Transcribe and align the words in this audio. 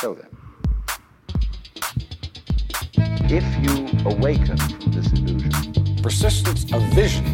So 0.00 0.14
then, 0.14 0.30
if 3.28 3.44
you 3.62 3.86
awaken 4.10 4.56
from 4.56 4.92
this 4.92 5.12
illusion, 5.12 5.96
persistence 6.02 6.64
of 6.72 6.82
vision. 6.94 7.26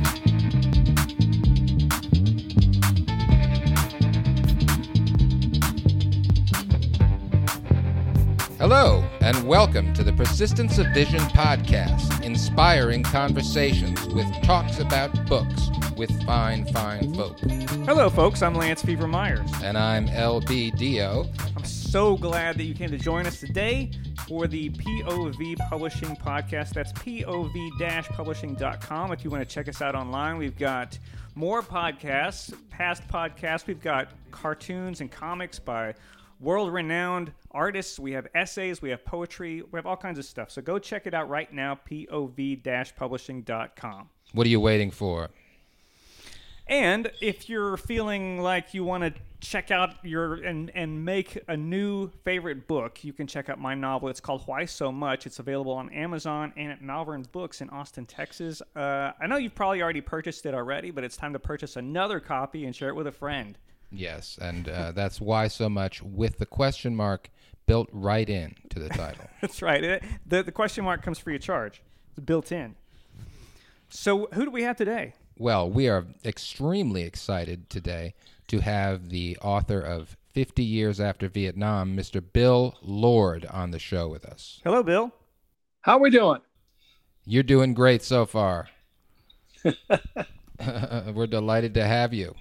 Hello, 8.59 9.09
and 9.21 9.47
welcome 9.47 9.95
to 9.95 10.03
the 10.03 10.13
Persistence 10.17 10.79
of 10.79 10.89
Vision 10.89 11.21
podcast, 11.21 12.21
inspiring 12.25 13.05
conversations 13.05 14.05
with 14.09 14.27
talks 14.43 14.81
about 14.81 15.25
books 15.27 15.71
with 15.97 16.11
fine, 16.25 16.67
fine 16.73 17.15
folk. 17.15 17.39
Hello, 17.87 18.11
folks. 18.11 18.43
I'm 18.43 18.55
Lance 18.55 18.83
Fever 18.83 19.07
Myers. 19.07 19.51
And 19.63 19.79
I'm 19.79 20.09
LB 20.09 20.77
Dio. 20.77 21.27
So 21.97 22.15
glad 22.15 22.59
that 22.59 22.65
you 22.65 22.75
came 22.75 22.91
to 22.91 22.99
join 22.99 23.25
us 23.25 23.41
today 23.41 23.91
for 24.29 24.47
the 24.47 24.69
POV 24.69 25.57
Publishing 25.71 26.15
podcast. 26.15 26.75
That's 26.75 26.93
POV 26.93 28.07
publishing.com. 28.11 29.13
If 29.13 29.25
you 29.25 29.31
want 29.31 29.49
to 29.49 29.55
check 29.55 29.67
us 29.67 29.81
out 29.81 29.95
online, 29.95 30.37
we've 30.37 30.59
got 30.59 30.99
more 31.35 31.63
podcasts, 31.63 32.55
past 32.69 33.09
podcasts. 33.09 33.67
We've 33.67 33.81
got 33.81 34.09
cartoons 34.31 35.01
and 35.01 35.11
comics 35.11 35.59
by 35.59 35.95
world 36.39 36.71
renowned 36.71 37.33
artists. 37.51 37.99
We 37.99 38.13
have 38.13 38.27
essays, 38.35 38.83
we 38.83 38.91
have 38.91 39.03
poetry, 39.07 39.63
we 39.63 39.79
have 39.79 39.87
all 39.87 39.97
kinds 39.97 40.19
of 40.19 40.27
stuff. 40.27 40.51
So 40.51 40.61
go 40.61 40.79
check 40.79 41.07
it 41.07 41.15
out 41.15 41.31
right 41.31 41.51
now, 41.51 41.81
pov 41.91 42.95
publishing.com. 42.95 44.11
What 44.35 44.47
are 44.47 44.51
you 44.51 44.61
waiting 44.61 44.91
for? 44.91 45.31
And 46.67 47.11
if 47.23 47.49
you're 47.49 47.79
feeling 47.79 48.43
like 48.43 48.75
you 48.75 48.85
want 48.85 49.05
to 49.05 49.15
check 49.41 49.71
out 49.71 50.05
your 50.05 50.35
and 50.35 50.71
and 50.75 51.05
make 51.05 51.39
a 51.49 51.57
new 51.57 52.09
favorite 52.25 52.67
book, 52.67 53.05
you 53.05 53.13
can 53.13 53.27
check 53.27 53.49
out 53.49 53.59
my 53.59 53.75
novel. 53.75 54.09
It's 54.09 54.21
called 54.21 54.43
Why 54.47 54.65
So 54.65 54.91
Much. 54.91 55.27
It's 55.27 55.39
available 55.39 55.73
on 55.73 55.91
Amazon 55.93 56.53
and 56.57 56.73
at 56.73 56.83
Malvern 56.83 57.27
Books 57.33 57.61
in 57.61 57.71
Austin, 57.71 58.07
Texas. 58.07 58.63
Uh, 58.75 59.13
I 59.21 59.27
know 59.27 59.37
you've 59.37 59.55
probably 59.55 59.83
already 59.83 60.01
purchased 60.01 60.47
it 60.47 60.55
already, 60.55 60.91
but 60.91 61.05
it's 61.05 61.17
time 61.17 61.33
to 61.33 61.39
purchase 61.39 61.77
another 61.77 62.21
copy 62.21 62.65
and 62.65 62.75
share 62.75 62.89
it 62.89 62.97
with 62.97 63.07
a 63.07 63.13
friend. 63.13 63.59
Yes, 63.91 64.39
and 64.41 64.69
uh, 64.69 64.93
that's 64.95 65.21
why 65.21 65.49
so 65.49 65.69
much 65.69 66.03
with 66.03 66.39
the 66.39 66.47
question 66.47 66.97
mark 66.97 67.31
built 67.67 67.89
right 67.93 68.29
in 68.29 68.55
to 68.71 68.79
the 68.79 68.89
title. 68.89 69.27
that's 69.41 69.63
right. 69.63 69.83
It, 69.83 70.03
the 70.27 70.43
the 70.43 70.53
question 70.53 70.85
mark 70.85 71.03
comes 71.03 71.19
free 71.19 71.37
of 71.37 71.43
charge. 71.43 71.83
It's 72.11 72.25
built 72.25 72.53
in. 72.53 72.77
So 73.89 74.29
who 74.33 74.45
do 74.45 74.51
we 74.51 74.63
have 74.63 74.77
today? 74.77 75.15
Well, 75.39 75.69
we 75.69 75.87
are 75.89 76.07
extremely 76.25 77.03
excited 77.03 77.69
today 77.69 78.15
to 78.49 78.61
have 78.61 79.11
the 79.11 79.37
author 79.43 79.81
of 79.81 80.17
50 80.33 80.65
Years 80.65 80.99
After 80.99 81.29
Vietnam, 81.29 81.95
Mr. 81.95 82.23
Bill 82.33 82.75
Lord, 82.81 83.45
on 83.47 83.71
the 83.71 83.79
show 83.79 84.09
with 84.09 84.25
us. 84.25 84.61
Hello, 84.65 84.83
Bill. 84.83 85.13
How 85.83 85.99
are 85.99 86.01
we 86.01 86.09
doing? 86.09 86.41
You're 87.27 87.43
doing 87.43 87.75
great 87.75 88.03
so 88.03 88.25
far. 88.25 88.69
We're 91.13 91.27
delighted 91.27 91.75
to 91.75 91.85
have 91.85 92.15
you. 92.15 92.35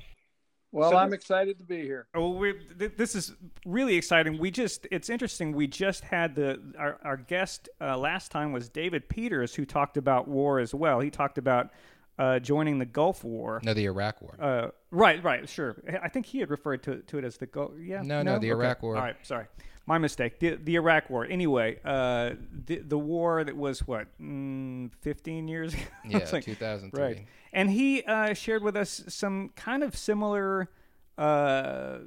Well, 0.71 0.91
so, 0.91 0.97
I'm 0.97 1.13
excited 1.13 1.57
to 1.57 1.63
be 1.65 1.81
here. 1.81 2.07
Well, 2.15 2.41
th- 2.79 2.93
this 2.95 3.13
is 3.15 3.33
really 3.65 3.95
exciting. 3.95 4.37
We 4.37 4.51
just, 4.51 4.87
it's 4.91 5.09
interesting. 5.09 5.53
We 5.53 5.67
just 5.67 6.03
had 6.03 6.35
the, 6.35 6.61
our, 6.77 6.97
our 7.03 7.17
guest 7.17 7.67
uh, 7.81 7.97
last 7.97 8.31
time 8.31 8.53
was 8.53 8.69
David 8.69 9.09
Peters, 9.09 9.53
who 9.53 9.65
talked 9.65 9.97
about 9.97 10.29
war 10.29 10.59
as 10.59 10.73
well. 10.73 11.01
He 11.01 11.09
talked 11.09 11.37
about 11.37 11.71
uh, 12.17 12.39
joining 12.39 12.79
the 12.79 12.85
Gulf 12.85 13.23
War. 13.23 13.61
No, 13.63 13.73
the 13.73 13.85
Iraq 13.85 14.21
War. 14.21 14.35
Uh, 14.39 14.71
right, 14.91 15.23
right, 15.23 15.47
sure. 15.47 15.75
I 16.01 16.09
think 16.09 16.25
he 16.25 16.39
had 16.39 16.49
referred 16.49 16.83
to, 16.83 16.97
to 17.01 17.17
it 17.17 17.23
as 17.23 17.37
the 17.37 17.45
Gulf. 17.45 17.71
Yeah. 17.81 18.01
No, 18.01 18.21
no, 18.21 18.33
no 18.33 18.39
the 18.39 18.51
okay. 18.51 18.61
Iraq 18.61 18.83
War. 18.83 18.95
All 18.95 19.01
right, 19.01 19.15
sorry, 19.23 19.45
my 19.85 19.97
mistake. 19.97 20.39
The, 20.39 20.55
the 20.55 20.75
Iraq 20.75 21.09
War. 21.09 21.25
Anyway, 21.25 21.79
uh, 21.83 22.31
the 22.65 22.77
the 22.79 22.97
war 22.97 23.43
that 23.43 23.55
was 23.55 23.79
what, 23.87 24.07
mm, 24.21 24.91
fifteen 25.01 25.47
years 25.47 25.73
ago. 25.73 25.83
Yeah, 26.05 26.27
like, 26.31 26.45
two 26.45 26.55
thousand 26.55 26.91
three. 26.91 27.03
Right, 27.03 27.27
and 27.51 27.69
he 27.69 28.03
uh, 28.03 28.33
shared 28.33 28.63
with 28.63 28.75
us 28.75 29.03
some 29.07 29.49
kind 29.55 29.83
of 29.83 29.95
similar 29.97 30.69
uh, 31.17 31.97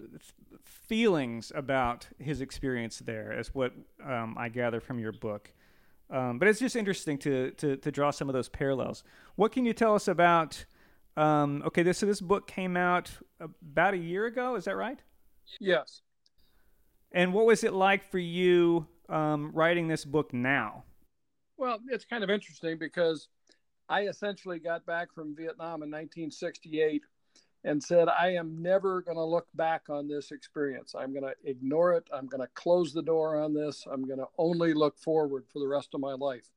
feelings 0.64 1.52
about 1.54 2.08
his 2.19 2.40
experience 2.40 2.98
there, 3.00 3.32
as 3.32 3.54
what 3.54 3.72
um, 4.04 4.36
I 4.38 4.48
gather 4.48 4.80
from 4.80 4.98
your 4.98 5.12
book. 5.12 5.52
Um, 6.10 6.38
but 6.38 6.48
it's 6.48 6.58
just 6.58 6.76
interesting 6.76 7.19
to, 7.19 7.50
to, 7.52 7.76
to 7.76 7.92
draw 7.92 8.10
some 8.10 8.28
of 8.28 8.32
those 8.32 8.48
parallels. 8.48 9.04
What 9.36 9.52
can 9.52 9.64
you 9.64 9.72
tell 9.72 9.94
us 9.94 10.08
about? 10.08 10.64
Um, 11.16 11.62
okay, 11.66 11.82
this 11.82 11.98
so 11.98 12.06
this 12.06 12.20
book 12.20 12.46
came 12.46 12.76
out 12.76 13.10
about 13.41 13.94
a 13.94 13.98
year 13.98 14.26
ago. 14.26 14.54
Is 14.54 14.64
that 14.64 14.76
right? 14.76 15.02
Yes. 15.60 16.02
And 17.12 17.32
what 17.32 17.46
was 17.46 17.64
it 17.64 17.72
like 17.72 18.10
for 18.10 18.19
you 18.19 18.86
um, 19.08 19.50
writing 19.52 19.88
this 19.88 20.04
book 20.04 20.32
now? 20.32 20.84
Well, 21.56 21.80
it's 21.88 22.04
kind 22.04 22.22
of 22.22 22.30
interesting 22.30 22.78
because 22.78 23.28
I 23.88 24.02
essentially 24.02 24.58
got 24.58 24.86
back 24.86 25.12
from 25.12 25.34
Vietnam 25.34 25.82
in 25.82 25.90
1968 25.90 27.02
and 27.64 27.82
said, 27.82 28.08
I 28.08 28.34
am 28.34 28.62
never 28.62 29.02
going 29.02 29.16
to 29.16 29.24
look 29.24 29.48
back 29.54 29.91
on 29.91 30.08
this 30.08 30.30
experience. 30.30 30.94
I'm 30.96 31.12
going 31.12 31.24
to 31.24 31.34
ignore 31.44 31.94
it. 31.94 32.08
I'm 32.12 32.26
going 32.26 32.41
to 32.41 32.48
close 32.54 32.92
the 32.92 33.02
door 33.02 33.41
on 33.41 33.52
this. 33.52 33.84
I'm 33.91 34.06
going 34.06 34.20
to 34.20 34.28
only 34.38 34.74
look 34.74 34.96
forward 34.98 35.44
for 35.52 35.58
the 35.58 35.66
rest 35.66 35.88
of 35.94 36.00
my 36.00 36.12
life. 36.12 36.48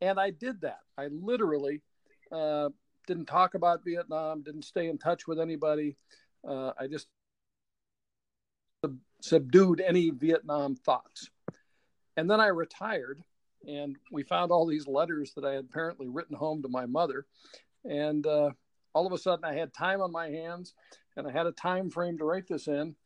And 0.00 0.20
I 0.20 0.30
did 0.30 0.60
that. 0.60 0.80
I 0.96 1.08
literally 1.08 1.82
uh, 2.30 2.68
didn't 3.06 3.26
talk 3.26 3.54
about 3.54 3.84
Vietnam, 3.84 4.42
didn't 4.42 4.64
stay 4.64 4.88
in 4.88 4.98
touch 4.98 5.26
with 5.26 5.40
anybody. 5.40 5.96
Uh, 6.46 6.72
I 6.78 6.86
just 6.86 7.08
sub- 8.84 8.98
subdued 9.20 9.80
any 9.80 10.10
Vietnam 10.10 10.76
thoughts. 10.76 11.28
And 12.16 12.30
then 12.30 12.40
I 12.40 12.46
retired, 12.46 13.20
and 13.66 13.96
we 14.12 14.22
found 14.22 14.52
all 14.52 14.66
these 14.66 14.86
letters 14.86 15.32
that 15.34 15.44
I 15.44 15.54
had 15.54 15.64
apparently 15.64 16.08
written 16.08 16.36
home 16.36 16.62
to 16.62 16.68
my 16.68 16.86
mother. 16.86 17.26
And 17.84 18.24
uh, 18.26 18.50
all 18.98 19.06
of 19.06 19.12
a 19.12 19.18
sudden 19.18 19.44
I 19.44 19.54
had 19.54 19.72
time 19.72 20.00
on 20.00 20.10
my 20.10 20.28
hands 20.28 20.74
and 21.16 21.24
I 21.24 21.30
had 21.30 21.46
a 21.46 21.52
time 21.52 21.88
frame 21.88 22.18
to 22.18 22.24
write 22.24 22.48
this 22.48 22.66
in 22.66 22.96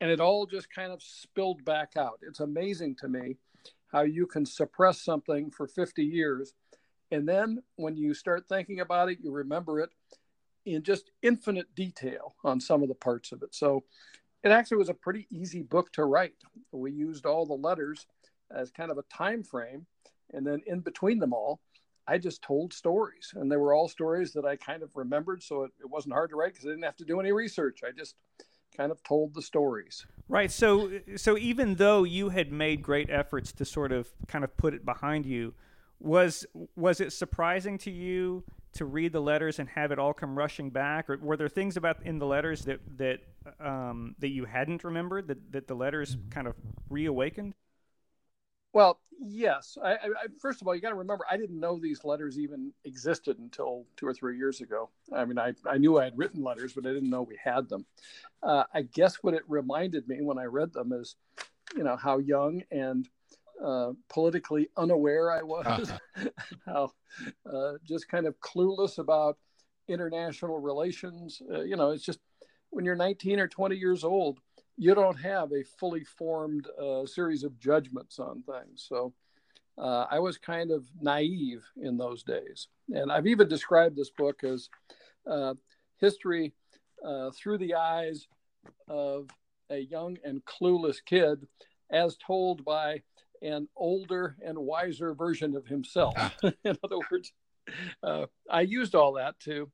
and 0.00 0.08
it 0.08 0.20
all 0.20 0.46
just 0.46 0.72
kind 0.72 0.92
of 0.92 1.02
spilled 1.02 1.64
back 1.64 1.94
out. 1.96 2.20
It's 2.22 2.38
amazing 2.38 2.94
to 3.00 3.08
me 3.08 3.36
how 3.88 4.02
you 4.02 4.28
can 4.28 4.46
suppress 4.46 5.02
something 5.02 5.50
for 5.50 5.66
50 5.66 6.04
years 6.04 6.54
and 7.10 7.28
then 7.28 7.64
when 7.74 7.96
you 7.96 8.14
start 8.14 8.46
thinking 8.48 8.78
about 8.78 9.08
it 9.10 9.18
you 9.20 9.32
remember 9.32 9.80
it 9.80 9.90
in 10.66 10.84
just 10.84 11.10
infinite 11.20 11.74
detail 11.74 12.36
on 12.44 12.60
some 12.60 12.80
of 12.80 12.88
the 12.88 12.94
parts 12.94 13.32
of 13.32 13.42
it. 13.42 13.52
So 13.52 13.82
it 14.44 14.50
actually 14.52 14.76
was 14.76 14.88
a 14.88 14.94
pretty 14.94 15.26
easy 15.32 15.62
book 15.62 15.92
to 15.94 16.04
write. 16.04 16.36
We 16.70 16.92
used 16.92 17.26
all 17.26 17.44
the 17.44 17.54
letters 17.54 18.06
as 18.54 18.70
kind 18.70 18.92
of 18.92 18.98
a 18.98 19.04
time 19.12 19.42
frame 19.42 19.86
and 20.32 20.46
then 20.46 20.60
in 20.68 20.78
between 20.78 21.18
them 21.18 21.32
all 21.32 21.60
I 22.10 22.18
just 22.18 22.42
told 22.42 22.72
stories, 22.72 23.32
and 23.36 23.50
they 23.50 23.56
were 23.56 23.72
all 23.72 23.86
stories 23.86 24.32
that 24.32 24.44
I 24.44 24.56
kind 24.56 24.82
of 24.82 24.90
remembered, 24.96 25.44
so 25.44 25.62
it, 25.62 25.70
it 25.80 25.88
wasn't 25.88 26.14
hard 26.14 26.30
to 26.30 26.36
write 26.36 26.54
because 26.54 26.66
I 26.66 26.70
didn't 26.70 26.82
have 26.82 26.96
to 26.96 27.04
do 27.04 27.20
any 27.20 27.30
research. 27.30 27.80
I 27.86 27.92
just 27.96 28.16
kind 28.76 28.90
of 28.90 29.00
told 29.04 29.32
the 29.32 29.42
stories. 29.42 30.06
Right. 30.28 30.50
So, 30.50 30.90
so 31.16 31.38
even 31.38 31.76
though 31.76 32.02
you 32.02 32.30
had 32.30 32.50
made 32.50 32.82
great 32.82 33.10
efforts 33.10 33.52
to 33.52 33.64
sort 33.64 33.92
of 33.92 34.08
kind 34.26 34.42
of 34.42 34.56
put 34.56 34.74
it 34.74 34.84
behind 34.84 35.24
you, 35.24 35.54
was 36.00 36.46
was 36.74 37.00
it 37.00 37.12
surprising 37.12 37.78
to 37.78 37.90
you 37.92 38.42
to 38.72 38.84
read 38.86 39.12
the 39.12 39.20
letters 39.20 39.58
and 39.58 39.68
have 39.68 39.92
it 39.92 39.98
all 39.98 40.14
come 40.14 40.36
rushing 40.36 40.70
back, 40.70 41.08
or 41.08 41.16
were 41.18 41.36
there 41.36 41.48
things 41.48 41.76
about 41.76 42.02
in 42.04 42.18
the 42.18 42.26
letters 42.26 42.64
that 42.64 42.80
that 42.96 43.20
um, 43.60 44.16
that 44.18 44.30
you 44.30 44.46
hadn't 44.46 44.82
remembered 44.82 45.28
that 45.28 45.52
that 45.52 45.68
the 45.68 45.74
letters 45.74 46.16
mm-hmm. 46.16 46.30
kind 46.30 46.48
of 46.48 46.54
reawakened? 46.88 47.54
Well, 48.72 49.00
yes. 49.20 49.76
I, 49.82 49.92
I, 49.92 50.08
first 50.40 50.60
of 50.60 50.68
all, 50.68 50.74
you 50.74 50.80
got 50.80 50.90
to 50.90 50.94
remember, 50.94 51.24
I 51.30 51.36
didn't 51.36 51.58
know 51.58 51.78
these 51.78 52.04
letters 52.04 52.38
even 52.38 52.72
existed 52.84 53.38
until 53.38 53.84
two 53.96 54.06
or 54.06 54.14
three 54.14 54.36
years 54.36 54.60
ago. 54.60 54.90
I 55.12 55.24
mean, 55.24 55.38
I, 55.38 55.54
I 55.66 55.78
knew 55.78 55.98
I 55.98 56.04
had 56.04 56.16
written 56.16 56.42
letters, 56.42 56.72
but 56.72 56.86
I 56.86 56.92
didn't 56.92 57.10
know 57.10 57.22
we 57.22 57.38
had 57.42 57.68
them. 57.68 57.86
Uh, 58.42 58.64
I 58.72 58.82
guess 58.82 59.16
what 59.22 59.34
it 59.34 59.42
reminded 59.48 60.08
me 60.08 60.22
when 60.22 60.38
I 60.38 60.44
read 60.44 60.72
them 60.72 60.92
is, 60.92 61.16
you 61.76 61.82
know, 61.82 61.96
how 61.96 62.18
young 62.18 62.62
and 62.70 63.08
uh, 63.62 63.92
politically 64.08 64.68
unaware 64.76 65.32
I 65.32 65.42
was, 65.42 65.92
how 66.66 66.92
uh, 67.52 67.72
just 67.84 68.08
kind 68.08 68.26
of 68.26 68.40
clueless 68.40 68.98
about 68.98 69.36
international 69.88 70.58
relations. 70.58 71.42
Uh, 71.52 71.60
you 71.60 71.76
know, 71.76 71.90
it's 71.90 72.04
just 72.04 72.20
when 72.70 72.84
you're 72.84 72.96
19 72.96 73.40
or 73.40 73.48
20 73.48 73.76
years 73.76 74.04
old, 74.04 74.38
you 74.80 74.94
don't 74.94 75.20
have 75.20 75.52
a 75.52 75.62
fully 75.78 76.04
formed 76.04 76.66
uh, 76.82 77.04
series 77.04 77.44
of 77.44 77.58
judgments 77.58 78.18
on 78.18 78.42
things. 78.42 78.86
So 78.88 79.12
uh, 79.76 80.06
I 80.10 80.18
was 80.20 80.38
kind 80.38 80.70
of 80.70 80.86
naive 81.02 81.62
in 81.76 81.98
those 81.98 82.22
days. 82.22 82.68
And 82.88 83.12
I've 83.12 83.26
even 83.26 83.46
described 83.46 83.94
this 83.94 84.08
book 84.08 84.42
as 84.42 84.70
uh, 85.30 85.52
history 85.98 86.54
uh, 87.04 87.30
through 87.32 87.58
the 87.58 87.74
eyes 87.74 88.26
of 88.88 89.28
a 89.68 89.80
young 89.80 90.16
and 90.24 90.42
clueless 90.46 90.96
kid, 91.04 91.46
as 91.90 92.16
told 92.16 92.64
by 92.64 93.02
an 93.42 93.68
older 93.76 94.34
and 94.42 94.58
wiser 94.58 95.12
version 95.12 95.56
of 95.56 95.66
himself. 95.66 96.14
Ah. 96.16 96.34
in 96.64 96.78
other 96.82 97.00
words, 97.10 97.34
uh, 98.02 98.24
I 98.50 98.62
used 98.62 98.94
all 98.94 99.12
that 99.14 99.38
to 99.40 99.70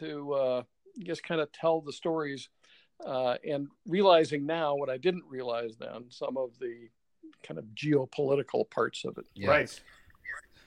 to 0.00 0.32
uh, 0.34 0.62
just 0.98 1.22
kind 1.22 1.40
of 1.40 1.50
tell 1.52 1.80
the 1.80 1.94
stories 1.94 2.50
uh, 3.04 3.36
and 3.48 3.68
realizing 3.86 4.46
now 4.46 4.74
what 4.74 4.90
I 4.90 4.96
didn't 4.96 5.24
realize 5.28 5.76
then, 5.78 6.04
some 6.08 6.36
of 6.36 6.58
the 6.58 6.88
kind 7.42 7.58
of 7.58 7.64
geopolitical 7.74 8.68
parts 8.70 9.04
of 9.04 9.18
it. 9.18 9.26
Yes. 9.34 9.48
Right. 9.48 9.80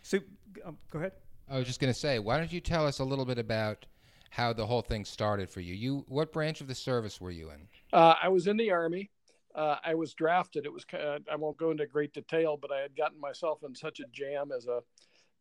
So, 0.03 0.19
um, 0.65 0.77
go 0.91 0.99
ahead. 0.99 1.13
I 1.49 1.57
was 1.57 1.67
just 1.67 1.79
going 1.79 1.93
to 1.93 1.99
say, 1.99 2.19
why 2.19 2.37
don't 2.37 2.51
you 2.51 2.59
tell 2.59 2.85
us 2.85 2.99
a 2.99 3.03
little 3.03 3.25
bit 3.25 3.39
about 3.39 3.85
how 4.29 4.53
the 4.53 4.65
whole 4.65 4.81
thing 4.81 5.05
started 5.05 5.49
for 5.49 5.61
you? 5.61 5.73
You, 5.73 6.05
what 6.07 6.31
branch 6.31 6.61
of 6.61 6.67
the 6.67 6.75
service 6.75 7.19
were 7.21 7.31
you 7.31 7.49
in? 7.49 7.67
Uh, 7.93 8.15
I 8.21 8.27
was 8.27 8.47
in 8.47 8.57
the 8.57 8.71
army. 8.71 9.09
Uh, 9.55 9.77
I 9.83 9.95
was 9.95 10.13
drafted. 10.13 10.65
It 10.65 10.71
was 10.71 10.85
kind 10.85 11.03
of, 11.03 11.21
I 11.31 11.35
won't 11.35 11.57
go 11.57 11.71
into 11.71 11.85
great 11.87 12.13
detail, 12.13 12.57
but 12.57 12.71
I 12.71 12.81
had 12.81 12.95
gotten 12.95 13.19
myself 13.19 13.63
in 13.63 13.73
such 13.73 13.99
a 13.99 14.05
jam 14.11 14.51
as 14.55 14.67
a 14.67 14.81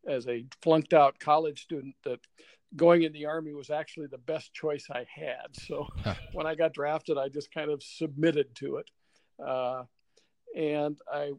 as 0.06 0.26
a 0.28 0.44
flunked 0.62 0.92
out 0.92 1.18
college 1.18 1.62
student 1.62 1.94
that 2.04 2.20
going 2.74 3.02
in 3.02 3.12
the 3.12 3.26
army 3.26 3.52
was 3.52 3.70
actually 3.70 4.06
the 4.06 4.18
best 4.18 4.52
choice 4.52 4.86
I 4.90 5.06
had. 5.12 5.54
So 5.54 5.86
when 6.32 6.46
I 6.46 6.54
got 6.54 6.72
drafted, 6.72 7.18
I 7.18 7.28
just 7.28 7.52
kind 7.52 7.70
of 7.70 7.82
submitted 7.82 8.54
to 8.56 8.76
it, 8.76 8.90
uh, 9.44 9.84
and 10.56 10.98
I 11.12 11.32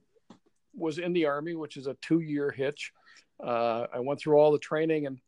was 0.76 1.00
in 1.00 1.14
the 1.14 1.26
army, 1.26 1.56
which 1.56 1.78
is 1.78 1.88
a 1.88 1.96
two 2.02 2.20
year 2.20 2.52
hitch. 2.52 2.92
Uh, 3.44 3.86
I 3.94 4.00
went 4.00 4.20
through 4.20 4.38
all 4.38 4.52
the 4.52 4.60
training 4.60 5.06
and 5.06 5.20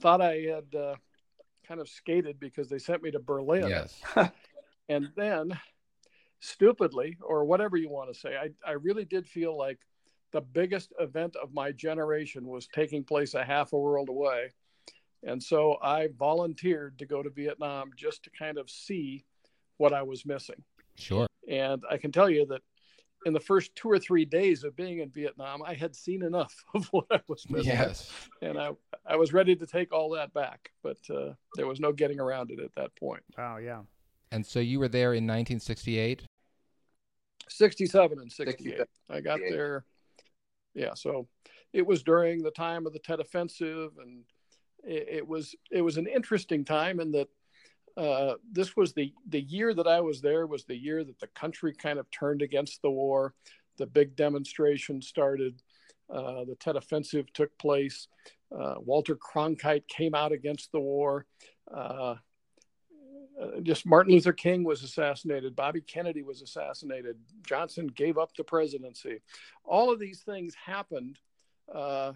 thought 0.00 0.20
I 0.20 0.34
had 0.36 0.78
uh, 0.78 0.94
kind 1.66 1.80
of 1.80 1.88
skated 1.88 2.38
because 2.40 2.68
they 2.68 2.78
sent 2.78 3.02
me 3.02 3.10
to 3.10 3.18
Berlin. 3.18 3.68
Yes. 3.68 4.00
And 4.88 5.10
then, 5.16 5.58
stupidly, 6.40 7.18
or 7.20 7.44
whatever 7.44 7.76
you 7.76 7.90
want 7.90 8.12
to 8.12 8.18
say, 8.18 8.36
I, 8.36 8.48
I 8.66 8.72
really 8.72 9.04
did 9.04 9.28
feel 9.28 9.56
like 9.56 9.78
the 10.32 10.40
biggest 10.40 10.92
event 11.00 11.36
of 11.36 11.54
my 11.54 11.72
generation 11.72 12.46
was 12.46 12.66
taking 12.68 13.04
place 13.04 13.34
a 13.34 13.44
half 13.44 13.72
a 13.72 13.78
world 13.78 14.08
away. 14.08 14.50
And 15.24 15.42
so 15.42 15.78
I 15.82 16.08
volunteered 16.18 16.98
to 16.98 17.06
go 17.06 17.22
to 17.22 17.30
Vietnam 17.30 17.90
just 17.96 18.22
to 18.24 18.30
kind 18.30 18.58
of 18.58 18.70
see 18.70 19.24
what 19.78 19.92
I 19.92 20.02
was 20.02 20.24
missing. 20.26 20.62
Sure. 20.96 21.26
And 21.48 21.82
I 21.90 21.96
can 21.96 22.12
tell 22.12 22.30
you 22.30 22.46
that 22.46 22.62
in 23.26 23.32
the 23.32 23.40
first 23.40 23.74
two 23.74 23.90
or 23.90 23.98
three 23.98 24.24
days 24.24 24.64
of 24.64 24.76
being 24.76 25.00
in 25.00 25.10
Vietnam, 25.10 25.62
I 25.64 25.74
had 25.74 25.96
seen 25.96 26.22
enough 26.22 26.54
of 26.74 26.86
what 26.88 27.06
I 27.10 27.20
was 27.26 27.48
missing. 27.48 27.72
Yes. 27.72 28.12
And 28.42 28.58
I, 28.58 28.70
I 29.06 29.16
was 29.16 29.32
ready 29.32 29.56
to 29.56 29.66
take 29.66 29.92
all 29.92 30.10
that 30.10 30.32
back, 30.34 30.70
but 30.82 30.98
uh, 31.10 31.32
there 31.54 31.66
was 31.66 31.80
no 31.80 31.92
getting 31.92 32.20
around 32.20 32.50
it 32.50 32.60
at 32.60 32.74
that 32.76 32.94
point. 32.96 33.22
Wow. 33.36 33.56
Yeah. 33.56 33.82
And 34.30 34.44
so 34.44 34.60
you 34.60 34.78
were 34.78 34.88
there 34.88 35.14
in 35.14 35.24
1968. 35.24 36.22
67 37.48 38.18
and 38.18 38.30
68. 38.30 38.82
I 39.08 39.20
got 39.20 39.40
there. 39.40 39.84
Yeah. 40.78 40.94
So 40.94 41.26
it 41.72 41.84
was 41.84 42.02
during 42.04 42.42
the 42.42 42.52
time 42.52 42.86
of 42.86 42.92
the 42.92 43.00
Tet 43.00 43.20
Offensive. 43.20 43.90
And 44.00 44.22
it, 44.84 45.08
it 45.10 45.28
was, 45.28 45.54
it 45.72 45.82
was 45.82 45.96
an 45.96 46.06
interesting 46.06 46.64
time 46.64 47.00
in 47.00 47.10
that 47.12 47.28
uh, 47.96 48.34
this 48.52 48.76
was 48.76 48.92
the, 48.92 49.12
the 49.28 49.40
year 49.40 49.74
that 49.74 49.88
I 49.88 50.00
was 50.00 50.20
there 50.20 50.46
was 50.46 50.64
the 50.64 50.76
year 50.76 51.02
that 51.02 51.18
the 51.18 51.26
country 51.28 51.74
kind 51.74 51.98
of 51.98 52.08
turned 52.12 52.42
against 52.42 52.80
the 52.80 52.90
war. 52.90 53.34
The 53.76 53.86
big 53.86 54.14
demonstration 54.14 55.02
started. 55.02 55.60
Uh, 56.08 56.44
the 56.44 56.56
Tet 56.60 56.76
Offensive 56.76 57.32
took 57.32 57.56
place. 57.58 58.06
Uh, 58.56 58.76
Walter 58.78 59.16
Cronkite 59.16 59.86
came 59.88 60.14
out 60.14 60.30
against 60.30 60.70
the 60.70 60.80
war. 60.80 61.26
Uh, 63.40 63.60
just 63.62 63.86
Martin 63.86 64.12
Luther 64.12 64.32
King 64.32 64.64
was 64.64 64.82
assassinated, 64.82 65.54
Bobby 65.54 65.80
Kennedy 65.80 66.22
was 66.22 66.42
assassinated, 66.42 67.16
Johnson 67.46 67.86
gave 67.86 68.18
up 68.18 68.34
the 68.36 68.44
presidency. 68.44 69.20
All 69.64 69.92
of 69.92 70.00
these 70.00 70.20
things 70.20 70.54
happened, 70.54 71.18
uh, 71.72 72.12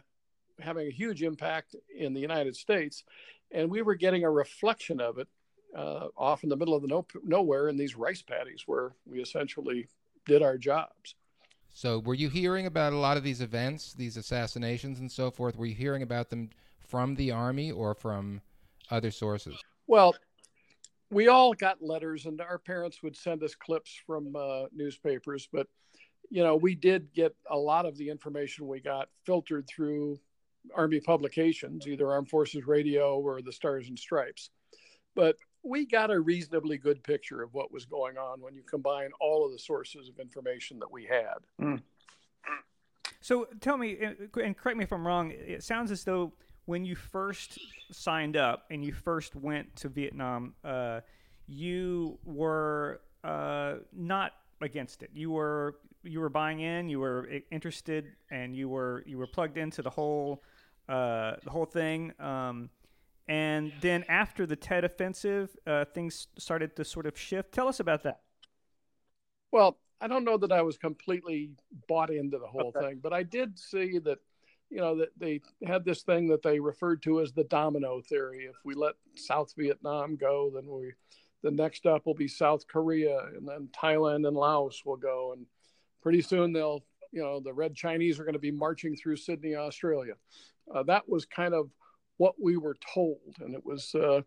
having 0.59 0.89
a 0.89 0.91
huge 0.91 1.23
impact 1.23 1.77
in 1.97 2.13
the 2.13 2.21
United 2.21 2.57
States, 2.57 3.05
and 3.53 3.71
we 3.71 3.83
were 3.83 3.95
getting 3.95 4.25
a 4.25 4.31
reflection 4.31 5.01
of 5.01 5.19
it 5.19 5.29
uh, 5.77 6.09
off 6.17 6.43
in 6.43 6.49
the 6.49 6.57
middle 6.57 6.75
of 6.75 6.83
the 6.83 6.89
no- 6.89 7.07
nowhere 7.25 7.69
in 7.69 7.77
these 7.77 7.97
rice 7.97 8.23
paddies 8.23 8.65
where 8.67 8.93
we 9.07 9.21
essentially 9.21 9.89
did 10.27 10.43
our 10.43 10.59
jobs. 10.59 11.15
So 11.75 12.01
were 12.01 12.15
you 12.15 12.29
hearing 12.29 12.67
about 12.67 12.93
a 12.93 12.99
lot 12.99 13.17
of 13.17 13.23
these 13.23 13.41
events, 13.41 13.95
these 13.95 14.17
assassinations 14.17 15.01
and 15.01 15.11
so 15.11 15.31
forth? 15.31 15.57
Were 15.57 15.67
you 15.67 15.75
hearing 15.75 16.03
about 16.03 16.29
them 16.29 16.51
from 16.87 17.15
the 17.15 17.31
army 17.31 17.71
or 17.71 17.95
from 17.95 18.43
other 18.91 19.11
sources? 19.11 19.57
Well, 19.87 20.15
we 21.13 21.29
all 21.29 21.53
got 21.53 21.83
letters, 21.83 22.27
and 22.27 22.41
our 22.41 22.59
parents 22.59 23.03
would 23.03 23.17
send 23.17 23.43
us 23.43 23.55
clips 23.55 24.01
from 24.07 24.35
uh, 24.35 24.65
newspapers. 24.75 25.49
But 25.53 25.69
you 26.31 26.43
know, 26.43 26.57
we 26.57 26.75
did 26.75 27.13
get 27.13 27.37
a 27.51 27.57
lot 27.57 27.85
of 27.85 27.97
the 27.99 28.09
information 28.09 28.67
we 28.67 28.81
got 28.81 29.09
filtered 29.27 29.69
through 29.69 30.19
Army 30.75 31.01
publications, 31.01 31.87
either 31.87 32.11
Armed 32.11 32.31
Forces 32.31 32.67
Radio 32.67 33.19
or 33.19 33.43
the 33.43 33.53
Stars 33.53 33.89
and 33.89 33.99
Stripes. 33.99 34.51
But 35.15 35.37
we 35.63 35.85
got 35.85 36.11
a 36.11 36.19
reasonably 36.19 36.79
good 36.79 37.03
picture 37.05 37.43
of 37.43 37.53
what 37.53 37.71
was 37.71 37.85
going 37.85 38.17
on 38.17 38.41
when 38.41 38.55
you 38.55 38.63
combine 38.63 39.11
all 39.21 39.45
of 39.45 39.53
the 39.53 39.59
sources 39.59 40.09
of 40.09 40.19
information 40.19 40.79
that 40.79 40.91
we 40.91 41.05
had. 41.05 41.37
Mm. 41.61 41.83
So 43.21 43.47
tell 43.61 43.77
me, 43.77 43.99
and 44.01 44.57
correct 44.57 44.79
me 44.79 44.85
if 44.85 44.93
I'm 44.93 45.07
wrong. 45.07 45.33
It 45.33 45.63
sounds 45.63 45.91
as 45.91 46.03
though 46.03 46.33
when 46.67 46.85
you 46.85 46.95
first 46.95 47.59
signed 47.91 48.37
up 48.37 48.65
and 48.71 48.85
you 48.85 48.93
first 48.93 49.35
went 49.35 49.75
to 49.77 49.89
Vietnam, 49.89 50.55
uh, 50.65 51.01
you 51.47 52.19
were 52.25 53.01
uh, 53.25 53.75
not 53.93 54.33
against 54.61 55.03
it. 55.03 55.11
You 55.13 55.31
were 55.31 55.77
you 56.05 56.21
were 56.21 56.29
buying 56.29 56.61
in. 56.61 56.89
You 56.89 57.01
were 57.01 57.29
interested, 57.51 58.13
and 58.31 58.57
you 58.57 58.69
were 58.69 59.03
you 59.07 59.19
were 59.19 59.27
plugged 59.27 59.59
into 59.59 59.83
the 59.83 59.91
whole 59.91 60.43
uh, 60.89 61.37
the 61.45 61.51
whole 61.51 61.67
thing. 61.67 62.13
Um, 62.19 62.71
and 63.29 63.73
then 63.81 64.05
after 64.09 64.47
the 64.47 64.57
Tet 64.57 64.85
Offensive, 64.85 65.57
uh, 65.67 65.85
things 65.87 66.27
started 66.39 66.77
to 66.77 66.85
sort 66.85 67.07
of 67.07 67.19
shift. 67.19 67.53
Tell 67.53 67.69
us 67.69 67.81
about 67.81 68.03
that. 68.03 68.21
Well, 69.53 69.79
I 70.01 70.09
don't 70.09 70.25
know 70.25 70.37
that 70.39 70.51
I 70.51 70.63
was 70.63 70.77
completely 70.77 71.51
bought 71.89 72.11
into 72.11 72.39
the 72.39 72.47
whole 72.47 72.73
okay. 72.77 72.89
thing, 72.89 73.01
but 73.01 73.13
I 73.13 73.23
did 73.23 73.59
see 73.59 73.99
that 74.01 74.19
you 74.73 74.81
know 74.81 74.97
that 74.97 75.11
they 75.19 75.43
had 75.67 75.85
this 75.85 76.03
thing 76.03 76.27
that 76.29 76.43
they 76.43 76.59
referred 76.59 77.03
to 77.03 77.21
as 77.21 77.33
the 77.33 77.45
domino 77.45 78.01
theory. 78.01 78.47
If 78.49 78.57
we 78.65 78.75
let 78.75 78.95
south 79.17 79.53
vietnam 79.57 80.17
go 80.17 80.51
then 80.53 80.67
we 80.67 80.93
the 81.43 81.51
next 81.51 81.85
up 81.85 82.07
will 82.07 82.15
be 82.15 82.29
south 82.29 82.67
korea 82.67 83.19
and 83.37 83.47
then 83.47 83.69
thailand 83.79 84.27
and 84.27 84.37
laos 84.37 84.83
will 84.87 84.97
go. 84.97 85.35
And 85.37 85.47
pretty 86.01 86.23
soon 86.23 86.53
they'll 86.55 86.85
you 87.13 87.23
know 87.23 87.39
the 87.39 87.53
red 87.53 87.75
chinese 87.75 88.19
are 88.19 88.25
going 88.25 88.33
to 88.33 88.39
be 88.39 88.51
marching 88.51 88.97
through 88.97 89.17
sydney 89.17 89.55
australia. 89.55 90.15
Uh, 90.75 90.83
that 90.85 91.07
was 91.07 91.27
kind 91.27 91.53
of 91.53 91.71
what 92.17 92.35
we 92.41 92.57
were 92.57 92.77
told 92.95 93.37
and 93.41 93.55
it 93.55 93.65
was 93.65 93.95
uh, 93.95 94.23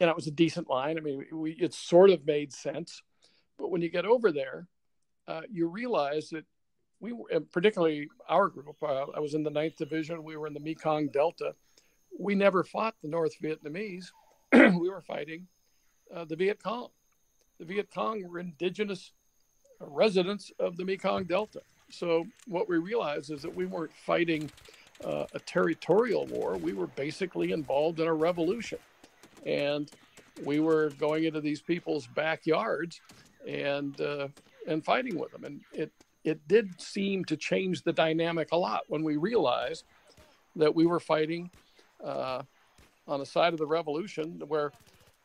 and 0.00 0.08
it 0.08 0.14
was 0.14 0.28
a 0.28 0.32
decent 0.32 0.70
line. 0.70 0.96
I 0.96 1.00
mean 1.00 1.24
we, 1.32 1.50
it 1.52 1.74
sort 1.74 2.10
of 2.10 2.24
made 2.24 2.52
sense. 2.52 3.02
But 3.58 3.72
when 3.72 3.82
you 3.82 3.90
get 3.90 4.06
over 4.06 4.30
there 4.30 4.68
uh, 5.26 5.42
you 5.50 5.66
realize 5.66 6.28
that 6.28 6.44
we 7.00 7.12
were, 7.12 7.26
particularly 7.52 8.08
our 8.28 8.48
group, 8.48 8.76
uh, 8.82 9.06
I 9.14 9.20
was 9.20 9.34
in 9.34 9.42
the 9.42 9.50
ninth 9.50 9.76
division. 9.76 10.22
We 10.24 10.36
were 10.36 10.46
in 10.46 10.54
the 10.54 10.60
Mekong 10.60 11.08
Delta. 11.08 11.54
We 12.18 12.34
never 12.34 12.64
fought 12.64 12.94
the 13.02 13.08
North 13.08 13.34
Vietnamese. 13.40 14.06
we 14.52 14.88
were 14.88 15.02
fighting 15.02 15.46
uh, 16.14 16.24
the 16.24 16.36
Viet 16.36 16.62
Cong. 16.62 16.88
The 17.58 17.64
Viet 17.64 17.88
Cong 17.92 18.26
were 18.26 18.38
indigenous 18.38 19.12
residents 19.80 20.50
of 20.58 20.76
the 20.76 20.84
Mekong 20.84 21.24
Delta. 21.24 21.60
So 21.90 22.26
what 22.46 22.68
we 22.68 22.78
realized 22.78 23.30
is 23.30 23.42
that 23.42 23.54
we 23.54 23.66
weren't 23.66 23.92
fighting 24.04 24.50
uh, 25.04 25.26
a 25.32 25.38
territorial 25.38 26.26
war. 26.26 26.56
We 26.56 26.72
were 26.72 26.88
basically 26.88 27.52
involved 27.52 28.00
in 28.00 28.08
a 28.08 28.14
revolution, 28.14 28.78
and 29.46 29.90
we 30.44 30.60
were 30.60 30.90
going 30.98 31.24
into 31.24 31.40
these 31.40 31.62
people's 31.62 32.06
backyards 32.08 33.00
and 33.46 33.98
uh, 34.00 34.28
and 34.66 34.84
fighting 34.84 35.18
with 35.18 35.32
them. 35.32 35.44
And 35.44 35.60
it 35.72 35.92
it 36.24 36.46
did 36.48 36.80
seem 36.80 37.24
to 37.26 37.36
change 37.36 37.82
the 37.82 37.92
dynamic 37.92 38.48
a 38.52 38.56
lot 38.56 38.82
when 38.88 39.02
we 39.02 39.16
realized 39.16 39.84
that 40.56 40.74
we 40.74 40.86
were 40.86 41.00
fighting 41.00 41.50
uh, 42.04 42.42
on 43.06 43.20
the 43.20 43.26
side 43.26 43.52
of 43.52 43.58
the 43.58 43.66
revolution 43.66 44.42
where 44.46 44.72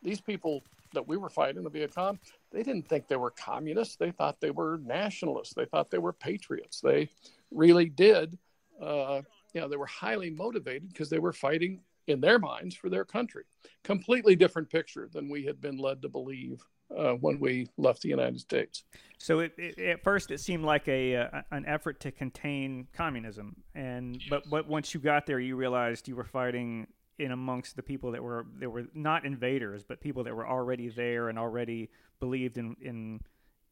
these 0.01 0.21
people 0.21 0.63
that 0.93 1.07
we 1.07 1.17
were 1.17 1.29
fighting, 1.29 1.63
the 1.63 1.69
Viet 1.69 1.93
Cong, 1.93 2.19
they 2.51 2.63
didn't 2.63 2.87
think 2.87 3.07
they 3.07 3.15
were 3.15 3.31
communists. 3.31 3.95
They 3.95 4.11
thought 4.11 4.39
they 4.39 4.51
were 4.51 4.79
nationalists. 4.83 5.53
They 5.55 5.65
thought 5.65 5.89
they 5.89 5.97
were 5.97 6.13
patriots. 6.13 6.81
They 6.81 7.09
really 7.51 7.89
did. 7.89 8.37
Uh, 8.81 9.21
you 9.53 9.61
know, 9.61 9.67
they 9.67 9.77
were 9.77 9.87
highly 9.87 10.29
motivated 10.29 10.89
because 10.89 11.09
they 11.09 11.19
were 11.19 11.33
fighting 11.33 11.81
in 12.07 12.21
their 12.21 12.39
minds 12.39 12.75
for 12.75 12.89
their 12.89 13.05
country. 13.05 13.43
Completely 13.83 14.35
different 14.35 14.69
picture 14.69 15.09
than 15.11 15.29
we 15.29 15.45
had 15.45 15.61
been 15.61 15.77
led 15.77 16.01
to 16.01 16.09
believe 16.09 16.61
uh, 16.97 17.13
when 17.13 17.39
we 17.39 17.67
left 17.77 18.01
the 18.01 18.09
United 18.09 18.39
States. 18.39 18.83
So 19.17 19.39
it, 19.39 19.53
it, 19.57 19.79
at 19.79 20.03
first 20.03 20.31
it 20.31 20.39
seemed 20.39 20.65
like 20.65 20.87
a 20.87 21.15
uh, 21.15 21.41
an 21.51 21.65
effort 21.65 21.99
to 22.01 22.11
contain 22.11 22.87
communism, 22.93 23.55
and 23.73 24.21
but 24.29 24.49
but 24.49 24.67
once 24.67 24.93
you 24.93 24.99
got 24.99 25.25
there, 25.25 25.39
you 25.39 25.55
realized 25.55 26.07
you 26.07 26.15
were 26.15 26.23
fighting 26.25 26.87
in 27.19 27.31
amongst 27.31 27.75
the 27.75 27.83
people 27.83 28.11
that 28.11 28.23
were 28.23 28.45
that 28.59 28.69
were 28.69 28.85
not 28.93 29.25
invaders, 29.25 29.83
but 29.83 30.01
people 30.01 30.23
that 30.25 30.35
were 30.35 30.47
already 30.47 30.89
there 30.89 31.29
and 31.29 31.39
already 31.39 31.89
believed 32.19 32.57
in 32.57 32.75
in 32.81 33.19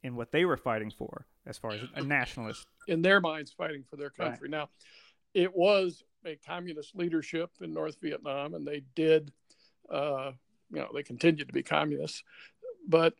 in 0.03 0.15
what 0.15 0.31
they 0.31 0.45
were 0.45 0.57
fighting 0.57 0.91
for, 0.91 1.25
as 1.45 1.57
far 1.57 1.71
as 1.71 1.81
a 1.95 2.03
nationalist. 2.03 2.65
In 2.87 3.01
their 3.01 3.19
minds, 3.19 3.51
fighting 3.51 3.83
for 3.89 3.97
their 3.97 4.09
country. 4.09 4.49
Right. 4.49 4.51
Now, 4.51 4.69
it 5.33 5.55
was 5.55 6.03
a 6.25 6.37
communist 6.47 6.95
leadership 6.95 7.51
in 7.61 7.73
North 7.73 7.97
Vietnam, 8.01 8.53
and 8.53 8.65
they 8.65 8.83
did, 8.95 9.31
uh, 9.91 10.31
you 10.71 10.79
know, 10.79 10.89
they 10.93 11.03
continued 11.03 11.47
to 11.47 11.53
be 11.53 11.63
communists 11.63 12.23
but 12.87 13.13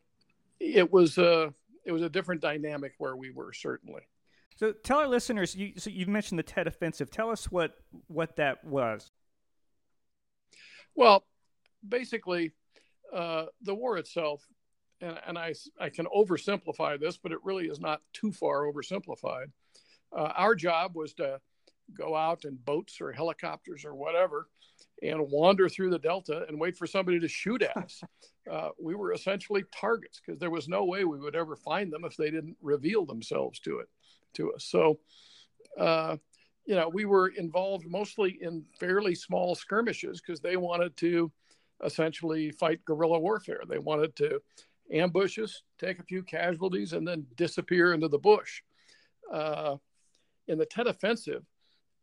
it 0.60 0.92
was 0.92 1.18
a 1.18 1.54
it 1.86 1.92
was 1.92 2.02
a 2.02 2.10
different 2.10 2.42
dynamic 2.42 2.94
where 2.98 3.16
we 3.16 3.32
were 3.32 3.54
certainly. 3.54 4.02
So 4.58 4.72
tell 4.72 5.00
our 5.00 5.08
listeners. 5.08 5.56
You 5.56 5.74
so 5.78 5.90
you 5.90 6.06
mentioned 6.06 6.40
the 6.40 6.44
Tet 6.44 6.68
Offensive. 6.68 7.10
Tell 7.10 7.30
us 7.30 7.52
what 7.52 7.76
what 8.08 8.36
that 8.36 8.64
was. 8.64 9.12
Well, 10.96 11.26
basically, 11.88 12.52
uh, 13.14 13.46
the 13.62 13.74
war 13.74 13.98
itself, 13.98 14.46
and, 15.00 15.18
and 15.26 15.38
I 15.38 15.54
I 15.80 15.90
can 15.90 16.06
oversimplify 16.06 17.00
this, 17.00 17.18
but 17.18 17.32
it 17.32 17.40
really 17.44 17.68
is 17.68 17.80
not 17.80 18.02
too 18.14 18.32
far 18.32 18.72
oversimplified. 18.72 19.48
Uh, 20.16 20.32
our 20.36 20.56
job 20.56 20.96
was 20.96 21.14
to 21.14 21.40
go 21.94 22.16
out 22.16 22.46
in 22.46 22.56
boats 22.56 23.02
or 23.02 23.12
helicopters 23.12 23.84
or 23.86 23.96
whatever 23.96 24.48
and 25.02 25.20
wander 25.32 25.68
through 25.68 25.90
the 25.90 26.00
delta 26.00 26.46
and 26.48 26.60
wait 26.60 26.78
for 26.78 26.86
somebody 26.86 27.20
to 27.20 27.28
shoot 27.28 27.62
at 27.62 27.78
us. 27.78 28.02
Uh, 28.52 28.70
we 28.82 28.96
were 28.96 29.14
essentially 29.14 29.64
targets 29.72 30.20
because 30.20 30.40
there 30.40 30.50
was 30.50 30.68
no 30.68 30.84
way 30.84 31.06
we 31.06 31.20
would 31.20 31.36
ever 31.36 31.56
find 31.56 31.94
them 31.94 32.04
if 32.04 32.18
they 32.18 32.32
didn't 32.32 32.58
reveal 32.60 33.06
themselves 33.06 33.60
to 33.60 33.78
it 33.78 33.88
to 34.34 34.52
us. 34.52 34.66
So, 34.66 34.98
uh, 35.78 36.18
you 36.66 36.76
know, 36.76 36.90
we 36.90 37.06
were 37.06 37.28
involved 37.28 37.86
mostly 37.88 38.40
in 38.42 38.66
fairly 38.80 39.14
small 39.14 39.54
skirmishes 39.54 40.22
because 40.22 40.42
they 40.42 40.58
wanted 40.58 40.98
to 40.98 41.32
essentially 41.84 42.50
fight 42.52 42.84
guerrilla 42.84 43.20
warfare. 43.20 43.62
They 43.70 43.78
wanted 43.78 44.16
to 44.18 44.42
ambush 44.92 45.38
us, 45.38 45.62
take 45.80 46.00
a 46.00 46.04
few 46.04 46.24
casualties, 46.24 46.94
and 46.94 47.08
then 47.08 47.28
disappear 47.36 47.94
into 47.94 48.08
the 48.08 48.18
bush. 48.18 48.64
Uh, 49.32 49.78
in 50.48 50.58
the 50.58 50.66
Tet 50.66 50.88
Offensive, 50.88 51.44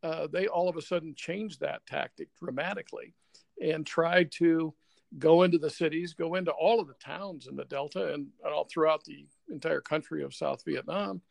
uh, 0.03 0.27
they 0.27 0.47
all 0.47 0.69
of 0.69 0.77
a 0.77 0.83
sudden 0.83 1.15
changed 1.15 1.61
that 1.61 1.87
tactic 1.87 2.29
dramatically 2.39 3.15
and 3.61 3.87
tried 3.87 4.31
to 4.33 4.75
go 5.19 5.43
into 5.43 5.59
the 5.59 5.71
cities, 5.71 6.13
go 6.13 6.35
into 6.35 6.51
all 6.51 6.81
of 6.81 6.87
the 6.87 6.95
towns 6.95 7.47
in 7.47 7.57
the 7.57 7.65
Delta 7.65 8.13
and 8.13 8.29
all 8.45 8.65
throughout 8.65 9.05
the 9.05 9.27
entire 9.49 9.81
country 9.81 10.23
of 10.23 10.35
South 10.35 10.63
Vietnam. 10.67 11.23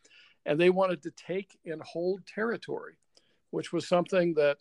And 0.46 0.60
they 0.60 0.70
wanted 0.70 1.04
to 1.04 1.12
take 1.12 1.60
and 1.66 1.82
hold 1.82 2.26
territory, 2.26 2.96
which 3.52 3.72
was 3.72 3.88
something 3.88 4.34
that 4.36 4.58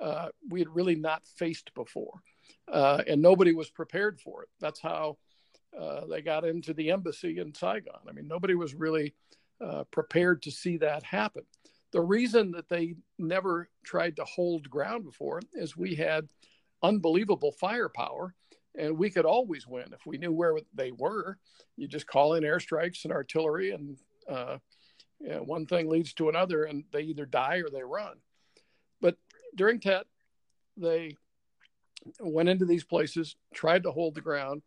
uh, 0.00 0.28
we 0.48 0.60
had 0.60 0.74
really 0.74 0.96
not 0.96 1.26
faced 1.26 1.72
before. 1.74 2.22
Uh, 2.70 3.02
and 3.06 3.22
nobody 3.22 3.52
was 3.54 3.70
prepared 3.70 4.18
for 4.20 4.42
it. 4.42 4.48
That's 4.60 4.80
how 4.80 5.18
uh, 5.78 6.06
they 6.06 6.22
got 6.22 6.44
into 6.44 6.74
the 6.74 6.90
embassy 6.90 7.38
in 7.38 7.54
Saigon. 7.54 8.00
I 8.08 8.12
mean, 8.12 8.26
nobody 8.26 8.54
was 8.54 8.74
really 8.74 9.14
uh, 9.64 9.84
prepared 9.90 10.42
to 10.42 10.50
see 10.50 10.78
that 10.78 11.02
happen. 11.02 11.44
The 11.96 12.02
reason 12.02 12.50
that 12.50 12.68
they 12.68 12.96
never 13.18 13.70
tried 13.82 14.16
to 14.16 14.24
hold 14.24 14.68
ground 14.68 15.04
before 15.04 15.40
is 15.54 15.78
we 15.78 15.94
had 15.94 16.28
unbelievable 16.82 17.52
firepower 17.52 18.34
and 18.74 18.98
we 18.98 19.08
could 19.08 19.24
always 19.24 19.66
win 19.66 19.94
if 19.94 20.04
we 20.04 20.18
knew 20.18 20.30
where 20.30 20.58
they 20.74 20.92
were. 20.92 21.38
You 21.74 21.88
just 21.88 22.06
call 22.06 22.34
in 22.34 22.44
airstrikes 22.44 23.04
and 23.04 23.14
artillery, 23.14 23.70
and 23.70 23.96
uh, 24.28 24.58
you 25.20 25.30
know, 25.30 25.42
one 25.44 25.64
thing 25.64 25.88
leads 25.88 26.12
to 26.12 26.28
another, 26.28 26.64
and 26.64 26.84
they 26.92 27.00
either 27.00 27.24
die 27.24 27.62
or 27.64 27.70
they 27.70 27.82
run. 27.82 28.18
But 29.00 29.16
during 29.54 29.80
Tet, 29.80 30.04
they 30.76 31.16
went 32.20 32.50
into 32.50 32.66
these 32.66 32.84
places, 32.84 33.36
tried 33.54 33.84
to 33.84 33.90
hold 33.90 34.16
the 34.16 34.20
ground, 34.20 34.60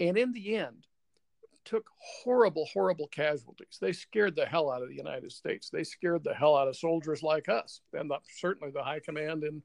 and 0.00 0.16
in 0.16 0.32
the 0.32 0.56
end, 0.56 0.86
took 1.64 1.88
horrible, 1.98 2.66
horrible 2.72 3.08
casualties. 3.08 3.78
They 3.80 3.92
scared 3.92 4.36
the 4.36 4.46
hell 4.46 4.70
out 4.70 4.82
of 4.82 4.88
the 4.88 4.96
United 4.96 5.32
States. 5.32 5.70
They 5.70 5.84
scared 5.84 6.24
the 6.24 6.34
hell 6.34 6.56
out 6.56 6.68
of 6.68 6.76
soldiers 6.76 7.22
like 7.22 7.48
us, 7.48 7.80
and 7.92 8.10
the, 8.10 8.18
certainly 8.36 8.72
the 8.72 8.82
high 8.82 9.00
command 9.00 9.44
in 9.44 9.62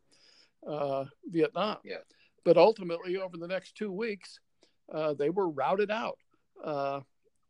uh, 0.68 1.06
Vietnam. 1.27 1.77
Yeah. 1.84 1.98
But 2.46 2.58
ultimately, 2.58 3.18
over 3.18 3.38
the 3.38 3.48
next 3.48 3.75
two 3.75 3.91
weeks, 3.91 4.39
uh, 4.94 5.13
they 5.13 5.29
were 5.29 5.50
routed 5.50 5.91
out. 5.91 6.18
Uh, 6.63 7.01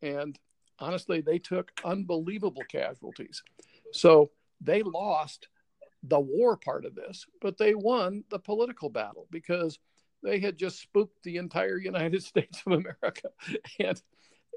and 0.02 0.38
honestly, 0.78 1.20
they 1.20 1.38
took 1.38 1.70
unbelievable 1.84 2.62
casualties. 2.68 3.42
So 3.92 4.30
they 4.60 4.82
lost 4.82 5.48
the 6.02 6.20
war 6.20 6.56
part 6.56 6.84
of 6.84 6.94
this, 6.94 7.26
but 7.40 7.58
they 7.58 7.74
won 7.74 8.24
the 8.30 8.38
political 8.38 8.88
battle 8.88 9.26
because 9.30 9.78
they 10.22 10.38
had 10.38 10.58
just 10.58 10.80
spooked 10.80 11.22
the 11.22 11.36
entire 11.36 11.78
United 11.78 12.22
States 12.24 12.62
of 12.66 12.72
America. 12.72 13.30
And, 13.78 13.88
and, 13.88 14.02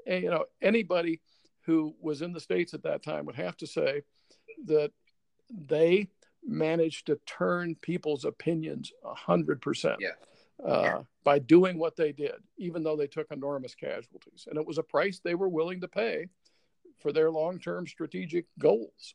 you 0.06 0.30
know, 0.30 0.44
anybody 0.62 1.20
who 1.62 1.94
was 2.00 2.22
in 2.22 2.32
the 2.32 2.40
States 2.40 2.74
at 2.74 2.82
that 2.82 3.02
time 3.02 3.24
would 3.26 3.36
have 3.36 3.56
to 3.58 3.66
say 3.66 4.02
that 4.66 4.92
they 5.50 6.08
managed 6.46 7.06
to 7.06 7.18
turn 7.26 7.74
people's 7.76 8.24
opinions 8.24 8.92
100% 9.04 9.96
Yeah. 10.00 10.10
uh, 10.64 11.02
by 11.24 11.38
doing 11.38 11.78
what 11.78 11.96
they 11.96 12.12
did, 12.12 12.34
even 12.58 12.82
though 12.82 12.96
they 12.96 13.06
took 13.06 13.30
enormous 13.30 13.74
casualties. 13.74 14.46
And 14.48 14.58
it 14.58 14.66
was 14.66 14.76
a 14.78 14.82
price 14.82 15.20
they 15.20 15.34
were 15.34 15.48
willing 15.48 15.80
to 15.80 15.88
pay 15.88 16.26
for 16.98 17.12
their 17.12 17.30
long 17.30 17.58
term 17.58 17.86
strategic 17.86 18.46
goals. 18.58 19.14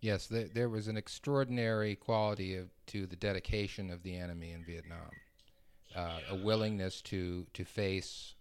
Yes, 0.00 0.26
there, 0.26 0.48
there 0.52 0.68
was 0.68 0.86
an 0.88 0.96
extraordinary 0.96 1.96
quality 1.96 2.54
of, 2.56 2.70
to 2.88 3.06
the 3.06 3.16
dedication 3.16 3.90
of 3.90 4.02
the 4.02 4.16
enemy 4.16 4.52
in 4.52 4.64
Vietnam. 4.64 5.10
Uh, 5.96 6.18
a 6.30 6.34
willingness 6.36 7.00
to 7.00 7.46
to 7.54 7.64
face 7.64 8.34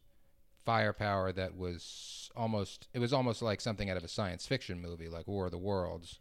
firepower 0.67 1.31
that 1.31 1.55
was 1.55 2.29
almost 2.35 2.89
it 2.93 2.99
was 2.99 3.13
almost 3.13 3.41
like 3.41 3.61
something 3.61 3.89
out 3.89 3.95
of 3.95 4.03
a 4.03 4.07
science 4.09 4.45
fiction 4.45 4.81
movie 4.81 5.07
like 5.07 5.25
War 5.25 5.45
of 5.45 5.51
the 5.51 5.57
Worlds 5.57 6.19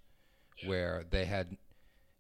where 0.65 1.05
they 1.11 1.25
had 1.25 1.57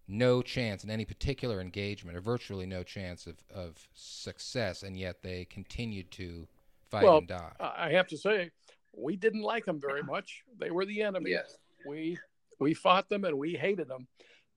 no 0.09 0.43
chance 0.43 0.83
in 0.83 0.91
any 0.91 1.05
particular 1.05 1.61
engagement 1.61 2.17
or 2.17 2.21
virtually 2.21 2.67
no 2.67 2.83
chance 2.83 3.29
of, 3.29 3.37
of 3.55 3.77
success 3.95 4.83
and 4.83 4.97
yet 4.97 5.23
they 5.23 5.45
continued 5.45 6.11
to 6.11 6.49
fight 6.91 7.05
Well, 7.05 7.19
and 7.19 7.29
die. 7.29 7.53
I 7.61 7.91
have 7.91 8.09
to 8.09 8.19
say, 8.19 8.51
we 8.93 9.15
didn't 9.15 9.43
like 9.43 9.65
them 9.65 9.81
very 9.81 10.03
much. 10.15 10.43
They 10.59 10.73
were 10.73 10.85
the 10.85 11.03
enemy. 11.03 11.31
Yes. 11.31 11.57
We 11.87 12.19
we 12.59 12.75
fought 12.75 13.09
them 13.09 13.25
and 13.25 13.39
we 13.39 13.55
hated 13.55 13.87
them, 13.87 14.09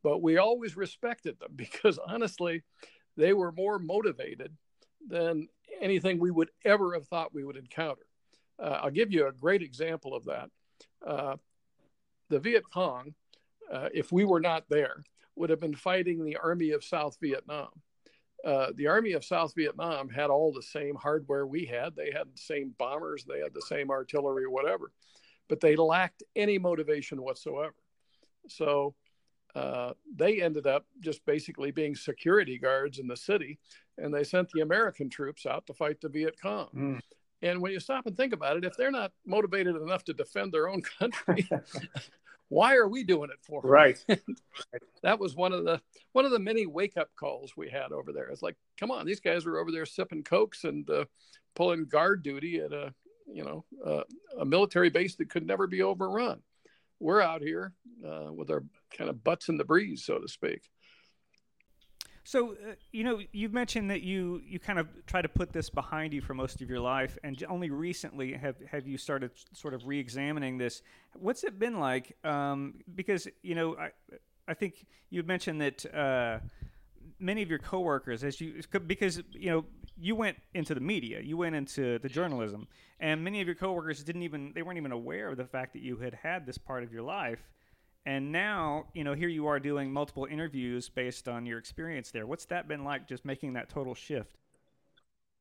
but 0.01 0.23
we 0.23 0.37
always 0.37 0.75
respected 0.75 1.39
them 1.39 1.51
because 1.55 1.99
honestly, 1.99 2.63
they 3.15 3.33
were 3.33 3.51
more 3.51 3.77
motivated 3.77 4.55
than 5.07 5.47
anything 5.81 6.19
we 6.19 6.31
would 6.31 6.49
ever 6.65 6.93
have 6.93 7.07
thought 7.07 7.33
we 7.33 7.43
would 7.43 7.57
encounter. 7.57 8.05
Uh, 8.61 8.79
I'll 8.83 8.91
give 8.91 9.11
you 9.11 9.27
a 9.27 9.31
great 9.31 9.61
example 9.61 10.15
of 10.15 10.25
that. 10.25 10.49
Uh, 11.05 11.35
the 12.29 12.39
Viet 12.39 12.63
Cong, 12.71 13.13
uh, 13.71 13.89
if 13.93 14.11
we 14.11 14.25
were 14.25 14.39
not 14.41 14.65
there, 14.69 15.03
would 15.35 15.49
have 15.49 15.59
been 15.59 15.75
fighting 15.75 16.23
the 16.23 16.37
Army 16.37 16.71
of 16.71 16.83
South 16.83 17.17
Vietnam. 17.21 17.69
Uh, 18.43 18.67
the 18.75 18.87
Army 18.87 19.13
of 19.13 19.25
South 19.25 19.53
Vietnam 19.55 20.09
had 20.09 20.29
all 20.29 20.53
the 20.53 20.63
same 20.63 20.95
hardware 20.95 21.45
we 21.45 21.65
had. 21.65 21.95
They 21.95 22.11
had 22.11 22.27
the 22.27 22.37
same 22.37 22.73
bombers, 22.77 23.25
they 23.25 23.39
had 23.39 23.53
the 23.53 23.61
same 23.61 23.89
artillery, 23.89 24.47
whatever, 24.47 24.91
but 25.47 25.59
they 25.59 25.75
lacked 25.75 26.23
any 26.35 26.57
motivation 26.57 27.21
whatsoever. 27.21 27.75
So 28.47 28.95
uh, 29.55 29.93
they 30.15 30.41
ended 30.41 30.67
up 30.67 30.85
just 31.01 31.25
basically 31.25 31.71
being 31.71 31.95
security 31.95 32.57
guards 32.57 32.99
in 32.99 33.07
the 33.07 33.17
city, 33.17 33.59
and 34.01 34.13
they 34.13 34.23
sent 34.23 34.49
the 34.51 34.61
American 34.61 35.09
troops 35.09 35.45
out 35.45 35.65
to 35.67 35.73
fight 35.73 36.01
the 36.01 36.09
Viet 36.09 36.39
Cong. 36.41 36.69
Mm. 36.75 36.99
And 37.41 37.61
when 37.61 37.71
you 37.71 37.79
stop 37.79 38.05
and 38.05 38.17
think 38.17 38.33
about 38.33 38.57
it, 38.57 38.65
if 38.65 38.75
they're 38.75 38.91
not 38.91 39.11
motivated 39.25 39.75
enough 39.75 40.03
to 40.05 40.13
defend 40.13 40.51
their 40.51 40.67
own 40.67 40.81
country, 40.99 41.47
why 42.49 42.75
are 42.75 42.87
we 42.87 43.03
doing 43.03 43.29
it 43.31 43.39
for 43.41 43.61
them? 43.61 43.71
Right. 43.71 44.03
that 45.03 45.19
was 45.19 45.35
one 45.35 45.53
of 45.53 45.63
the 45.63 45.81
one 46.11 46.25
of 46.25 46.31
the 46.31 46.39
many 46.39 46.65
wake 46.65 46.97
up 46.97 47.09
calls 47.15 47.55
we 47.55 47.69
had 47.69 47.91
over 47.91 48.11
there. 48.11 48.27
It's 48.27 48.41
like, 48.41 48.57
come 48.77 48.91
on, 48.91 49.05
these 49.05 49.19
guys 49.19 49.45
are 49.45 49.57
over 49.57 49.71
there 49.71 49.85
sipping 49.85 50.23
cokes 50.23 50.63
and 50.63 50.89
uh, 50.89 51.05
pulling 51.55 51.85
guard 51.85 52.23
duty 52.23 52.59
at 52.59 52.73
a 52.73 52.93
you 53.31 53.43
know 53.43 53.65
uh, 53.85 54.03
a 54.39 54.45
military 54.45 54.89
base 54.89 55.15
that 55.15 55.29
could 55.29 55.45
never 55.45 55.67
be 55.67 55.81
overrun. 55.81 56.41
We're 56.99 57.21
out 57.21 57.41
here 57.41 57.73
uh, 58.05 58.33
with 58.33 58.49
our 58.49 58.63
kind 58.97 59.09
of 59.09 59.23
butts 59.23 59.47
in 59.47 59.55
the 59.55 59.63
breeze, 59.63 60.03
so 60.03 60.19
to 60.19 60.27
speak. 60.27 60.63
So, 62.29 62.51
uh, 62.51 62.75
you 62.91 63.03
know, 63.03 63.21
you've 63.31 63.53
mentioned 63.53 63.89
that 63.89 64.03
you 64.03 64.43
you 64.45 64.59
kind 64.59 64.77
of 64.77 64.87
try 65.07 65.19
to 65.19 65.27
put 65.27 65.51
this 65.51 65.67
behind 65.67 66.13
you 66.13 66.21
for 66.21 66.35
most 66.35 66.61
of 66.61 66.69
your 66.69 66.79
life, 66.79 67.17
and 67.23 67.43
only 67.49 67.71
recently 67.71 68.33
have 68.33 68.55
have 68.71 68.85
you 68.85 68.99
started 68.99 69.31
sort 69.51 69.73
of 69.73 69.87
re-examining 69.87 70.59
this. 70.59 70.83
What's 71.15 71.43
it 71.43 71.57
been 71.57 71.79
like? 71.79 72.15
Um, 72.23 72.75
because 72.93 73.27
you 73.41 73.55
know, 73.55 73.75
I 73.77 73.89
I 74.47 74.53
think 74.53 74.85
you 75.09 75.23
mentioned 75.23 75.59
that 75.61 75.91
uh, 75.91 76.37
many 77.17 77.41
of 77.41 77.49
your 77.49 77.57
coworkers, 77.57 78.23
as 78.23 78.39
you 78.39 78.61
because 78.85 79.23
you 79.31 79.49
know 79.49 79.65
you 79.97 80.13
went 80.13 80.37
into 80.53 80.75
the 80.75 80.81
media, 80.81 81.21
you 81.21 81.35
went 81.35 81.55
into 81.55 81.97
the 81.97 82.09
journalism, 82.09 82.67
and 82.99 83.23
many 83.23 83.41
of 83.41 83.47
your 83.47 83.55
coworkers 83.55 84.03
didn't 84.03 84.21
even 84.21 84.51
they 84.53 84.61
weren't 84.61 84.77
even 84.77 84.91
aware 84.91 85.29
of 85.29 85.37
the 85.37 85.45
fact 85.45 85.73
that 85.73 85.81
you 85.81 85.97
had 85.97 86.13
had 86.13 86.45
this 86.45 86.59
part 86.59 86.83
of 86.83 86.93
your 86.93 87.01
life. 87.01 87.49
And 88.09 88.31
now, 88.31 88.85
you 88.95 89.03
know, 89.03 89.13
here 89.13 89.29
you 89.29 89.45
are 89.45 89.59
doing 89.59 89.93
multiple 89.93 90.25
interviews 90.25 90.89
based 90.89 91.29
on 91.29 91.45
your 91.45 91.59
experience 91.59 92.09
there. 92.09 92.25
What's 92.25 92.45
that 92.45 92.67
been 92.67 92.83
like 92.83 93.07
just 93.07 93.23
making 93.23 93.53
that 93.53 93.69
total 93.69 93.93
shift? 93.93 94.35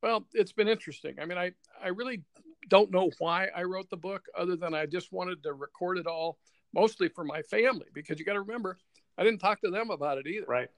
Well, 0.02 0.26
it's 0.34 0.52
been 0.52 0.68
interesting. 0.68 1.14
I 1.18 1.24
mean, 1.24 1.38
I, 1.38 1.52
I 1.82 1.88
really 1.88 2.24
don't 2.68 2.90
know 2.90 3.10
why 3.20 3.48
I 3.56 3.62
wrote 3.62 3.88
the 3.88 3.96
book 3.96 4.26
other 4.36 4.54
than 4.54 4.74
I 4.74 4.84
just 4.84 5.12
wanted 5.12 5.42
to 5.44 5.54
record 5.54 5.96
it 5.96 6.06
all, 6.06 6.36
mostly 6.74 7.08
for 7.08 7.24
my 7.24 7.40
family, 7.40 7.86
because 7.94 8.18
you 8.18 8.26
got 8.26 8.34
to 8.34 8.42
remember, 8.42 8.76
I 9.16 9.24
didn't 9.24 9.40
talk 9.40 9.62
to 9.62 9.70
them 9.70 9.88
about 9.88 10.18
it 10.18 10.26
either. 10.26 10.44
Right. 10.46 10.68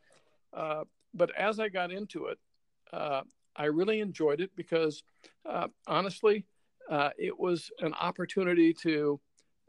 Uh, 0.52 0.84
but 1.12 1.34
as 1.34 1.58
I 1.58 1.70
got 1.70 1.90
into 1.90 2.26
it, 2.26 2.38
uh, 2.92 3.22
I 3.56 3.64
really 3.64 3.98
enjoyed 3.98 4.40
it 4.40 4.52
because 4.54 5.02
uh, 5.44 5.66
honestly, 5.88 6.46
uh, 6.88 7.10
it 7.18 7.36
was 7.36 7.68
an 7.80 7.94
opportunity 7.94 8.74
to 8.74 9.20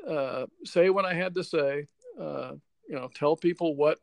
uh, 0.07 0.45
say 0.65 0.91
what 0.91 1.05
I 1.05 1.15
had 1.15 1.33
to 1.33 1.43
say, 1.43 1.87
uh, 2.19 2.53
you 2.87 2.95
know, 2.95 3.09
tell 3.13 3.35
people 3.35 3.75
what 3.75 3.99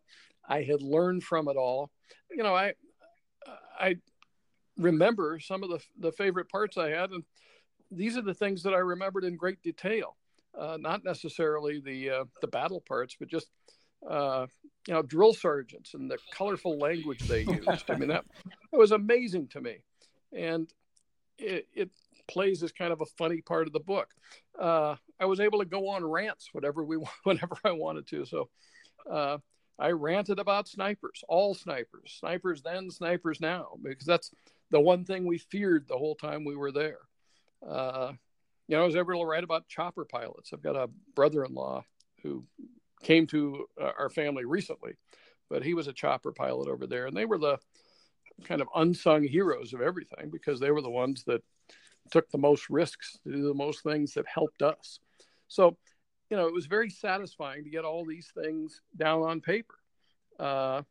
I 0.48 0.62
had 0.62 0.82
learned 0.82 1.22
from 1.22 1.48
it 1.48 1.56
all. 1.56 1.90
You 2.30 2.42
know, 2.42 2.54
I 2.54 2.74
I 3.78 3.96
remember 4.76 5.40
some 5.40 5.62
of 5.62 5.70
the 5.70 5.80
the 5.98 6.12
favorite 6.12 6.48
parts 6.48 6.76
I 6.76 6.90
had, 6.90 7.10
and 7.10 7.24
these 7.90 8.16
are 8.16 8.22
the 8.22 8.34
things 8.34 8.62
that 8.62 8.74
I 8.74 8.78
remembered 8.78 9.24
in 9.24 9.36
great 9.36 9.62
detail. 9.62 10.16
Uh, 10.58 10.76
not 10.80 11.04
necessarily 11.04 11.80
the 11.80 12.10
uh, 12.10 12.24
the 12.40 12.48
battle 12.48 12.80
parts, 12.80 13.16
but 13.18 13.28
just 13.28 13.48
uh, 14.08 14.46
you 14.86 14.94
know 14.94 15.02
drill 15.02 15.34
sergeants 15.34 15.94
and 15.94 16.10
the 16.10 16.18
colorful 16.32 16.78
language 16.78 17.20
they 17.28 17.42
used. 17.42 17.90
I 17.90 17.96
mean 17.96 18.08
that 18.08 18.24
it 18.72 18.76
was 18.76 18.92
amazing 18.92 19.48
to 19.48 19.60
me, 19.60 19.78
and 20.32 20.72
it, 21.38 21.68
it 21.74 21.90
plays 22.28 22.62
is 22.62 22.73
kind 22.73 22.92
of 22.92 23.00
a 23.00 23.06
funny 23.06 23.40
part 23.40 23.66
of 23.66 23.73
the 23.73 23.80
book. 23.80 24.08
Uh, 24.58 24.97
I 25.20 25.25
was 25.25 25.40
able 25.40 25.58
to 25.58 25.64
go 25.64 25.88
on 25.88 26.04
rants 26.04 26.50
whatever 26.52 26.85
we 26.85 26.97
whenever 27.25 27.56
I 27.64 27.73
wanted 27.73 28.06
to. 28.08 28.25
So 28.25 28.49
uh, 29.11 29.38
I 29.78 29.90
ranted 29.90 30.38
about 30.38 30.68
snipers, 30.68 31.23
all 31.28 31.54
snipers, 31.54 32.16
snipers 32.18 32.62
then, 32.62 32.90
snipers 32.90 33.40
now, 33.40 33.76
because 33.82 34.06
that's 34.06 34.30
the 34.70 34.80
one 34.80 35.04
thing 35.04 35.26
we 35.26 35.38
feared 35.38 35.87
the 35.88 35.97
whole 35.97 36.14
time 36.14 36.44
we 36.44 36.56
were 36.56 36.73
there. 36.73 36.99
Uh, 37.66 38.12
you 38.66 38.76
know, 38.76 38.82
I 38.82 38.87
was 38.87 38.97
able 38.97 39.20
to 39.20 39.25
write 39.25 39.44
about 39.44 39.68
chopper 39.68 40.04
pilots. 40.04 40.50
I've 40.52 40.62
got 40.62 40.76
a 40.76 40.90
brother-in-law 41.14 41.85
who 42.23 42.44
came 43.02 43.26
to 43.28 43.66
uh, 43.80 43.92
our 43.99 44.11
family 44.11 44.44
recently, 44.44 44.94
but 45.49 45.64
he 45.64 45.75
was 45.75 45.87
a 45.87 45.92
chopper 45.92 46.32
pilot 46.32 46.68
over 46.68 46.87
there, 46.87 47.06
and 47.06 47.16
they 47.16 47.25
were 47.25 47.38
the 47.38 47.58
kind 48.44 48.61
of 48.61 48.68
unsung 48.75 49.25
heroes 49.25 49.73
of 49.73 49.80
everything 49.80 50.30
because 50.30 50.61
they 50.61 50.70
were 50.70 50.82
the 50.82 50.90
ones 50.90 51.25
that 51.25 51.42
took 52.10 52.30
the 52.30 52.38
most 52.38 52.68
risks 52.70 53.18
to 53.24 53.32
do 53.32 53.42
the 53.42 53.54
most 53.54 53.82
things 53.82 54.14
that 54.14 54.26
helped 54.32 54.62
us. 54.62 55.00
So, 55.48 55.76
you 56.30 56.36
know, 56.36 56.46
it 56.46 56.52
was 56.52 56.66
very 56.66 56.90
satisfying 56.90 57.64
to 57.64 57.70
get 57.70 57.84
all 57.84 58.04
these 58.04 58.30
things 58.34 58.82
down 58.96 59.22
on 59.22 59.40
paper. 59.40 59.74
Uh, 60.38 60.82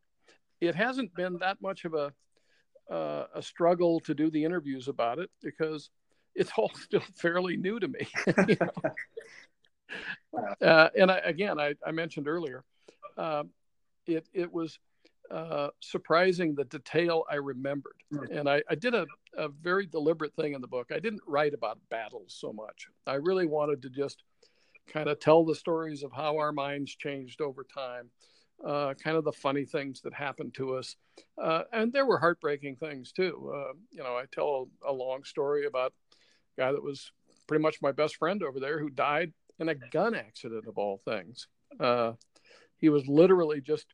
it 0.59 0.75
hasn't 0.75 1.13
been 1.15 1.37
that 1.39 1.61
much 1.61 1.85
of 1.85 1.93
a 1.93 2.13
uh, 2.89 3.25
a 3.35 3.41
struggle 3.41 3.99
to 3.99 4.13
do 4.13 4.29
the 4.29 4.45
interviews 4.45 4.87
about 4.87 5.19
it 5.19 5.29
because 5.41 5.89
it's 6.35 6.51
all 6.57 6.71
still 6.75 7.03
fairly 7.15 7.57
new 7.57 7.79
to 7.79 7.87
me. 7.87 8.07
you 8.47 8.57
know? 8.59 10.45
uh, 10.65 10.89
and 10.97 11.11
I, 11.11 11.17
again, 11.17 11.59
I, 11.59 11.75
I, 11.85 11.91
mentioned 11.91 12.27
earlier, 12.27 12.63
uh, 13.17 13.43
it 14.05 14.25
it 14.33 14.51
was 14.51 14.79
uh, 15.31 15.69
surprising 15.79 16.55
the 16.55 16.65
detail 16.65 17.23
I 17.29 17.35
remembered. 17.35 17.95
Mm. 18.13 18.39
And 18.39 18.49
I, 18.49 18.63
I 18.69 18.75
did 18.75 18.93
a, 18.93 19.05
a, 19.37 19.49
very 19.49 19.85
deliberate 19.85 20.33
thing 20.35 20.53
in 20.53 20.61
the 20.61 20.67
book. 20.67 20.91
I 20.93 20.99
didn't 20.99 21.21
write 21.27 21.53
about 21.53 21.79
battles 21.89 22.35
so 22.39 22.53
much. 22.53 22.87
I 23.05 23.15
really 23.15 23.45
wanted 23.45 23.81
to 23.81 23.89
just 23.89 24.23
kind 24.87 25.09
of 25.09 25.19
tell 25.19 25.43
the 25.43 25.55
stories 25.55 26.03
of 26.03 26.11
how 26.13 26.37
our 26.37 26.51
minds 26.51 26.95
changed 26.95 27.41
over 27.41 27.65
time, 27.65 28.09
uh, 28.65 28.93
kind 28.93 29.17
of 29.17 29.25
the 29.25 29.33
funny 29.33 29.65
things 29.65 30.01
that 30.01 30.13
happened 30.13 30.53
to 30.55 30.75
us. 30.75 30.95
Uh, 31.41 31.63
and 31.73 31.91
there 31.91 32.05
were 32.05 32.19
heartbreaking 32.19 32.77
things 32.77 33.11
too. 33.11 33.51
Uh, 33.53 33.73
you 33.91 34.03
know, 34.03 34.15
I 34.15 34.23
tell 34.31 34.69
a, 34.85 34.91
a, 34.91 34.93
long 34.93 35.23
story 35.23 35.65
about 35.65 35.93
a 36.57 36.61
guy 36.61 36.71
that 36.71 36.83
was 36.83 37.11
pretty 37.47 37.61
much 37.61 37.81
my 37.81 37.91
best 37.91 38.15
friend 38.15 38.43
over 38.43 38.59
there 38.59 38.79
who 38.79 38.89
died 38.89 39.33
in 39.59 39.69
a 39.69 39.75
gun 39.75 40.15
accident 40.15 40.67
of 40.67 40.77
all 40.77 41.01
things. 41.05 41.47
Uh, 41.79 42.13
he 42.77 42.89
was 42.89 43.07
literally 43.07 43.59
just 43.59 43.87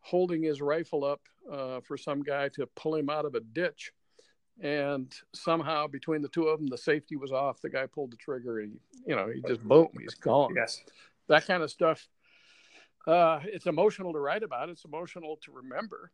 holding 0.00 0.42
his 0.42 0.60
rifle 0.60 1.04
up 1.04 1.20
uh, 1.52 1.80
for 1.80 1.96
some 1.96 2.22
guy 2.22 2.48
to 2.48 2.66
pull 2.76 2.94
him 2.94 3.10
out 3.10 3.24
of 3.24 3.34
a 3.34 3.40
ditch. 3.40 3.92
And 4.60 5.12
somehow 5.34 5.86
between 5.86 6.20
the 6.20 6.28
two 6.28 6.48
of 6.48 6.58
them, 6.58 6.66
the 6.66 6.78
safety 6.78 7.14
was 7.14 7.30
off. 7.30 7.60
The 7.60 7.70
guy 7.70 7.86
pulled 7.86 8.10
the 8.10 8.16
trigger 8.16 8.58
and, 8.58 8.72
he, 8.72 9.10
you 9.10 9.16
know, 9.16 9.28
he 9.28 9.40
just 9.46 9.62
boom, 9.62 9.88
he's 10.00 10.14
gone. 10.14 10.54
Yes. 10.56 10.82
That 11.28 11.46
kind 11.46 11.62
of 11.62 11.70
stuff. 11.70 12.08
Uh, 13.06 13.40
it's 13.44 13.66
emotional 13.66 14.12
to 14.12 14.18
write 14.18 14.42
about. 14.42 14.68
It's 14.68 14.84
emotional 14.84 15.38
to 15.44 15.52
remember. 15.52 16.10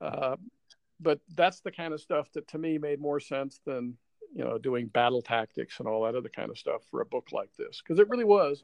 Uh, 0.00 0.36
but 1.00 1.20
that's 1.34 1.60
the 1.60 1.72
kind 1.72 1.92
of 1.92 2.00
stuff 2.00 2.30
that 2.32 2.46
to 2.48 2.58
me 2.58 2.78
made 2.78 3.00
more 3.00 3.18
sense 3.18 3.60
than, 3.66 3.96
you 4.32 4.44
know, 4.44 4.58
doing 4.58 4.86
battle 4.86 5.22
tactics 5.22 5.80
and 5.80 5.88
all 5.88 6.04
that 6.04 6.14
other 6.14 6.28
kind 6.28 6.50
of 6.50 6.58
stuff 6.58 6.82
for 6.90 7.00
a 7.00 7.06
book 7.06 7.28
like 7.32 7.50
this. 7.58 7.82
Because 7.82 7.98
it 7.98 8.08
really 8.08 8.24
was 8.24 8.62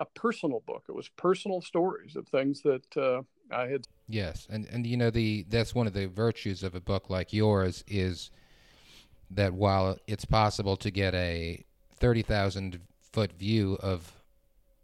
a 0.00 0.04
personal 0.04 0.62
book. 0.66 0.84
It 0.88 0.94
was 0.94 1.08
personal 1.16 1.60
stories 1.60 2.16
of 2.16 2.26
things 2.28 2.62
that 2.62 2.96
uh, 2.96 3.22
I 3.54 3.68
had. 3.68 3.86
Yes, 4.08 4.46
and 4.48 4.66
and 4.66 4.86
you 4.86 4.96
know 4.96 5.10
the 5.10 5.44
that's 5.48 5.74
one 5.74 5.86
of 5.86 5.92
the 5.92 6.06
virtues 6.06 6.62
of 6.62 6.74
a 6.74 6.80
book 6.80 7.10
like 7.10 7.32
yours 7.32 7.82
is 7.88 8.30
that 9.30 9.52
while 9.52 9.98
it's 10.06 10.24
possible 10.24 10.76
to 10.76 10.90
get 10.90 11.14
a 11.14 11.64
thirty 11.96 12.22
thousand 12.22 12.80
foot 13.12 13.32
view 13.32 13.76
of 13.80 14.12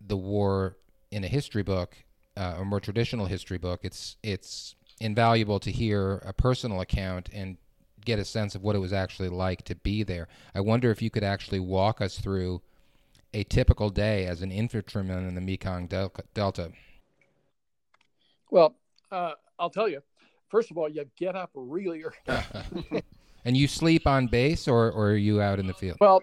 the 0.05 0.17
war 0.17 0.77
in 1.13 1.23
a 1.23 1.29
history 1.29 1.63
book, 1.63 1.97
uh, 2.37 2.57
a 2.59 2.65
more 2.65 2.81
traditional 2.81 3.27
history 3.27 3.59
book, 3.59 3.81
it's 3.85 4.17
it's 4.25 4.75
invaluable 5.01 5.61
to 5.61 5.71
hear 5.71 6.17
a 6.27 6.33
personal 6.33 6.81
account 6.81 7.29
and 7.33 7.59
get 8.05 8.19
a 8.19 8.25
sense 8.25 8.57
of 8.57 8.63
what 8.63 8.75
it 8.75 8.81
was 8.81 8.93
actually 8.93 9.29
like 9.29 9.63
to 9.63 9.77
be 9.77 10.03
there. 10.03 10.27
I 10.55 10.61
wonder 10.61 10.91
if 10.91 11.01
you 11.01 11.11
could 11.11 11.23
actually 11.23 11.61
walk 11.61 12.01
us 12.01 12.19
through 12.19 12.61
a 13.33 13.45
typical 13.45 13.91
day 13.91 14.27
as 14.27 14.43
an 14.43 14.51
infantryman 14.51 15.27
in 15.29 15.35
the 15.35 15.41
Mekong 15.41 15.87
Delta. 15.87 16.73
Well, 18.51 18.75
uh, 19.13 19.33
I'll 19.59 19.71
tell 19.71 19.89
you. 19.89 20.03
First 20.49 20.71
of 20.71 20.79
all, 20.79 20.89
you 20.89 21.05
get 21.17 21.37
up 21.37 21.51
really 21.55 22.03
early. 22.05 23.03
and 23.45 23.57
you 23.57 23.69
sleep 23.69 24.07
on 24.07 24.27
base, 24.27 24.67
or, 24.67 24.91
or 24.91 25.11
are 25.11 25.17
you 25.17 25.41
out 25.41 25.59
in 25.59 25.67
the 25.67 25.75
field? 25.75 25.99
Well, 26.01 26.23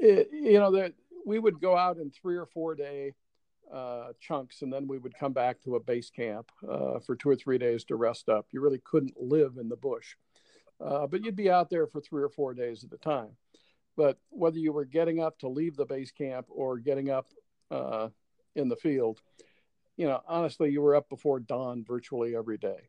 it, 0.00 0.28
you 0.32 0.58
know, 0.58 0.70
the, 0.70 0.92
we 1.24 1.38
would 1.38 1.60
go 1.60 1.76
out 1.76 1.98
in 1.98 2.10
three 2.10 2.36
or 2.36 2.46
four 2.46 2.74
day 2.74 3.14
uh, 3.72 4.12
chunks, 4.20 4.62
and 4.62 4.72
then 4.72 4.86
we 4.86 4.98
would 4.98 5.16
come 5.18 5.32
back 5.32 5.60
to 5.62 5.76
a 5.76 5.80
base 5.80 6.10
camp 6.10 6.50
uh, 6.68 6.98
for 7.00 7.16
two 7.16 7.28
or 7.28 7.36
three 7.36 7.58
days 7.58 7.84
to 7.84 7.96
rest 7.96 8.28
up. 8.28 8.46
You 8.50 8.60
really 8.60 8.80
couldn't 8.84 9.20
live 9.20 9.56
in 9.58 9.68
the 9.68 9.76
bush, 9.76 10.16
uh, 10.80 11.06
but 11.06 11.24
you'd 11.24 11.36
be 11.36 11.50
out 11.50 11.70
there 11.70 11.86
for 11.86 12.00
three 12.00 12.22
or 12.22 12.28
four 12.28 12.54
days 12.54 12.84
at 12.84 12.92
a 12.92 12.98
time. 12.98 13.30
But 13.96 14.18
whether 14.28 14.58
you 14.58 14.72
were 14.72 14.84
getting 14.84 15.20
up 15.20 15.38
to 15.38 15.48
leave 15.48 15.76
the 15.76 15.86
base 15.86 16.10
camp 16.10 16.46
or 16.50 16.78
getting 16.78 17.10
up 17.10 17.32
uh, 17.70 18.08
in 18.54 18.68
the 18.68 18.76
field, 18.76 19.20
you 19.96 20.06
know, 20.06 20.20
honestly, 20.26 20.70
you 20.70 20.80
were 20.82 20.94
up 20.94 21.08
before 21.08 21.40
dawn 21.40 21.84
virtually 21.86 22.36
every 22.36 22.58
day. 22.58 22.88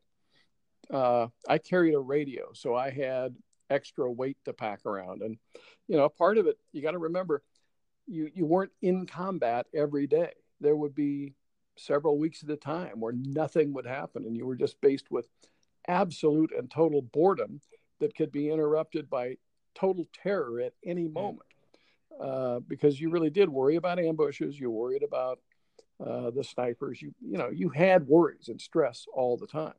Uh, 0.90 1.28
I 1.48 1.58
carried 1.58 1.94
a 1.94 1.98
radio, 1.98 2.52
so 2.52 2.74
I 2.74 2.90
had 2.90 3.34
extra 3.70 4.10
weight 4.10 4.38
to 4.44 4.52
pack 4.52 4.86
around. 4.86 5.22
And, 5.22 5.36
you 5.86 5.96
know, 5.96 6.08
part 6.08 6.38
of 6.38 6.46
it, 6.46 6.58
you 6.72 6.82
got 6.82 6.92
to 6.92 6.98
remember, 6.98 7.42
you, 8.06 8.30
you 8.34 8.46
weren't 8.46 8.72
in 8.82 9.06
combat 9.06 9.66
every 9.74 10.06
day. 10.06 10.32
There 10.60 10.76
would 10.76 10.94
be 10.94 11.34
several 11.76 12.18
weeks 12.18 12.42
at 12.42 12.50
a 12.50 12.56
time 12.56 13.00
where 13.00 13.12
nothing 13.12 13.72
would 13.74 13.86
happen, 13.86 14.24
and 14.24 14.36
you 14.36 14.46
were 14.46 14.56
just 14.56 14.80
faced 14.80 15.10
with 15.10 15.28
absolute 15.86 16.52
and 16.56 16.70
total 16.70 17.02
boredom 17.02 17.60
that 18.00 18.14
could 18.14 18.32
be 18.32 18.50
interrupted 18.50 19.08
by 19.08 19.36
total 19.74 20.08
terror 20.22 20.60
at 20.60 20.72
any 20.84 21.08
moment. 21.08 21.46
Uh, 22.20 22.58
because 22.66 23.00
you 23.00 23.10
really 23.10 23.30
did 23.30 23.48
worry 23.48 23.76
about 23.76 23.98
ambushes, 23.98 24.58
you 24.58 24.70
worried 24.70 25.04
about 25.04 25.38
uh, 26.04 26.30
the 26.30 26.44
snipers. 26.44 27.00
You 27.02 27.14
you 27.20 27.38
know 27.38 27.50
you 27.50 27.68
had 27.68 28.06
worries 28.06 28.48
and 28.48 28.60
stress 28.60 29.06
all 29.12 29.36
the 29.36 29.46
time, 29.46 29.74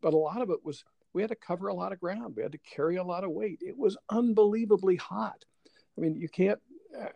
but 0.00 0.14
a 0.14 0.18
lot 0.18 0.42
of 0.42 0.50
it 0.50 0.64
was 0.64 0.84
we 1.12 1.22
had 1.22 1.30
to 1.30 1.36
cover 1.36 1.68
a 1.68 1.74
lot 1.74 1.92
of 1.92 2.00
ground. 2.00 2.34
We 2.36 2.42
had 2.42 2.52
to 2.52 2.58
carry 2.58 2.96
a 2.96 3.04
lot 3.04 3.24
of 3.24 3.30
weight. 3.30 3.60
It 3.60 3.76
was 3.76 3.96
unbelievably 4.10 4.96
hot. 4.96 5.44
I 5.96 6.00
mean, 6.00 6.16
you 6.16 6.28
can't. 6.28 6.60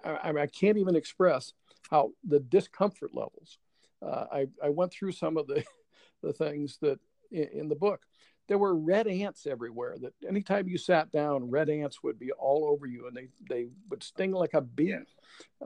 I, 0.04 0.30
I 0.30 0.46
can't 0.46 0.76
even 0.76 0.96
express 0.96 1.52
how 1.90 2.10
the 2.24 2.40
discomfort 2.40 3.14
levels. 3.14 3.58
Uh, 4.02 4.26
I 4.32 4.46
I 4.62 4.70
went 4.70 4.92
through 4.92 5.12
some 5.12 5.36
of 5.36 5.46
the 5.46 5.64
the 6.22 6.32
things 6.32 6.78
that 6.82 6.98
in, 7.30 7.48
in 7.52 7.68
the 7.68 7.74
book 7.76 8.02
there 8.48 8.58
were 8.58 8.76
red 8.76 9.06
ants 9.06 9.46
everywhere 9.46 9.96
that 10.00 10.12
anytime 10.28 10.68
you 10.68 10.78
sat 10.78 11.10
down 11.10 11.50
red 11.50 11.70
ants 11.70 12.02
would 12.02 12.18
be 12.18 12.32
all 12.32 12.66
over 12.66 12.86
you 12.86 13.06
and 13.06 13.16
they, 13.16 13.28
they 13.48 13.68
would 13.88 14.02
sting 14.02 14.32
like 14.32 14.54
a 14.54 14.60
bee 14.60 14.96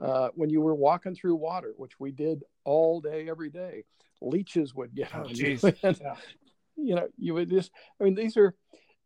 uh, 0.01 0.29
when 0.35 0.49
you 0.49 0.61
were 0.61 0.75
walking 0.75 1.15
through 1.15 1.35
water 1.35 1.73
which 1.77 1.99
we 1.99 2.11
did 2.11 2.43
all 2.63 3.01
day 3.01 3.29
every 3.29 3.49
day. 3.49 3.83
Leeches 4.21 4.73
would 4.73 4.95
get 4.95 5.11
oh, 5.13 5.21
on 5.21 5.29
you 5.29 5.59
and, 5.83 5.99
yeah. 6.01 6.15
you 6.75 6.95
know 6.95 7.07
you 7.17 7.35
would 7.35 7.49
just 7.49 7.71
i 7.99 8.03
mean 8.03 8.15
these 8.15 8.35
are 8.35 8.55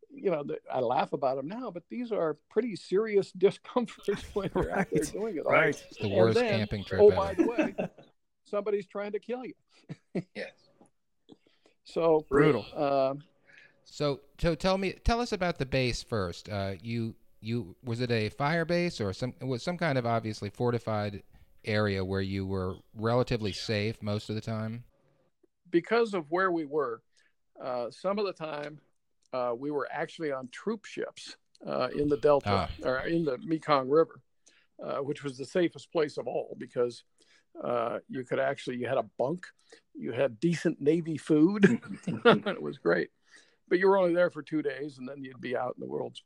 you 0.10 0.32
know 0.32 0.44
i 0.72 0.80
laugh 0.80 1.12
about 1.12 1.36
them 1.36 1.50
now 1.50 1.70
but 1.70 1.84
these 1.90 2.14
are 2.14 2.38
pretty 2.50 2.78
serious 2.78 3.32
discomforts 3.38 4.24
when 4.34 4.50
you're 4.56 4.66
right. 4.66 4.80
out 4.80 4.88
there 4.92 5.04
doing 5.04 5.38
it 5.38 5.46
right. 5.46 5.70
It's 5.90 6.00
the 6.00 6.10
worst 6.10 6.38
then, 6.40 6.60
camping 6.60 6.86
trip 6.86 7.02
oh 7.02 7.10
ever. 7.10 7.16
by 7.16 7.34
the 7.34 7.48
way 7.48 7.76
somebody's 8.46 8.86
trying 8.86 9.14
to 9.14 9.20
kill 9.20 9.44
you. 9.46 9.54
Yes. 10.36 10.52
So 11.84 12.26
brutal. 12.30 12.66
um, 12.76 13.24
so, 13.92 14.22
so 14.40 14.56
tell 14.56 14.78
me, 14.78 14.94
tell 15.04 15.20
us 15.20 15.34
about 15.34 15.58
the 15.60 15.66
base 15.66 16.02
first. 16.02 16.50
Uh, 16.50 16.74
you, 16.82 17.14
you 17.42 17.76
was 17.84 18.02
it 18.02 18.12
a 18.12 18.30
fire 18.30 18.66
base 18.66 19.02
or 19.02 19.14
some 19.14 19.34
was 19.42 19.64
some 19.64 19.78
kind 19.78 19.98
of 19.98 20.06
obviously 20.06 20.50
fortified 20.50 21.24
area 21.66 22.04
where 22.04 22.22
you 22.22 22.46
were 22.46 22.76
relatively 22.96 23.52
safe 23.52 24.02
most 24.02 24.30
of 24.30 24.36
the 24.36 24.42
time? 24.42 24.84
Because 25.70 26.14
of 26.14 26.26
where 26.30 26.52
we 26.52 26.66
were, 26.66 27.02
uh, 27.62 27.92
some 27.92 28.18
of 28.18 28.26
the 28.26 28.34
time 28.34 28.80
uh, 29.34 29.54
we 29.58 29.72
were 29.72 29.88
actually 29.92 30.32
on 30.32 30.48
troop 30.52 30.86
ships 30.86 31.36
uh, 31.68 31.90
in 31.96 32.08
the 32.08 32.18
Delta 32.18 32.70
ah. 32.70 32.88
or 32.88 33.00
in 33.02 33.26
the 33.26 33.38
Mekong 33.44 33.90
River. 33.90 34.22
uh, 34.82 34.98
which 34.98 35.24
was 35.24 35.38
the 35.38 35.46
safest 35.46 35.92
place 35.92 36.18
of 36.18 36.28
all 36.28 36.56
because 36.58 37.04
uh, 37.64 38.00
you 38.10 38.24
could 38.24 38.40
actually 38.40 38.78
you 38.78 38.88
had 38.88 38.98
a 38.98 39.06
bunk, 39.18 39.46
you 39.94 40.12
had 40.12 40.40
decent 40.40 40.82
Navy 40.82 41.18
food, 41.18 41.80
it 42.08 42.62
was 42.62 42.78
great. 42.78 43.10
But 43.72 43.80
you 43.80 43.88
were 43.88 43.98
only 43.98 44.14
there 44.14 44.30
for 44.30 44.44
two 44.44 44.62
days, 44.62 44.98
and 44.98 45.08
then 45.08 45.24
you'd 45.24 45.40
be 45.40 45.56
out 45.56 45.76
in 45.78 45.80
the 45.80 45.90
world. 45.90 46.18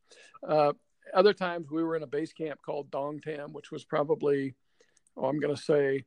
Uh, 0.45 0.73
other 1.13 1.31
times 1.31 1.69
we 1.69 1.83
were 1.83 1.95
in 1.95 2.01
a 2.01 2.07
base 2.07 2.33
camp 2.33 2.59
called 2.65 2.89
Dong 2.89 3.19
Tam, 3.19 3.53
which 3.53 3.71
was 3.71 3.85
probably, 3.85 4.55
oh, 5.15 5.25
I'm 5.25 5.39
going 5.39 5.55
to 5.55 5.61
say, 5.61 6.05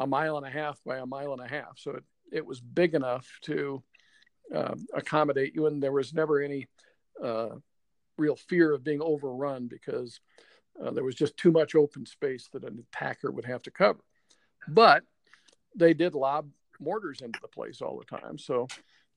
a 0.00 0.06
mile 0.06 0.36
and 0.36 0.44
a 0.44 0.50
half 0.50 0.80
by 0.84 0.98
a 0.98 1.06
mile 1.06 1.32
and 1.32 1.40
a 1.40 1.46
half. 1.46 1.78
So 1.78 1.92
it, 1.92 2.04
it 2.32 2.44
was 2.44 2.60
big 2.60 2.96
enough 2.96 3.28
to 3.42 3.84
uh, 4.52 4.74
accommodate 4.92 5.54
you, 5.54 5.66
and 5.66 5.80
there 5.80 5.92
was 5.92 6.12
never 6.12 6.40
any 6.40 6.66
uh, 7.22 7.50
real 8.16 8.34
fear 8.34 8.74
of 8.74 8.82
being 8.82 9.00
overrun 9.00 9.68
because 9.68 10.18
uh, 10.84 10.90
there 10.90 11.04
was 11.04 11.14
just 11.14 11.36
too 11.36 11.52
much 11.52 11.76
open 11.76 12.04
space 12.04 12.48
that 12.52 12.64
an 12.64 12.84
attacker 12.92 13.30
would 13.30 13.44
have 13.44 13.62
to 13.62 13.70
cover. 13.70 14.00
But 14.66 15.04
they 15.76 15.94
did 15.94 16.16
lob 16.16 16.50
mortars 16.80 17.20
into 17.20 17.38
the 17.40 17.46
place 17.46 17.80
all 17.80 17.96
the 17.96 18.18
time. 18.18 18.38
So, 18.38 18.66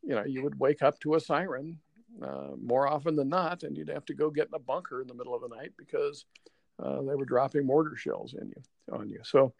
you 0.03 0.15
know, 0.15 0.23
you 0.25 0.43
would 0.43 0.59
wake 0.59 0.81
up 0.81 0.99
to 0.99 1.15
a 1.15 1.19
siren 1.19 1.79
uh, 2.21 2.49
more 2.61 2.87
often 2.87 3.15
than 3.15 3.29
not, 3.29 3.63
and 3.63 3.77
you'd 3.77 3.89
have 3.89 4.05
to 4.05 4.13
go 4.13 4.29
get 4.29 4.47
in 4.47 4.53
a 4.53 4.59
bunker 4.59 5.01
in 5.01 5.07
the 5.07 5.13
middle 5.13 5.33
of 5.33 5.41
the 5.41 5.55
night 5.55 5.71
because 5.77 6.25
uh, 6.81 7.01
they 7.01 7.15
were 7.15 7.25
dropping 7.25 7.65
mortar 7.65 7.95
shells 7.95 8.33
in 8.33 8.49
you 8.49 8.61
on 8.91 9.09
you. 9.09 9.19
So, 9.23 9.53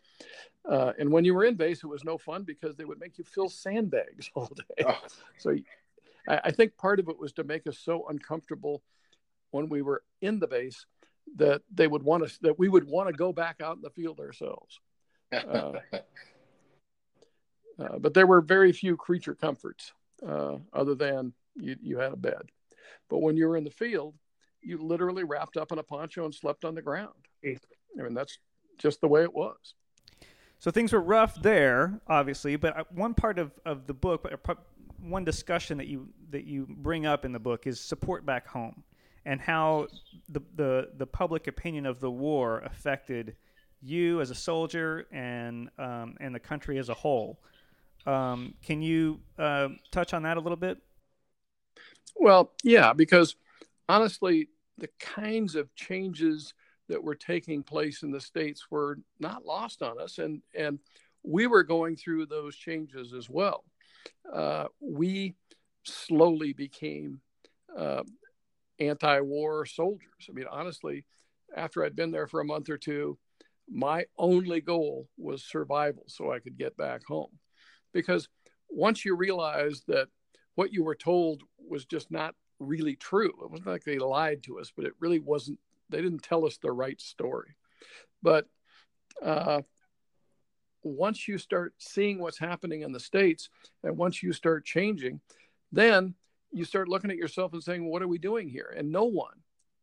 uh, 0.69 0.93
and 0.99 1.11
when 1.11 1.23
you 1.23 1.33
were 1.33 1.45
in 1.45 1.55
base, 1.55 1.83
it 1.83 1.87
was 1.87 2.03
no 2.03 2.17
fun 2.17 2.43
because 2.43 2.75
they 2.75 2.85
would 2.85 2.99
make 2.99 3.17
you 3.17 3.23
fill 3.23 3.49
sandbags 3.49 4.29
all 4.35 4.51
day. 4.55 4.85
Oh. 4.85 4.99
So, 5.37 5.55
I, 6.27 6.41
I 6.45 6.51
think 6.51 6.75
part 6.77 6.99
of 6.99 7.07
it 7.07 7.19
was 7.19 7.31
to 7.33 7.43
make 7.43 7.67
us 7.67 7.77
so 7.77 8.07
uncomfortable 8.09 8.83
when 9.51 9.69
we 9.69 9.81
were 9.81 10.03
in 10.21 10.39
the 10.39 10.47
base 10.47 10.85
that 11.37 11.61
they 11.73 11.87
would 11.87 12.03
want 12.03 12.23
us 12.23 12.37
that 12.41 12.59
we 12.59 12.67
would 12.67 12.87
want 12.87 13.07
to 13.07 13.13
go 13.13 13.31
back 13.31 13.61
out 13.61 13.77
in 13.77 13.81
the 13.81 13.89
field 13.89 14.19
ourselves. 14.19 14.79
Uh, 15.33 15.79
uh, 17.79 17.97
but 17.99 18.13
there 18.13 18.27
were 18.27 18.41
very 18.41 18.73
few 18.73 18.97
creature 18.97 19.33
comforts 19.33 19.93
uh, 20.27 20.57
other 20.73 20.95
than 20.95 21.33
you, 21.55 21.75
you 21.81 21.97
had 21.97 22.13
a 22.13 22.17
bed. 22.17 22.41
But 23.09 23.19
when 23.19 23.37
you 23.37 23.47
were 23.47 23.57
in 23.57 23.63
the 23.63 23.71
field, 23.71 24.15
you 24.61 24.77
literally 24.77 25.23
wrapped 25.23 25.57
up 25.57 25.71
in 25.71 25.79
a 25.79 25.83
poncho 25.83 26.25
and 26.25 26.33
slept 26.33 26.65
on 26.65 26.75
the 26.75 26.81
ground. 26.81 27.13
I 27.45 27.57
mean, 28.03 28.13
that's 28.13 28.37
just 28.77 29.01
the 29.01 29.07
way 29.07 29.23
it 29.23 29.33
was. 29.33 29.75
So 30.59 30.69
things 30.69 30.93
were 30.93 31.01
rough 31.01 31.41
there, 31.41 31.99
obviously. 32.07 32.55
But 32.55 32.77
uh, 32.77 32.83
one 32.91 33.13
part 33.13 33.39
of, 33.39 33.51
of 33.65 33.87
the 33.87 33.93
book, 33.93 34.31
one 35.01 35.25
discussion 35.25 35.77
that 35.79 35.87
you 35.87 36.09
that 36.29 36.45
you 36.45 36.67
bring 36.69 37.05
up 37.05 37.25
in 37.25 37.31
the 37.31 37.39
book 37.39 37.65
is 37.65 37.79
support 37.79 38.25
back 38.25 38.47
home, 38.47 38.83
and 39.25 39.41
how 39.41 39.87
the 40.29 40.41
the, 40.55 40.89
the 40.97 41.07
public 41.07 41.47
opinion 41.47 41.87
of 41.87 41.99
the 41.99 42.11
war 42.11 42.59
affected 42.59 43.35
you 43.81 44.21
as 44.21 44.29
a 44.29 44.35
soldier 44.35 45.07
and 45.11 45.69
um, 45.79 46.15
and 46.19 46.33
the 46.35 46.39
country 46.39 46.77
as 46.77 46.89
a 46.89 46.93
whole. 46.93 47.39
Um, 48.05 48.55
can 48.63 48.81
you 48.81 49.19
uh, 49.37 49.69
touch 49.91 50.13
on 50.13 50.23
that 50.23 50.37
a 50.37 50.39
little 50.39 50.57
bit? 50.57 50.77
Well, 52.15 52.51
yeah, 52.63 52.93
because 52.93 53.35
honestly, 53.87 54.49
the 54.77 54.89
kinds 54.99 55.55
of 55.55 55.73
changes 55.75 56.53
that 56.89 57.03
were 57.03 57.15
taking 57.15 57.63
place 57.63 58.03
in 58.03 58.11
the 58.11 58.19
states 58.19 58.67
were 58.69 58.99
not 59.19 59.45
lost 59.45 59.81
on 59.81 59.99
us, 59.99 60.17
and 60.17 60.41
and 60.55 60.79
we 61.23 61.47
were 61.47 61.63
going 61.63 61.95
through 61.95 62.25
those 62.25 62.55
changes 62.55 63.13
as 63.13 63.29
well. 63.29 63.63
Uh, 64.31 64.65
we 64.79 65.35
slowly 65.83 66.53
became 66.53 67.21
uh, 67.77 68.03
anti-war 68.79 69.65
soldiers. 69.65 70.27
I 70.27 70.33
mean, 70.33 70.47
honestly, 70.49 71.05
after 71.55 71.83
I'd 71.83 71.95
been 71.95 72.11
there 72.11 72.27
for 72.27 72.39
a 72.39 72.45
month 72.45 72.69
or 72.69 72.77
two, 72.77 73.17
my 73.69 74.05
only 74.17 74.61
goal 74.61 75.07
was 75.17 75.43
survival 75.43 76.03
so 76.07 76.31
I 76.31 76.39
could 76.39 76.57
get 76.57 76.75
back 76.75 77.05
home. 77.05 77.29
Because 77.93 78.27
once 78.69 79.03
you 79.05 79.15
realize 79.15 79.83
that 79.87 80.07
what 80.55 80.73
you 80.73 80.83
were 80.83 80.95
told 80.95 81.43
was 81.67 81.85
just 81.85 82.11
not 82.11 82.35
really 82.59 82.95
true, 82.95 83.33
it 83.43 83.49
wasn't 83.49 83.67
like 83.67 83.83
they 83.83 83.99
lied 83.99 84.43
to 84.43 84.59
us, 84.59 84.71
but 84.75 84.85
it 84.85 84.93
really 84.99 85.19
wasn't, 85.19 85.59
they 85.89 86.01
didn't 86.01 86.23
tell 86.23 86.45
us 86.45 86.57
the 86.57 86.71
right 86.71 86.99
story. 87.01 87.55
But 88.21 88.47
uh, 89.21 89.61
once 90.83 91.27
you 91.27 91.37
start 91.37 91.73
seeing 91.77 92.19
what's 92.19 92.39
happening 92.39 92.81
in 92.81 92.91
the 92.91 92.99
States 92.99 93.49
and 93.83 93.97
once 93.97 94.23
you 94.23 94.33
start 94.33 94.65
changing, 94.65 95.19
then 95.71 96.15
you 96.51 96.65
start 96.65 96.89
looking 96.89 97.11
at 97.11 97.17
yourself 97.17 97.53
and 97.53 97.63
saying, 97.63 97.85
What 97.85 98.01
are 98.01 98.07
we 98.07 98.17
doing 98.17 98.49
here? 98.49 98.73
And 98.75 98.91
no 98.91 99.05
one 99.05 99.35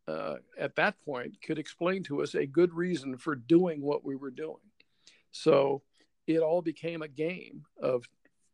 uh, 0.07 0.37
at 0.59 0.77
that 0.77 1.01
point 1.05 1.37
could 1.43 1.59
explain 1.59 2.03
to 2.05 2.23
us 2.23 2.35
a 2.35 2.47
good 2.47 2.73
reason 2.75 3.17
for 3.17 3.35
doing 3.35 3.81
what 3.81 4.05
we 4.05 4.17
were 4.17 4.31
doing. 4.31 4.57
So 5.31 5.83
it 6.29 6.41
all 6.41 6.63
became 6.63 7.03
a 7.03 7.09
game 7.09 7.65
of, 7.83 8.05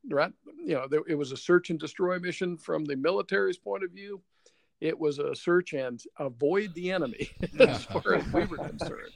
right? 0.09 0.33
You 0.65 0.75
know, 0.75 0.87
there, 0.89 1.03
it 1.09 1.17
was 1.17 1.33
a 1.33 1.37
search 1.37 1.71
and 1.71 1.79
destroy 1.79 2.19
mission 2.19 2.57
from 2.57 2.85
the 2.85 2.97
military's 2.97 3.59
point 3.59 3.83
of 3.83 3.91
view. 3.91 4.23
It 4.81 4.99
was 4.99 5.19
a 5.19 5.35
search 5.35 5.73
and 5.73 6.01
avoid 6.19 6.73
the 6.75 6.93
enemy 6.93 7.31
as 7.61 7.85
far 7.87 8.15
as 8.15 8.33
we 8.33 8.45
were 8.45 8.59
concerned. 8.59 9.13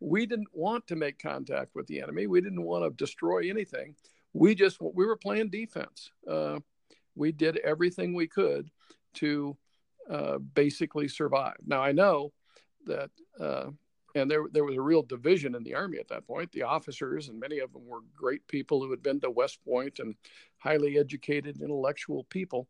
We 0.00 0.26
didn't 0.26 0.48
want 0.52 0.86
to 0.88 0.96
make 0.96 1.18
contact 1.18 1.74
with 1.74 1.86
the 1.86 2.00
enemy. 2.02 2.26
We 2.26 2.40
didn't 2.40 2.64
want 2.64 2.84
to 2.84 2.90
destroy 3.04 3.48
anything. 3.48 3.94
We 4.32 4.54
just 4.54 4.80
we 4.80 5.06
were 5.06 5.16
playing 5.16 5.50
defense. 5.50 6.10
Uh, 6.28 6.58
we 7.14 7.30
did 7.30 7.58
everything 7.58 8.14
we 8.14 8.26
could 8.26 8.68
to 9.14 9.56
uh, 10.10 10.38
basically 10.38 11.06
survive 11.06 11.56
Now 11.64 11.82
I 11.82 11.92
know 11.92 12.32
that, 12.86 13.10
uh, 13.38 13.66
and 14.14 14.30
there 14.30 14.44
there 14.52 14.64
was 14.64 14.76
a 14.76 14.82
real 14.82 15.02
division 15.02 15.54
in 15.54 15.62
the 15.62 15.74
army 15.74 15.98
at 15.98 16.08
that 16.08 16.26
point. 16.26 16.52
The 16.52 16.62
officers 16.62 17.28
and 17.28 17.40
many 17.40 17.58
of 17.58 17.72
them 17.72 17.86
were 17.86 18.00
great 18.14 18.46
people 18.46 18.82
who 18.82 18.90
had 18.90 19.02
been 19.02 19.20
to 19.20 19.30
West 19.30 19.64
Point 19.64 19.98
and 19.98 20.14
highly 20.58 20.98
educated, 20.98 21.60
intellectual 21.60 22.24
people. 22.24 22.68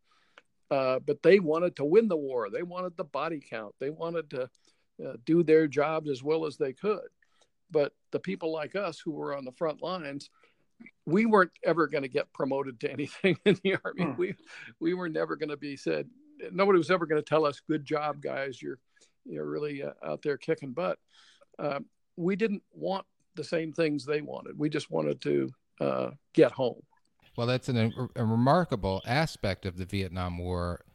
Uh, 0.71 0.99
but 0.99 1.21
they 1.21 1.39
wanted 1.39 1.75
to 1.75 1.85
win 1.85 2.07
the 2.07 2.17
war. 2.17 2.49
They 2.49 2.63
wanted 2.63 2.97
the 2.97 3.03
body 3.03 3.41
count. 3.47 3.75
They 3.79 3.89
wanted 3.89 4.29
to 4.31 4.43
uh, 5.05 5.13
do 5.25 5.43
their 5.43 5.67
jobs 5.67 6.09
as 6.09 6.23
well 6.23 6.45
as 6.45 6.57
they 6.57 6.73
could. 6.73 7.07
But 7.69 7.93
the 8.11 8.19
people 8.19 8.51
like 8.51 8.75
us 8.75 8.99
who 8.99 9.11
were 9.11 9.35
on 9.35 9.45
the 9.45 9.51
front 9.51 9.83
lines, 9.83 10.29
we 11.05 11.25
weren't 11.25 11.51
ever 11.63 11.87
going 11.87 12.03
to 12.03 12.09
get 12.09 12.31
promoted 12.33 12.79
to 12.79 12.91
anything 12.97 13.37
in 13.45 13.59
the 13.63 13.77
army. 13.83 14.03
Hmm. 14.03 14.17
We 14.17 14.35
we 14.79 14.93
were 14.93 15.09
never 15.09 15.35
going 15.35 15.49
to 15.49 15.57
be 15.57 15.75
said, 15.75 16.07
nobody 16.51 16.77
was 16.77 16.91
ever 16.91 17.05
going 17.05 17.21
to 17.21 17.27
tell 17.27 17.45
us, 17.45 17.61
"Good 17.67 17.85
job, 17.85 18.21
guys. 18.21 18.61
You're 18.61 18.79
you're 19.25 19.49
really 19.49 19.83
uh, 19.83 19.93
out 20.03 20.21
there 20.21 20.37
kicking 20.37 20.73
butt." 20.73 20.99
Uh, 21.59 21.79
we 22.15 22.35
didn't 22.35 22.63
want 22.73 23.05
the 23.35 23.43
same 23.43 23.73
things 23.73 24.05
they 24.05 24.21
wanted. 24.21 24.57
We 24.57 24.69
just 24.69 24.91
wanted 24.91 25.21
to 25.21 25.49
uh, 25.79 26.09
get 26.33 26.51
home. 26.51 26.81
Well, 27.35 27.47
that's 27.47 27.69
an, 27.69 28.09
a 28.15 28.25
remarkable 28.25 29.01
aspect 29.07 29.65
of 29.65 29.77
the 29.77 29.85
Vietnam 29.85 30.37
War, 30.37 30.85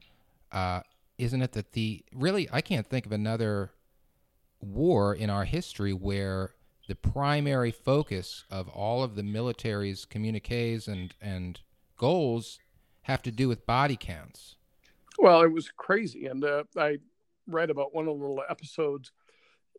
uh, 0.53 0.81
isn't 1.18 1.42
it? 1.42 1.53
That 1.53 1.73
the 1.73 2.05
really, 2.14 2.49
I 2.53 2.61
can't 2.61 2.87
think 2.87 3.07
of 3.07 3.12
another 3.12 3.73
war 4.61 5.14
in 5.14 5.31
our 5.31 5.44
history 5.44 5.92
where 5.92 6.55
the 6.87 6.94
primary 6.94 7.71
focus 7.71 8.44
of 8.51 8.68
all 8.68 9.03
of 9.03 9.14
the 9.14 9.23
military's 9.23 10.05
communiques 10.05 10.88
and 10.88 11.14
and 11.21 11.61
goals 11.97 12.59
have 13.03 13.23
to 13.23 13.33
do 13.33 13.49
with 13.49 13.66
body 13.66 13.97
counts. 13.97 14.57
Well, 15.18 15.42
it 15.42 15.53
was 15.53 15.71
crazy, 15.77 16.27
and 16.27 16.44
uh, 16.44 16.64
I 16.77 16.99
read 17.49 17.71
about 17.71 17.94
one 17.94 18.07
of 18.07 18.16
the 18.16 18.25
little 18.25 18.44
episodes 18.49 19.11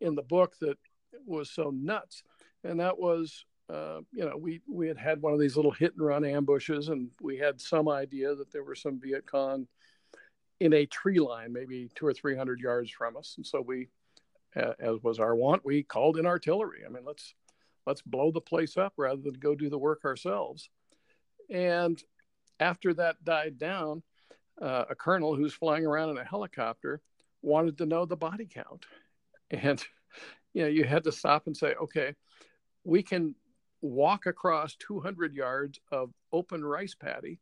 in 0.00 0.14
the 0.14 0.22
book 0.22 0.54
that 0.60 0.78
was 1.26 1.50
so 1.50 1.70
nuts, 1.70 2.22
and 2.64 2.80
that 2.80 2.98
was, 2.98 3.44
uh, 3.72 4.00
you 4.12 4.24
know, 4.24 4.36
we 4.36 4.60
we 4.68 4.88
had 4.88 4.98
had 4.98 5.22
one 5.22 5.32
of 5.32 5.40
these 5.40 5.56
little 5.56 5.70
hit 5.70 5.92
and 5.96 6.06
run 6.06 6.24
ambushes, 6.24 6.88
and 6.88 7.10
we 7.20 7.36
had 7.36 7.60
some 7.60 7.88
idea 7.88 8.34
that 8.34 8.50
there 8.50 8.64
were 8.64 8.74
some 8.74 9.00
Viet 9.00 9.26
Cong 9.26 9.66
in 10.60 10.72
a 10.72 10.86
tree 10.86 11.20
line, 11.20 11.52
maybe 11.52 11.90
two 11.94 12.06
or 12.06 12.14
three 12.14 12.36
hundred 12.36 12.60
yards 12.60 12.90
from 12.90 13.16
us, 13.16 13.34
and 13.36 13.46
so 13.46 13.60
we, 13.60 13.88
as 14.54 15.02
was 15.02 15.18
our 15.18 15.34
wont, 15.34 15.64
we 15.64 15.82
called 15.82 16.18
in 16.18 16.26
artillery. 16.26 16.80
I 16.86 16.88
mean, 16.90 17.04
let's 17.04 17.34
let's 17.86 18.02
blow 18.02 18.30
the 18.30 18.40
place 18.40 18.76
up 18.76 18.94
rather 18.96 19.20
than 19.20 19.34
go 19.34 19.54
do 19.54 19.70
the 19.70 19.78
work 19.78 20.04
ourselves. 20.04 20.68
And 21.48 22.02
after 22.60 22.94
that 22.94 23.24
died 23.24 23.58
down, 23.58 24.02
uh, 24.60 24.84
a 24.90 24.94
colonel 24.94 25.34
who's 25.34 25.54
flying 25.54 25.86
around 25.86 26.10
in 26.10 26.18
a 26.18 26.24
helicopter 26.24 27.00
wanted 27.42 27.78
to 27.78 27.86
know 27.86 28.04
the 28.04 28.16
body 28.16 28.46
count. 28.46 28.86
And, 29.50 29.84
you 30.54 30.62
know, 30.62 30.68
you 30.68 30.84
had 30.84 31.04
to 31.04 31.12
stop 31.12 31.46
and 31.46 31.56
say, 31.56 31.74
okay, 31.74 32.14
we 32.84 33.02
can 33.02 33.34
walk 33.82 34.26
across 34.26 34.76
200 34.76 35.34
yards 35.34 35.78
of 35.90 36.10
open 36.32 36.64
rice 36.64 36.94
paddy, 36.94 37.40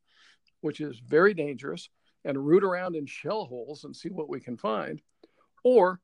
which 0.61 0.81
is 0.81 1.01
very 1.07 1.35
dangerous, 1.35 1.89
and 2.25 2.47
root 2.47 2.65
around 2.65 2.97
in 2.97 3.07
shell 3.07 3.45
holes 3.45 3.85
and 3.85 3.95
see 3.95 4.09
what 4.09 4.29
we 4.29 4.41
can 4.41 4.57
find. 4.57 5.01
Or 5.65 6.01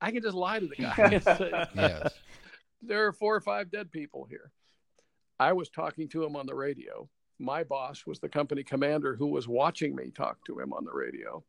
I 0.00 0.10
can 0.10 0.22
just 0.22 0.34
lie 0.34 0.60
to 0.60 0.66
the 0.66 0.76
guy 0.76 0.94
and 0.96 1.22
say, 1.22 1.50
yes. 1.74 2.12
there 2.82 3.06
are 3.06 3.12
four 3.12 3.34
or 3.34 3.40
five 3.40 3.70
dead 3.70 3.90
people 3.90 4.26
here. 4.28 4.50
I 5.38 5.52
was 5.52 5.68
talking 5.68 6.08
to 6.10 6.24
him 6.24 6.36
on 6.36 6.46
the 6.46 6.54
radio 6.54 7.08
my 7.38 7.64
boss 7.64 8.06
was 8.06 8.18
the 8.18 8.28
company 8.28 8.62
commander 8.62 9.14
who 9.14 9.26
was 9.26 9.48
watching 9.48 9.94
me 9.94 10.10
talk 10.10 10.38
to 10.46 10.58
him 10.58 10.72
on 10.72 10.84
the 10.84 10.92
radio. 10.92 11.44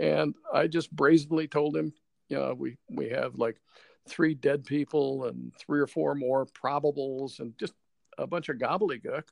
And 0.00 0.34
I 0.52 0.66
just 0.66 0.94
brazenly 0.94 1.48
told 1.48 1.76
him, 1.76 1.92
you 2.28 2.38
know, 2.38 2.54
we, 2.54 2.76
we 2.90 3.08
have 3.10 3.36
like 3.36 3.60
three 4.08 4.34
dead 4.34 4.64
people 4.64 5.26
and 5.26 5.52
three 5.56 5.80
or 5.80 5.86
four 5.86 6.14
more 6.14 6.46
probables 6.46 7.40
and 7.40 7.56
just 7.58 7.74
a 8.18 8.26
bunch 8.26 8.48
of 8.48 8.56
gobbledygook. 8.56 9.24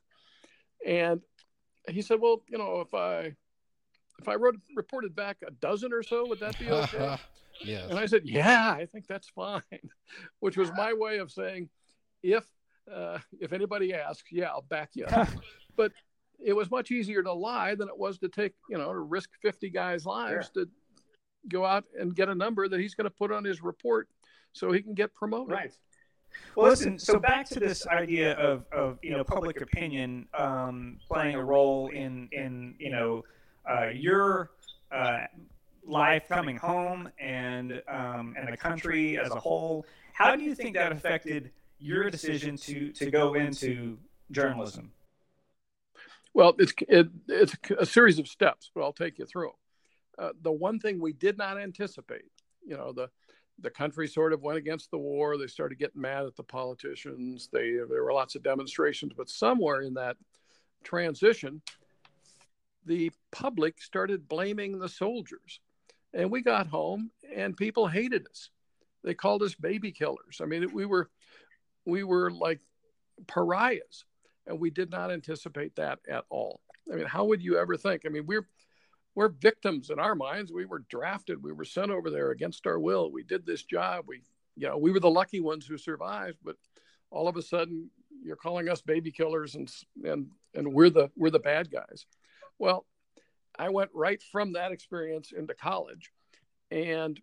And 0.85 1.21
he 1.89 2.01
said, 2.01 2.19
"Well, 2.21 2.43
you 2.47 2.57
know, 2.57 2.81
if 2.81 2.93
I 2.93 3.33
if 4.19 4.27
I 4.27 4.35
wrote 4.35 4.55
reported 4.75 5.15
back 5.15 5.37
a 5.45 5.51
dozen 5.51 5.91
or 5.93 6.03
so, 6.03 6.27
would 6.27 6.39
that 6.39 6.57
be 6.59 6.69
okay?" 6.69 7.17
yes. 7.63 7.89
And 7.89 7.97
I 7.97 8.05
said, 8.05 8.21
"Yeah, 8.25 8.71
I 8.71 8.85
think 8.85 9.07
that's 9.07 9.29
fine," 9.29 9.61
which 10.39 10.57
was 10.57 10.71
my 10.77 10.93
way 10.93 11.17
of 11.17 11.31
saying, 11.31 11.69
if 12.23 12.45
uh, 12.93 13.19
if 13.39 13.53
anybody 13.53 13.93
asks, 13.93 14.29
yeah, 14.31 14.47
I'll 14.47 14.61
back 14.61 14.91
you 14.93 15.05
up. 15.05 15.27
but 15.75 15.91
it 16.43 16.53
was 16.53 16.71
much 16.71 16.91
easier 16.91 17.23
to 17.23 17.33
lie 17.33 17.75
than 17.75 17.89
it 17.89 17.97
was 17.97 18.17
to 18.19 18.29
take, 18.29 18.53
you 18.69 18.77
know, 18.77 18.93
to 18.93 18.99
risk 18.99 19.29
50 19.41 19.69
guys' 19.69 20.05
lives 20.05 20.49
to 20.51 20.67
go 21.49 21.65
out 21.65 21.85
and 21.99 22.15
get 22.15 22.29
a 22.29 22.35
number 22.35 22.67
that 22.67 22.79
he's 22.79 22.95
going 22.95 23.05
to 23.05 23.11
put 23.11 23.31
on 23.31 23.43
his 23.43 23.61
report 23.61 24.07
so 24.53 24.71
he 24.71 24.81
can 24.81 24.93
get 24.93 25.13
promoted. 25.13 25.51
Right. 25.51 25.71
Well, 26.55 26.69
listen. 26.69 26.99
So 26.99 27.19
back 27.19 27.47
to 27.49 27.59
this 27.59 27.87
idea 27.87 28.33
of, 28.33 28.65
of 28.71 28.99
you 29.01 29.11
know 29.11 29.23
public 29.23 29.61
opinion 29.61 30.27
um, 30.37 30.97
playing 31.07 31.35
a 31.35 31.43
role 31.43 31.89
in 31.89 32.29
in 32.31 32.75
you 32.79 32.91
know 32.91 33.23
uh, 33.69 33.87
your 33.87 34.51
uh, 34.91 35.19
life 35.85 36.23
coming 36.27 36.57
home 36.57 37.09
and 37.19 37.81
um, 37.87 38.35
and 38.37 38.51
the 38.51 38.57
country 38.57 39.17
as 39.17 39.31
a 39.31 39.39
whole. 39.39 39.85
How 40.13 40.35
do 40.35 40.43
you 40.43 40.55
think 40.55 40.75
that 40.75 40.91
affected 40.91 41.51
your 41.79 42.09
decision 42.09 42.57
to 42.57 42.91
to 42.93 43.11
go 43.11 43.35
into 43.35 43.97
journalism? 44.31 44.91
Well, 46.33 46.55
it's 46.59 46.73
it, 46.87 47.07
it's 47.27 47.55
a 47.77 47.85
series 47.85 48.19
of 48.19 48.27
steps, 48.27 48.71
but 48.73 48.83
I'll 48.83 48.93
take 48.93 49.17
you 49.17 49.25
through. 49.25 49.51
Uh, 50.17 50.31
the 50.41 50.51
one 50.51 50.79
thing 50.79 50.99
we 50.99 51.13
did 51.13 51.37
not 51.37 51.59
anticipate, 51.59 52.31
you 52.65 52.75
know, 52.75 52.91
the 52.91 53.09
the 53.59 53.69
country 53.71 54.07
sort 54.07 54.33
of 54.33 54.43
went 54.43 54.57
against 54.57 54.91
the 54.91 54.97
war. 54.97 55.35
They 55.37 55.47
started 55.47 55.79
getting 55.79 56.01
mad 56.01 56.25
at 56.25 56.35
the 56.35 56.43
politicians. 56.43 57.49
They 57.51 57.71
there 57.89 58.03
were 58.03 58.13
lots 58.13 58.35
of 58.35 58.43
demonstrations, 58.43 59.13
but 59.15 59.29
somewhere 59.29 59.81
in 59.81 59.95
that 59.95 60.17
transition, 60.83 61.61
the 62.85 63.11
public 63.31 63.81
started 63.81 64.27
blaming 64.27 64.79
the 64.79 64.89
soldiers, 64.89 65.59
and 66.13 66.31
we 66.31 66.41
got 66.41 66.67
home 66.67 67.11
and 67.35 67.57
people 67.57 67.87
hated 67.87 68.27
us. 68.27 68.49
They 69.03 69.13
called 69.13 69.43
us 69.43 69.55
baby 69.55 69.91
killers. 69.91 70.39
I 70.41 70.45
mean, 70.45 70.71
we 70.73 70.85
were 70.85 71.09
we 71.85 72.03
were 72.03 72.29
like 72.31 72.59
pariahs, 73.27 74.05
and 74.45 74.59
we 74.59 74.69
did 74.69 74.91
not 74.91 75.11
anticipate 75.11 75.75
that 75.75 75.99
at 76.09 76.25
all. 76.29 76.61
I 76.91 76.95
mean, 76.95 77.05
how 77.05 77.25
would 77.25 77.41
you 77.41 77.57
ever 77.57 77.75
think? 77.75 78.03
I 78.05 78.09
mean, 78.09 78.25
we're 78.25 78.47
we're 79.17 79.29
victims 79.29 79.89
in 79.89 79.97
our 79.97 80.13
minds. 80.13 80.53
We 80.53 80.67
were 80.67 80.83
drafted. 80.91 81.41
We 81.41 81.51
were 81.51 81.65
sent 81.65 81.89
over 81.89 82.11
there 82.11 82.29
against 82.29 82.67
our 82.67 82.77
will. 82.77 83.11
We 83.11 83.23
did 83.23 83.47
this 83.47 83.63
job. 83.63 84.05
We, 84.07 84.21
you 84.55 84.67
know, 84.67 84.77
we 84.77 84.91
were 84.91 84.99
the 84.99 85.09
lucky 85.09 85.39
ones 85.39 85.65
who 85.65 85.75
survived. 85.79 86.37
But 86.43 86.55
all 87.09 87.27
of 87.27 87.35
a 87.35 87.41
sudden, 87.41 87.89
you're 88.23 88.35
calling 88.35 88.69
us 88.69 88.83
baby 88.83 89.09
killers, 89.11 89.55
and 89.55 89.73
and 90.03 90.27
and 90.53 90.71
we're 90.71 90.91
the 90.91 91.09
we're 91.17 91.31
the 91.31 91.39
bad 91.39 91.71
guys. 91.71 92.05
Well, 92.59 92.85
I 93.57 93.69
went 93.69 93.89
right 93.95 94.21
from 94.31 94.53
that 94.53 94.71
experience 94.71 95.31
into 95.35 95.55
college, 95.55 96.11
and 96.69 97.19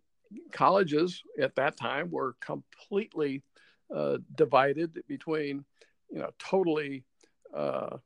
colleges 0.50 1.22
at 1.40 1.54
that 1.54 1.76
time 1.76 2.10
were 2.10 2.34
completely 2.40 3.44
uh, 3.94 4.18
divided 4.34 4.98
between, 5.06 5.64
you 6.10 6.18
know, 6.18 6.30
totally. 6.40 7.04
Uh, 7.54 7.98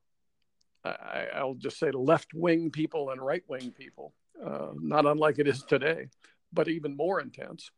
I, 1.34 1.44
will 1.44 1.54
just 1.54 1.78
say 1.78 1.90
left 1.90 2.34
wing 2.34 2.70
people 2.70 3.10
and 3.10 3.20
right 3.20 3.42
wing 3.48 3.72
people, 3.72 4.14
uh, 4.44 4.68
not 4.74 5.06
unlike 5.06 5.38
it 5.38 5.48
is 5.48 5.62
today, 5.62 6.08
but 6.52 6.68
even 6.68 6.96
more 6.96 7.20
intense. 7.20 7.70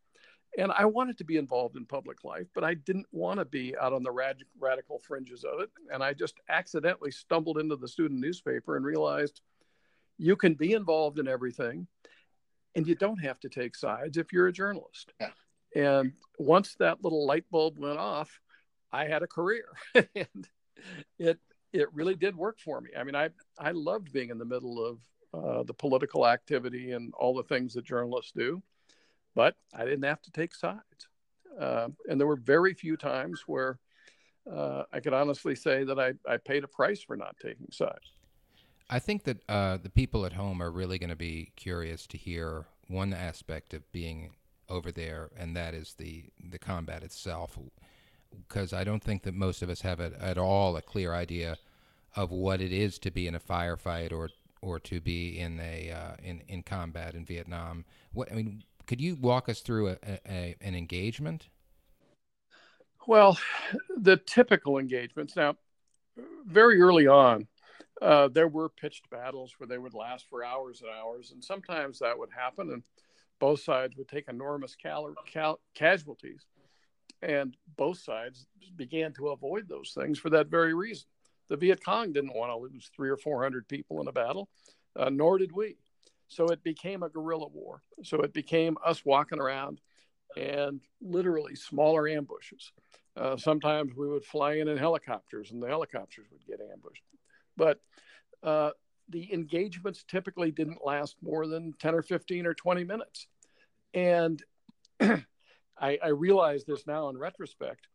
And 0.57 0.71
I 0.71 0.85
wanted 0.85 1.17
to 1.19 1.23
be 1.23 1.37
involved 1.37 1.77
in 1.77 1.85
public 1.85 2.23
life, 2.25 2.47
but 2.53 2.63
I 2.63 2.73
didn't 2.73 3.07
want 3.11 3.39
to 3.39 3.45
be 3.45 3.75
out 3.77 3.93
on 3.93 4.03
the 4.03 4.11
rad- 4.11 4.43
radical 4.59 4.99
fringes 4.99 5.45
of 5.45 5.61
it. 5.61 5.69
And 5.93 6.03
I 6.03 6.13
just 6.13 6.35
accidentally 6.49 7.11
stumbled 7.11 7.57
into 7.57 7.77
the 7.77 7.87
student 7.87 8.19
newspaper 8.19 8.75
and 8.75 8.85
realized 8.85 9.41
you 10.17 10.35
can 10.35 10.55
be 10.55 10.73
involved 10.73 11.19
in 11.19 11.27
everything 11.27 11.87
and 12.75 12.85
you 12.85 12.95
don't 12.95 13.23
have 13.23 13.39
to 13.41 13.49
take 13.49 13.75
sides 13.75 14.17
if 14.17 14.33
you're 14.33 14.47
a 14.47 14.53
journalist. 14.53 15.13
Yeah. 15.19 15.29
And 15.73 16.13
once 16.37 16.75
that 16.79 17.01
little 17.01 17.25
light 17.25 17.45
bulb 17.49 17.79
went 17.79 17.97
off, 17.97 18.39
I 18.91 19.05
had 19.05 19.23
a 19.23 19.27
career. 19.27 19.65
and 19.95 20.47
it 21.17 21.39
it 21.73 21.87
really 21.93 22.15
did 22.15 22.35
work 22.35 22.59
for 22.59 22.81
me. 22.81 22.89
I 22.97 23.03
mean, 23.03 23.15
I 23.15 23.29
I 23.57 23.71
loved 23.71 24.11
being 24.11 24.29
in 24.29 24.37
the 24.37 24.45
middle 24.45 24.83
of 24.85 24.99
uh, 25.33 25.63
the 25.63 25.73
political 25.73 26.27
activity 26.27 26.91
and 26.91 27.13
all 27.13 27.33
the 27.33 27.43
things 27.43 27.73
that 27.73 27.85
journalists 27.85 28.31
do, 28.35 28.61
but 29.35 29.55
I 29.73 29.85
didn't 29.85 30.03
have 30.03 30.21
to 30.23 30.31
take 30.31 30.53
sides. 30.53 31.07
Uh, 31.59 31.89
and 32.09 32.19
there 32.19 32.27
were 32.27 32.37
very 32.37 32.73
few 32.73 32.97
times 32.97 33.43
where 33.47 33.79
uh, 34.51 34.83
I 34.91 34.99
could 34.99 35.13
honestly 35.13 35.55
say 35.55 35.83
that 35.83 35.99
I, 35.99 36.13
I 36.27 36.37
paid 36.37 36.63
a 36.63 36.67
price 36.67 37.01
for 37.01 37.15
not 37.15 37.35
taking 37.41 37.67
sides. 37.71 38.13
I 38.89 38.99
think 38.99 39.23
that 39.23 39.37
uh, 39.47 39.77
the 39.77 39.89
people 39.89 40.25
at 40.25 40.33
home 40.33 40.61
are 40.61 40.71
really 40.71 40.99
going 40.99 41.11
to 41.11 41.15
be 41.15 41.51
curious 41.55 42.07
to 42.07 42.17
hear 42.17 42.65
one 42.87 43.13
aspect 43.13 43.73
of 43.73 43.89
being 43.91 44.31
over 44.67 44.91
there, 44.91 45.29
and 45.37 45.55
that 45.55 45.73
is 45.73 45.93
the 45.97 46.25
the 46.49 46.59
combat 46.59 47.03
itself 47.03 47.57
because 48.47 48.73
I 48.73 48.83
don't 48.83 49.03
think 49.03 49.23
that 49.23 49.33
most 49.33 49.61
of 49.61 49.69
us 49.69 49.81
have 49.81 49.99
at 49.99 50.37
all 50.37 50.75
a 50.75 50.81
clear 50.81 51.13
idea 51.13 51.57
of 52.15 52.31
what 52.31 52.61
it 52.61 52.71
is 52.71 52.99
to 52.99 53.11
be 53.11 53.27
in 53.27 53.35
a 53.35 53.39
firefight 53.39 54.11
or 54.11 54.29
or 54.61 54.79
to 54.79 55.01
be 55.01 55.39
in 55.39 55.59
a 55.59 55.91
uh, 55.91 56.15
in 56.23 56.41
in 56.47 56.63
combat 56.63 57.15
in 57.15 57.25
Vietnam. 57.25 57.85
What 58.13 58.31
I 58.31 58.35
mean, 58.35 58.63
could 58.87 59.01
you 59.01 59.15
walk 59.15 59.49
us 59.49 59.61
through 59.61 59.89
a, 59.89 59.97
a, 60.27 60.55
an 60.61 60.75
engagement? 60.75 61.49
Well, 63.07 63.39
the 63.97 64.17
typical 64.17 64.77
engagements. 64.77 65.35
Now, 65.35 65.55
very 66.45 66.79
early 66.81 67.07
on, 67.07 67.47
uh, 68.01 68.27
there 68.27 68.47
were 68.47 68.69
pitched 68.69 69.09
battles 69.09 69.55
where 69.57 69.67
they 69.67 69.77
would 69.77 69.93
last 69.93 70.27
for 70.29 70.43
hours 70.43 70.81
and 70.81 70.91
hours, 70.91 71.31
and 71.31 71.43
sometimes 71.43 71.99
that 71.99 72.17
would 72.17 72.29
happen, 72.31 72.71
and 72.71 72.83
both 73.39 73.61
sides 73.61 73.97
would 73.97 74.07
take 74.07 74.27
enormous 74.27 74.75
cal- 74.75 75.15
cal- 75.25 75.59
casualties. 75.73 76.45
And 77.21 77.55
both 77.77 77.99
sides 77.99 78.45
began 78.75 79.13
to 79.13 79.29
avoid 79.29 79.67
those 79.67 79.91
things 79.95 80.19
for 80.19 80.29
that 80.31 80.47
very 80.47 80.73
reason. 80.73 81.07
The 81.49 81.57
Viet 81.57 81.83
Cong 81.83 82.13
didn't 82.13 82.35
want 82.35 82.51
to 82.51 82.55
lose 82.55 82.89
three 82.95 83.09
or 83.09 83.17
400 83.17 83.67
people 83.67 84.01
in 84.01 84.07
a 84.07 84.11
battle, 84.11 84.49
uh, 84.95 85.09
nor 85.09 85.37
did 85.37 85.51
we. 85.51 85.77
So 86.27 86.45
it 86.45 86.63
became 86.63 87.03
a 87.03 87.09
guerrilla 87.09 87.47
war. 87.47 87.83
So 88.03 88.21
it 88.21 88.33
became 88.33 88.77
us 88.85 89.03
walking 89.03 89.39
around 89.39 89.81
and 90.37 90.79
literally 91.01 91.55
smaller 91.55 92.07
ambushes. 92.07 92.71
Uh, 93.17 93.35
sometimes 93.35 93.93
we 93.95 94.07
would 94.07 94.23
fly 94.23 94.53
in 94.53 94.69
in 94.69 94.77
helicopters 94.77 95.51
and 95.51 95.61
the 95.61 95.67
helicopters 95.67 96.27
would 96.31 96.45
get 96.47 96.65
ambushed. 96.71 97.03
But 97.57 97.81
uh, 98.43 98.71
the 99.09 99.33
engagements 99.33 100.05
typically 100.07 100.51
didn't 100.51 100.85
last 100.85 101.17
more 101.21 101.47
than 101.47 101.73
10 101.79 101.95
or 101.95 102.01
15 102.01 102.45
or 102.45 102.53
20 102.53 102.83
minutes. 102.85 103.27
And 103.93 104.41
I, 105.81 105.97
I 106.01 106.09
realize 106.09 106.63
this 106.63 106.85
now 106.85 107.09
in 107.09 107.17
retrospect. 107.17 107.87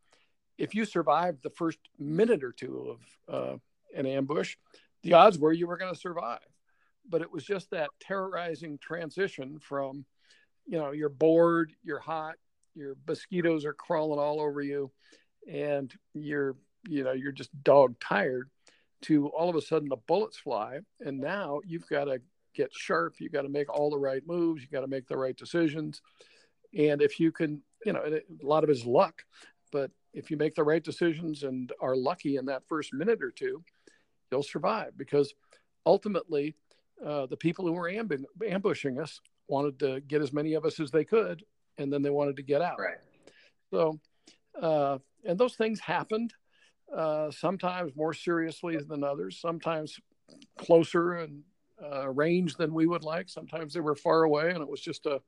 If 0.59 0.75
you 0.75 0.85
survived 0.85 1.42
the 1.42 1.51
first 1.51 1.79
minute 1.99 2.42
or 2.42 2.53
two 2.53 2.96
of 3.29 3.35
uh, 3.35 3.57
an 3.96 4.07
ambush, 4.07 4.57
the 5.03 5.12
odds 5.12 5.38
were 5.38 5.53
you 5.53 5.66
were 5.66 5.77
going 5.77 5.94
to 5.94 6.01
survive. 6.01 6.40
But 7.09 7.22
it 7.22 7.33
was 7.33 7.44
just 7.44 7.70
that 7.70 7.90
terrorizing 8.01 8.79
transition 8.79 9.61
from, 9.61 10.05
you 10.66 10.79
know, 10.79 10.90
you're 10.90 11.09
bored, 11.09 11.72
you're 11.85 12.01
hot, 12.01 12.35
your 12.75 12.96
mosquitoes 13.07 13.64
are 13.64 13.72
crawling 13.72 14.18
all 14.18 14.40
over 14.40 14.61
you, 14.61 14.90
and 15.49 15.94
you're, 16.14 16.57
you 16.88 17.05
know, 17.05 17.12
you're 17.12 17.33
just 17.33 17.51
dog 17.62 17.94
tired 18.01 18.51
to 19.03 19.29
all 19.29 19.49
of 19.49 19.57
a 19.57 19.62
sudden 19.62 19.88
the 19.88 19.96
bullets 20.09 20.38
fly. 20.38 20.81
And 21.01 21.20
now 21.20 21.61
you've 21.64 21.88
got 21.88 22.07
to 22.07 22.20
get 22.55 22.72
sharp. 22.72 23.16
You've 23.20 23.33
got 23.33 23.42
to 23.42 23.49
make 23.49 23.68
all 23.72 23.90
the 23.90 23.99
right 23.99 24.22
moves. 24.27 24.62
You've 24.62 24.72
got 24.72 24.81
to 24.81 24.88
make 24.88 25.07
the 25.07 25.16
right 25.16 25.37
decisions. 25.37 26.01
And 26.77 27.01
if 27.01 27.20
you 27.20 27.31
can 27.31 27.62
you 27.85 27.93
know, 27.93 28.03
a 28.05 28.47
lot 28.47 28.62
of 28.62 28.69
his 28.69 28.85
luck. 28.85 29.25
But 29.73 29.91
if 30.15 30.31
you 30.31 30.37
make 30.37 30.55
the 30.55 30.65
right 30.65 30.83
decisions 30.83 31.43
and 31.43 31.73
are 31.81 31.97
lucky 31.97 32.37
in 32.37 32.47
that 32.47 32.67
first 32.69 32.95
minute 32.95 33.23
or 33.23 33.31
two, 33.31 33.62
you'll 34.31 34.43
survive 34.43 34.97
because 34.97 35.35
ultimately 35.85 36.55
uh, 37.05 37.27
the 37.27 37.37
people 37.37 37.67
who 37.67 37.73
were 37.73 37.91
amb- 37.91 38.25
ambushing 38.49 39.01
us 39.01 39.21
wanted 39.49 39.79
to 39.79 40.01
get 40.01 40.23
as 40.23 40.33
many 40.33 40.55
of 40.55 40.65
us 40.65 40.81
as 40.81 40.91
they 40.91 41.05
could, 41.05 41.45
and 41.79 41.93
then 41.93 42.03
they 42.03 42.11
wanted 42.11 42.37
to 42.37 42.43
get 42.43 42.62
out. 42.62 42.79
Right. 42.79 42.97
So, 43.71 44.01
uh, 44.61 44.99
and 45.25 45.39
those 45.39 45.55
things 45.55 45.81
happened. 45.81 46.33
Uh, 46.95 47.31
sometimes 47.33 47.97
more 47.97 48.15
seriously 48.15 48.77
than 48.77 49.03
others. 49.03 49.41
Sometimes 49.41 49.99
closer 50.59 51.15
and 51.15 51.43
uh, 51.83 52.09
range 52.09 52.57
than 52.57 52.73
we 52.73 52.87
would 52.87 53.03
like. 53.03 53.29
Sometimes 53.29 53.75
they 53.75 53.81
were 53.81 53.97
far 53.97 54.23
away, 54.23 54.51
and 54.51 54.62
it 54.62 54.69
was 54.69 54.81
just 54.81 55.07
a 55.07 55.21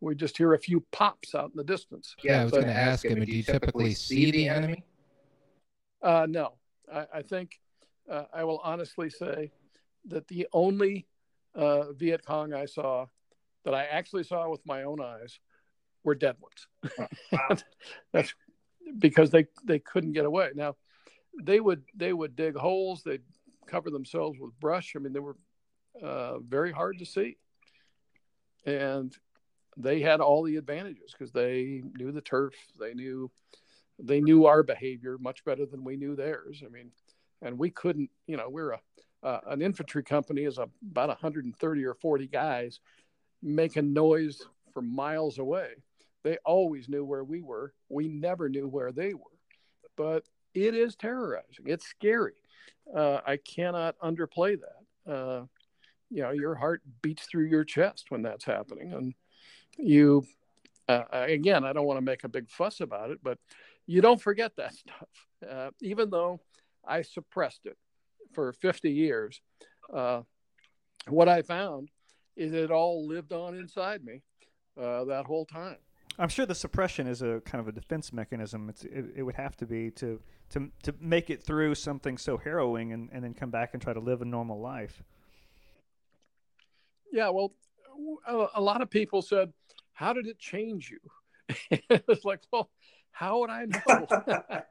we 0.00 0.14
just 0.14 0.36
hear 0.36 0.54
a 0.54 0.58
few 0.58 0.84
pops 0.92 1.34
out 1.34 1.50
in 1.50 1.56
the 1.56 1.64
distance. 1.64 2.14
Yeah, 2.22 2.40
I 2.40 2.44
was 2.44 2.52
going 2.52 2.66
to 2.66 2.72
ask 2.72 3.04
him, 3.04 3.24
do 3.24 3.30
you 3.30 3.42
typically 3.42 3.94
see 3.94 4.30
the 4.30 4.48
enemy? 4.48 4.84
Uh, 6.02 6.26
no, 6.28 6.54
I, 6.92 7.06
I 7.14 7.22
think 7.22 7.58
uh, 8.10 8.24
I 8.32 8.44
will 8.44 8.60
honestly 8.62 9.10
say 9.10 9.52
that 10.08 10.28
the 10.28 10.46
only 10.52 11.06
uh, 11.54 11.92
Viet 11.92 12.24
Cong 12.24 12.52
I 12.52 12.66
saw 12.66 13.06
that 13.64 13.74
I 13.74 13.84
actually 13.84 14.22
saw 14.22 14.48
with 14.48 14.64
my 14.64 14.84
own 14.84 15.00
eyes 15.00 15.40
were 16.04 16.14
dead 16.14 16.36
ones. 16.40 17.62
That's 18.12 18.32
because 18.98 19.30
they 19.30 19.46
they 19.64 19.80
couldn't 19.80 20.12
get 20.12 20.24
away. 20.24 20.50
Now 20.54 20.76
they 21.42 21.58
would 21.60 21.82
they 21.94 22.12
would 22.12 22.36
dig 22.36 22.56
holes. 22.56 23.02
They'd 23.02 23.22
cover 23.66 23.90
themselves 23.90 24.38
with 24.38 24.58
brush. 24.60 24.94
I 24.94 25.00
mean, 25.00 25.12
they 25.12 25.20
were 25.20 25.36
uh, 26.00 26.38
very 26.38 26.70
hard 26.70 26.98
to 26.98 27.06
see, 27.06 27.36
and 28.64 29.16
they 29.76 30.00
had 30.00 30.20
all 30.20 30.42
the 30.42 30.56
advantages 30.56 31.12
because 31.12 31.32
they 31.32 31.82
knew 31.96 32.12
the 32.12 32.20
turf. 32.20 32.54
They 32.78 32.94
knew 32.94 33.30
they 33.98 34.20
knew 34.20 34.46
our 34.46 34.62
behavior 34.62 35.16
much 35.18 35.44
better 35.44 35.66
than 35.66 35.84
we 35.84 35.96
knew 35.96 36.16
theirs. 36.16 36.62
I 36.64 36.68
mean, 36.68 36.90
and 37.42 37.58
we 37.58 37.70
couldn't. 37.70 38.10
You 38.26 38.36
know, 38.36 38.48
we're 38.48 38.72
a 38.72 38.80
uh, 39.22 39.40
an 39.48 39.62
infantry 39.62 40.02
company 40.02 40.42
is 40.42 40.58
about 40.58 41.08
130 41.08 41.84
or 41.84 41.94
40 41.94 42.26
guys 42.28 42.80
making 43.42 43.92
noise 43.92 44.40
from 44.72 44.94
miles 44.94 45.38
away. 45.38 45.70
They 46.22 46.38
always 46.44 46.88
knew 46.88 47.04
where 47.04 47.24
we 47.24 47.42
were. 47.42 47.72
We 47.88 48.08
never 48.08 48.48
knew 48.48 48.68
where 48.68 48.92
they 48.92 49.14
were. 49.14 49.20
But 49.96 50.24
it 50.54 50.74
is 50.74 50.96
terrorizing. 50.96 51.66
It's 51.66 51.86
scary. 51.86 52.34
Uh, 52.94 53.20
I 53.26 53.36
cannot 53.38 53.98
underplay 53.98 54.58
that. 54.60 55.12
Uh, 55.12 55.46
you 56.10 56.22
know, 56.22 56.30
your 56.30 56.54
heart 56.54 56.82
beats 57.02 57.26
through 57.26 57.46
your 57.46 57.64
chest 57.64 58.06
when 58.10 58.22
that's 58.22 58.44
happening, 58.44 58.92
and 58.92 59.14
you. 59.78 60.26
Uh, 60.88 61.02
again, 61.10 61.64
I 61.64 61.72
don't 61.72 61.86
want 61.86 61.98
to 61.98 62.04
make 62.04 62.22
a 62.24 62.28
big 62.28 62.48
fuss 62.48 62.80
about 62.80 63.10
it, 63.10 63.18
but 63.22 63.38
you 63.86 64.00
don't 64.00 64.20
forget 64.20 64.52
that 64.56 64.74
stuff. 64.74 65.08
Uh, 65.48 65.70
even 65.80 66.10
though 66.10 66.40
I 66.86 67.02
suppressed 67.02 67.66
it 67.66 67.76
for 68.32 68.52
50 68.52 68.90
years, 68.90 69.40
uh, 69.92 70.22
what 71.08 71.28
I 71.28 71.42
found 71.42 71.88
is 72.36 72.52
it 72.52 72.70
all 72.70 73.06
lived 73.06 73.32
on 73.32 73.56
inside 73.56 74.04
me 74.04 74.22
uh, 74.80 75.04
that 75.04 75.24
whole 75.26 75.46
time. 75.46 75.76
I'm 76.18 76.28
sure 76.28 76.46
the 76.46 76.54
suppression 76.54 77.06
is 77.06 77.22
a 77.22 77.40
kind 77.44 77.60
of 77.60 77.68
a 77.68 77.72
defense 77.72 78.12
mechanism. 78.12 78.68
It's, 78.70 78.84
it, 78.84 79.06
it, 79.16 79.22
would 79.22 79.34
have 79.34 79.56
to 79.58 79.66
be 79.66 79.90
to, 79.92 80.20
to, 80.50 80.70
to 80.82 80.94
make 80.98 81.28
it 81.28 81.42
through 81.42 81.74
something 81.74 82.16
so 82.16 82.38
harrowing 82.38 82.92
and, 82.92 83.10
and 83.12 83.22
then 83.22 83.34
come 83.34 83.50
back 83.50 83.70
and 83.74 83.82
try 83.82 83.92
to 83.92 84.00
live 84.00 84.22
a 84.22 84.24
normal 84.24 84.60
life. 84.60 85.02
Yeah, 87.12 87.28
well, 87.30 87.52
a, 88.26 88.46
a 88.54 88.60
lot 88.60 88.80
of 88.80 88.90
people 88.90 89.20
said, 89.20 89.52
How 89.96 90.12
did 90.12 90.26
it 90.26 90.38
change 90.38 90.90
you? 90.90 91.00
it's 91.90 92.24
like, 92.24 92.40
Well, 92.52 92.70
how 93.12 93.40
would 93.40 93.50
I 93.50 93.64
know? 93.64 94.62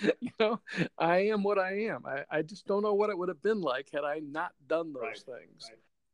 you 0.20 0.30
know, 0.40 0.60
I 0.98 1.26
am 1.26 1.42
what 1.42 1.58
I 1.58 1.88
am. 1.88 2.04
I, 2.06 2.24
I 2.30 2.42
just 2.42 2.66
don't 2.66 2.82
know 2.82 2.94
what 2.94 3.10
it 3.10 3.18
would 3.18 3.28
have 3.28 3.42
been 3.42 3.60
like 3.60 3.88
had 3.92 4.02
I 4.02 4.20
not 4.20 4.52
done 4.66 4.94
those 4.94 5.02
right, 5.28 5.38
things. 5.38 5.70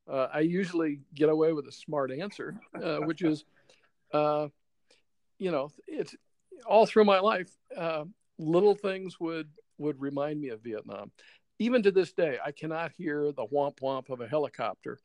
Right. 0.09 0.15
Uh, 0.15 0.29
I 0.35 0.41
usually 0.41 1.01
get 1.15 1.29
away 1.29 1.53
with 1.53 1.69
a 1.69 1.73
smart 1.73 2.11
answer, 2.11 2.59
uh, 2.83 2.97
which 2.99 3.23
is, 3.23 3.45
uh, 4.13 4.49
you 5.39 5.53
know, 5.53 5.71
it's 5.87 6.17
all 6.67 6.85
through 6.85 7.05
my 7.05 7.21
life. 7.21 7.51
Uh, 7.77 8.07
little 8.39 8.75
things 8.75 9.21
would 9.21 9.49
would 9.79 10.01
remind 10.01 10.41
me 10.41 10.49
of 10.49 10.63
Vietnam. 10.63 11.13
Even 11.61 11.85
to 11.85 11.93
this 11.93 12.13
day, 12.13 12.39
I 12.45 12.51
cannot 12.51 12.91
hear 12.97 13.31
the 13.31 13.47
whomp 13.47 13.79
whomp 13.79 14.11
of 14.11 14.21
a 14.21 14.27
helicopter 14.27 14.99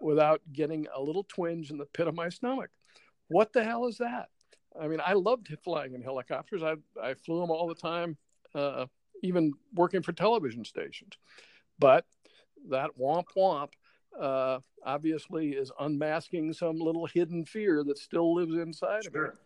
without 0.00 0.40
getting 0.54 0.86
a 0.94 1.02
little 1.02 1.24
twinge 1.24 1.70
in 1.70 1.76
the 1.76 1.84
pit 1.84 2.08
of 2.08 2.14
my 2.14 2.30
stomach. 2.30 2.70
What 3.28 3.52
the 3.52 3.64
hell 3.64 3.86
is 3.86 3.98
that? 3.98 4.28
I 4.80 4.88
mean, 4.88 5.00
I 5.04 5.12
loved 5.12 5.48
flying 5.62 5.94
in 5.94 6.02
helicopters. 6.02 6.62
I 6.62 6.74
I 7.00 7.14
flew 7.14 7.40
them 7.40 7.50
all 7.50 7.68
the 7.68 7.74
time, 7.74 8.16
uh, 8.54 8.86
even 9.22 9.52
working 9.74 10.02
for 10.02 10.12
television 10.12 10.64
stations. 10.64 11.12
But 11.78 12.04
that 12.70 12.90
whomp 12.98 13.26
whomp 13.36 13.70
uh, 14.18 14.60
obviously 14.84 15.50
is 15.50 15.70
unmasking 15.80 16.52
some 16.52 16.78
little 16.78 17.06
hidden 17.06 17.44
fear 17.44 17.84
that 17.84 17.98
still 17.98 18.34
lives 18.34 18.54
inside 18.54 19.04
sure. 19.04 19.24
of 19.24 19.32
me 19.34 19.38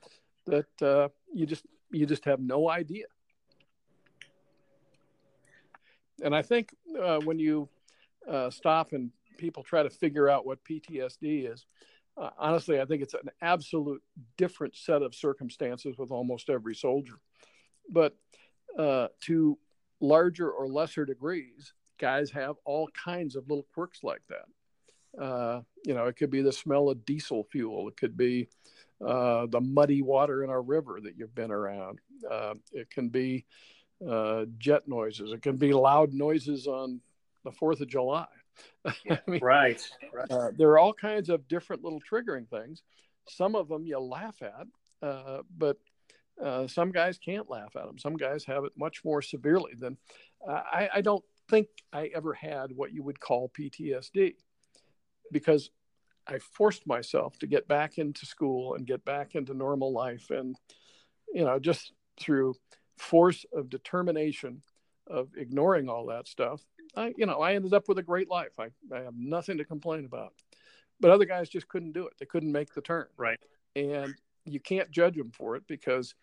that 0.48 0.82
uh, 0.82 1.08
you 1.32 1.46
just 1.46 1.64
you 1.90 2.06
just 2.06 2.24
have 2.24 2.40
no 2.40 2.68
idea. 2.68 3.06
And 6.22 6.34
I 6.34 6.42
think 6.42 6.74
uh, 7.00 7.20
when 7.20 7.38
you 7.38 7.68
uh, 8.28 8.50
stop 8.50 8.92
and 8.92 9.10
people 9.36 9.62
try 9.62 9.82
to 9.82 9.90
figure 9.90 10.28
out 10.28 10.44
what 10.44 10.64
PTSD 10.64 11.50
is, 11.50 11.66
uh, 12.20 12.30
honestly, 12.38 12.80
I 12.80 12.84
think 12.84 13.02
it's 13.02 13.14
an 13.14 13.30
absolute 13.40 14.02
different 14.36 14.76
set 14.76 15.02
of 15.02 15.14
circumstances 15.14 15.96
with 15.98 16.10
almost 16.10 16.50
every 16.50 16.74
soldier. 16.74 17.18
But 17.90 18.16
uh, 18.78 19.08
to 19.22 19.58
larger 20.00 20.50
or 20.50 20.68
lesser 20.68 21.04
degrees, 21.04 21.72
guys 21.98 22.30
have 22.30 22.56
all 22.64 22.88
kinds 22.88 23.36
of 23.36 23.48
little 23.48 23.66
quirks 23.74 24.02
like 24.02 24.22
that. 24.28 25.22
Uh, 25.22 25.62
you 25.84 25.94
know, 25.94 26.06
it 26.06 26.16
could 26.16 26.30
be 26.30 26.42
the 26.42 26.52
smell 26.52 26.88
of 26.90 27.04
diesel 27.04 27.44
fuel. 27.50 27.88
It 27.88 27.96
could 27.96 28.16
be 28.16 28.48
uh, 29.04 29.46
the 29.46 29.60
muddy 29.60 30.02
water 30.02 30.44
in 30.44 30.50
our 30.50 30.62
river 30.62 31.00
that 31.02 31.16
you've 31.16 31.34
been 31.34 31.50
around. 31.50 32.00
Uh, 32.28 32.54
it 32.72 32.90
can 32.90 33.08
be 33.08 33.46
uh, 34.06 34.44
jet 34.58 34.86
noises. 34.86 35.32
It 35.32 35.42
can 35.42 35.56
be 35.56 35.72
loud 35.72 36.12
noises 36.12 36.66
on 36.66 37.00
the 37.44 37.52
Fourth 37.52 37.80
of 37.80 37.88
July. 37.88 38.26
I 38.86 39.18
mean, 39.26 39.40
right. 39.42 39.86
right. 40.12 40.30
Uh, 40.30 40.50
there 40.56 40.70
are 40.70 40.78
all 40.78 40.92
kinds 40.92 41.28
of 41.28 41.48
different 41.48 41.82
little 41.82 42.00
triggering 42.00 42.48
things. 42.48 42.82
Some 43.28 43.54
of 43.54 43.68
them 43.68 43.84
you 43.86 43.98
laugh 43.98 44.36
at, 44.42 44.66
uh, 45.06 45.42
but 45.56 45.76
uh, 46.42 46.66
some 46.66 46.92
guys 46.92 47.18
can't 47.18 47.50
laugh 47.50 47.76
at 47.76 47.84
them. 47.84 47.98
Some 47.98 48.16
guys 48.16 48.44
have 48.44 48.64
it 48.64 48.72
much 48.76 49.04
more 49.04 49.22
severely 49.22 49.72
than. 49.78 49.96
I, 50.48 50.88
I 50.94 51.00
don't 51.00 51.24
think 51.48 51.68
I 51.92 52.10
ever 52.14 52.32
had 52.32 52.72
what 52.72 52.92
you 52.92 53.02
would 53.02 53.18
call 53.18 53.50
PTSD 53.58 54.34
because 55.32 55.70
I 56.26 56.38
forced 56.38 56.86
myself 56.86 57.38
to 57.38 57.46
get 57.46 57.66
back 57.66 57.98
into 57.98 58.26
school 58.26 58.74
and 58.74 58.86
get 58.86 59.04
back 59.04 59.34
into 59.34 59.54
normal 59.54 59.92
life. 59.92 60.30
And, 60.30 60.56
you 61.32 61.44
know, 61.44 61.58
just 61.58 61.92
through 62.20 62.54
force 62.98 63.44
of 63.52 63.70
determination 63.70 64.62
of 65.06 65.28
ignoring 65.36 65.88
all 65.88 66.06
that 66.06 66.28
stuff, 66.28 66.60
I, 66.96 67.14
you 67.16 67.26
know, 67.26 67.40
I 67.40 67.54
ended 67.54 67.74
up 67.74 67.88
with 67.88 67.98
a 67.98 68.02
great 68.02 68.28
life. 68.28 68.58
I, 68.58 68.68
I 68.94 69.00
have 69.02 69.16
nothing 69.16 69.58
to 69.58 69.64
complain 69.64 70.04
about. 70.04 70.32
But 71.00 71.10
other 71.10 71.24
guys 71.24 71.48
just 71.48 71.68
couldn't 71.68 71.92
do 71.92 72.06
it. 72.06 72.14
They 72.18 72.26
couldn't 72.26 72.50
make 72.50 72.74
the 72.74 72.80
turn. 72.80 73.06
Right. 73.16 73.38
And 73.76 74.14
you 74.44 74.58
can't 74.58 74.90
judge 74.90 75.16
them 75.16 75.30
for 75.30 75.56
it 75.56 75.62
because 75.68 76.14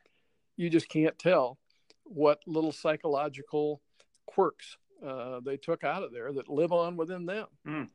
you 0.57 0.69
just 0.69 0.89
can't 0.89 1.17
tell 1.17 1.57
what 2.03 2.41
little 2.45 2.71
psychological 2.71 3.81
quirks 4.25 4.77
uh, 5.05 5.39
they 5.43 5.57
took 5.57 5.83
out 5.83 6.03
of 6.03 6.11
there 6.11 6.31
that 6.33 6.49
live 6.49 6.71
on 6.71 6.97
within 6.97 7.25
them. 7.25 7.47
Mm. 7.67 7.89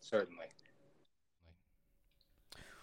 Certainly. 0.00 0.46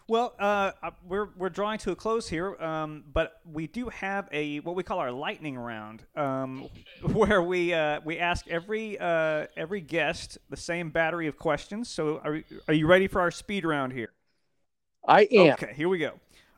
Well, 0.10 0.34
uh, 0.40 0.72
we're 1.06 1.30
we're 1.38 1.50
drawing 1.50 1.80
to 1.80 1.92
a 1.92 1.96
close 1.96 2.30
here, 2.30 2.56
um, 2.62 3.04
but 3.12 3.42
we 3.46 3.68
do 3.68 3.90
have 3.90 4.30
a 4.32 4.62
what 4.62 4.76
we 4.76 4.84
call 4.84 5.00
our 5.00 5.12
lightning 5.12 5.58
round, 5.58 6.04
um, 6.16 6.70
where 7.02 7.42
we 7.42 7.74
uh, 7.74 8.00
we 8.06 8.18
ask 8.18 8.48
every 8.48 8.98
uh, 9.00 9.48
every 9.58 9.82
guest 9.82 10.38
the 10.50 10.56
same 10.56 10.92
battery 10.92 11.28
of 11.28 11.38
questions. 11.38 11.90
So, 11.90 12.22
are 12.24 12.42
are 12.70 12.74
you 12.74 12.88
ready 12.88 13.08
for 13.08 13.20
our 13.20 13.32
speed 13.32 13.66
round 13.66 13.92
here? 13.92 14.14
I 15.06 15.28
am. 15.30 15.54
Okay, 15.54 15.74
here 15.76 15.90
we 15.90 15.98
go. 15.98 16.14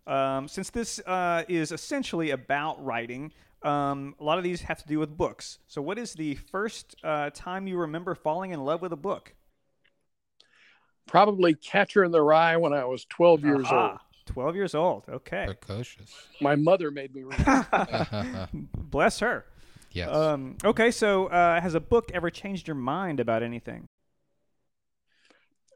Um, 0.05 0.47
since 0.47 0.69
this 0.69 0.99
uh, 1.07 1.43
is 1.47 1.71
essentially 1.71 2.31
about 2.31 2.83
writing, 2.83 3.31
um, 3.63 4.15
a 4.19 4.23
lot 4.23 4.37
of 4.37 4.43
these 4.43 4.61
have 4.61 4.77
to 4.77 4.87
do 4.87 4.99
with 4.99 5.17
books. 5.17 5.57
So, 5.67 5.81
what 5.81 5.97
is 5.97 6.13
the 6.13 6.35
first 6.35 6.95
uh, 7.03 7.31
time 7.31 7.65
you 7.65 7.77
remember 7.77 8.13
falling 8.13 8.51
in 8.51 8.63
love 8.63 8.83
with 8.83 8.93
a 8.93 8.97
book? 8.97 9.33
Probably 11.09 11.55
Catcher 11.55 12.03
in 12.03 12.11
the 12.11 12.21
Rye 12.21 12.55
when 12.57 12.71
I 12.71 12.85
was 12.85 13.05
12 13.05 13.43
years 13.43 13.65
Aha. 13.65 13.89
old. 13.91 13.99
12 14.27 14.55
years 14.55 14.75
old. 14.75 15.03
Okay. 15.09 15.45
Precocious. 15.47 16.13
My 16.39 16.55
mother 16.55 16.91
made 16.91 17.15
me 17.15 17.23
read. 17.23 18.49
Bless 18.77 19.19
her. 19.19 19.45
Yes. 19.91 20.09
Um, 20.09 20.57
okay, 20.63 20.91
so 20.91 21.25
uh, 21.27 21.59
has 21.59 21.73
a 21.73 21.79
book 21.79 22.11
ever 22.13 22.29
changed 22.29 22.67
your 22.67 22.75
mind 22.75 23.19
about 23.19 23.41
anything? 23.41 23.87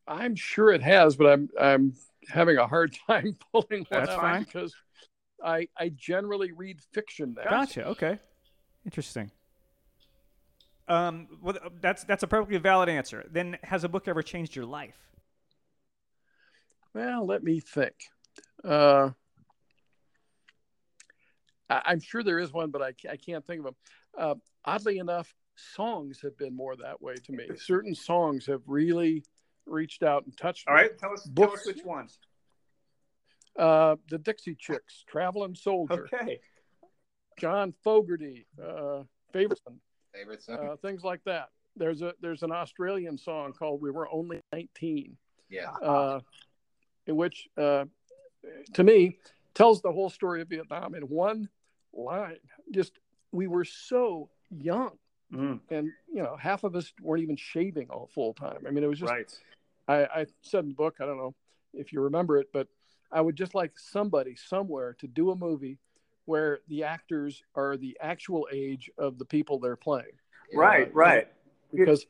I'm 0.08 0.36
sure 0.36 0.70
it 0.70 0.84
has, 0.84 1.16
but 1.16 1.26
I'm 1.26 1.50
I'm 1.60 1.94
having 2.30 2.58
a 2.58 2.68
hard 2.68 2.96
time 3.08 3.36
pulling 3.52 3.88
that 3.90 4.06
That's 4.06 4.12
out 4.12 4.22
fine. 4.22 4.44
because 4.44 4.76
I 5.44 5.68
I 5.76 5.90
generally 5.90 6.52
read 6.52 6.80
fiction 6.92 7.36
now. 7.36 7.50
Gotcha. 7.50 7.88
Okay. 7.88 8.20
Interesting. 8.86 9.32
Um, 10.88 11.28
well, 11.42 11.58
that's 11.82 12.04
that's 12.04 12.22
a 12.22 12.28
perfectly 12.28 12.60
valid 12.60 12.90
answer. 12.90 13.26
Then, 13.32 13.58
has 13.64 13.84
a 13.84 13.90
book 13.90 14.08
ever 14.08 14.22
changed 14.22 14.56
your 14.56 14.66
life? 14.66 14.98
Well, 16.94 17.26
let 17.26 17.44
me 17.44 17.60
think. 17.60 17.96
Uh, 18.64 19.10
I, 21.70 21.92
am 21.92 22.00
sure 22.00 22.24
there 22.24 22.40
is 22.40 22.52
one, 22.54 22.72
but 22.72 22.82
I, 22.82 22.94
I 23.10 23.18
can't 23.18 23.46
think 23.46 23.60
of 23.60 23.66
them. 23.66 23.76
Uh, 24.18 24.36
oddly 24.64 25.00
enough, 25.00 25.34
songs 25.56 26.20
have 26.22 26.38
been 26.38 26.56
more 26.56 26.76
that 26.76 27.02
way 27.02 27.16
to 27.16 27.32
me. 27.32 27.48
Certain 27.58 27.96
songs 27.96 28.46
have 28.46 28.62
really 28.68 29.24
reached 29.66 30.04
out 30.04 30.26
and 30.26 30.38
touched 30.38 30.68
All 30.68 30.76
me. 30.76 30.82
All 30.82 30.88
right, 30.88 30.98
tell 30.98 31.14
us, 31.14 31.26
Books, 31.26 31.64
tell 31.64 31.72
us 31.72 31.76
which 31.76 31.86
ones. 31.86 32.20
Uh, 33.58 33.96
the 34.10 34.18
Dixie 34.18 34.56
Chicks, 34.56 35.04
Traveling 35.08 35.56
Soldier. 35.56 36.08
Okay. 36.14 36.40
John 37.40 37.74
Fogerty, 37.84 38.46
uh, 38.64 39.04
favorite 39.32 39.60
son. 39.66 39.80
Favorite 40.14 40.44
son. 40.44 40.60
Uh, 40.60 40.76
things 40.76 41.04
like 41.04 41.24
that. 41.26 41.50
There's 41.76 42.04
a 42.04 42.14
there's 42.22 42.44
an 42.44 42.52
Australian 42.52 43.18
song 43.18 43.54
called 43.54 43.82
"We 43.82 43.90
Were 43.90 44.08
Only 44.12 44.40
19." 44.52 45.18
Yeah. 45.50 45.72
Uh, 45.72 46.16
in 46.18 46.22
which, 47.08 47.48
uh, 47.58 47.86
to 48.74 48.84
me, 48.84 49.18
tells 49.54 49.82
the 49.82 49.92
whole 49.92 50.10
story 50.10 50.42
of 50.42 50.50
Vietnam 50.50 50.96
in 50.96 51.04
one 51.04 51.50
line. 51.94 52.38
Just 52.72 52.94
we 53.32 53.48
were 53.48 53.66
so 53.66 54.30
young, 54.50 54.92
mm. 55.34 55.60
and 55.70 55.90
you 56.12 56.24
know, 56.24 56.36
half 56.36 56.64
of 56.64 56.76
us 56.76 56.94
weren't 57.02 57.24
even 57.24 57.36
shaving 57.36 57.90
all 57.90 58.10
full 58.14 58.34
time. 58.34 58.64
I 58.68 58.72
mean, 58.72 58.84
it 58.84 58.88
was 58.88 59.00
just. 59.00 59.12
Right. 59.12 59.32
I, 59.88 60.06
I 60.06 60.26
said 60.42 60.64
in 60.64 60.70
the 60.70 60.76
book, 60.76 60.96
I 61.02 61.06
don't 61.06 61.18
know 61.18 61.36
if 61.74 61.92
you 61.92 62.02
remember 62.02 62.38
it, 62.38 62.48
but 62.54 62.68
I 63.12 63.20
would 63.20 63.36
just 63.36 63.54
like 63.54 63.78
somebody 63.78 64.36
somewhere 64.36 64.94
to 65.00 65.08
do 65.08 65.32
a 65.32 65.36
movie 65.36 65.78
where 66.26 66.60
the 66.70 66.84
actors 66.84 67.44
are 67.54 67.76
the 67.76 67.98
actual 68.02 68.48
age 68.52 68.90
of 68.98 69.18
the 69.18 69.26
people 69.26 69.60
they're 69.60 69.76
playing. 69.76 70.14
Right, 70.54 70.88
uh, 70.88 70.94
right. 70.94 71.28
Because 71.74 72.06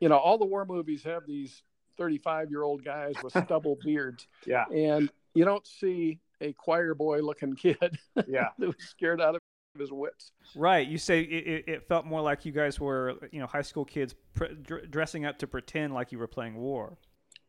you 0.00 0.08
know, 0.08 0.16
all 0.16 0.38
the 0.38 0.46
war 0.46 0.64
movies 0.64 1.02
have 1.04 1.26
these 1.26 1.62
35 2.00 2.50
year 2.50 2.62
old 2.62 2.82
guys 2.82 3.14
with 3.22 3.32
stubble 3.44 3.78
beards. 3.84 4.26
Yeah. 4.46 4.64
And 4.74 5.10
you 5.34 5.44
don't 5.44 5.66
see 5.66 6.18
a 6.40 6.52
choir 6.54 6.94
boy 6.94 7.20
looking 7.20 7.54
kid. 7.54 7.76
Yeah. 8.26 8.48
that 8.58 8.66
was 8.66 8.76
scared 8.78 9.20
out 9.20 9.36
of 9.36 9.40
his 9.78 9.92
wits. 9.92 10.32
Right. 10.56 10.88
You 10.88 10.98
say 10.98 11.20
it, 11.20 11.68
it, 11.68 11.88
felt 11.88 12.06
more 12.06 12.22
like 12.22 12.44
you 12.44 12.52
guys 12.52 12.80
were, 12.80 13.14
you 13.30 13.38
know, 13.38 13.46
high 13.46 13.62
school 13.62 13.84
kids 13.84 14.14
pre- 14.34 14.56
dressing 14.90 15.26
up 15.26 15.38
to 15.38 15.46
pretend 15.46 15.94
like 15.94 16.10
you 16.10 16.18
were 16.18 16.26
playing 16.26 16.56
war. 16.56 16.96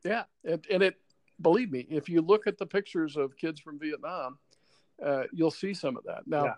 Yeah. 0.04 0.24
And, 0.44 0.64
and 0.70 0.84
it, 0.84 0.96
believe 1.42 1.72
me, 1.72 1.88
if 1.90 2.10
you 2.10 2.22
look 2.22 2.46
at 2.46 2.58
the 2.58 2.66
pictures 2.66 3.16
of 3.16 3.36
kids 3.38 3.60
from 3.60 3.80
Vietnam, 3.80 4.38
uh, 5.04 5.24
you'll 5.32 5.50
see 5.50 5.74
some 5.74 5.96
of 5.98 6.04
that. 6.04 6.28
Now, 6.28 6.46
yeah. 6.46 6.54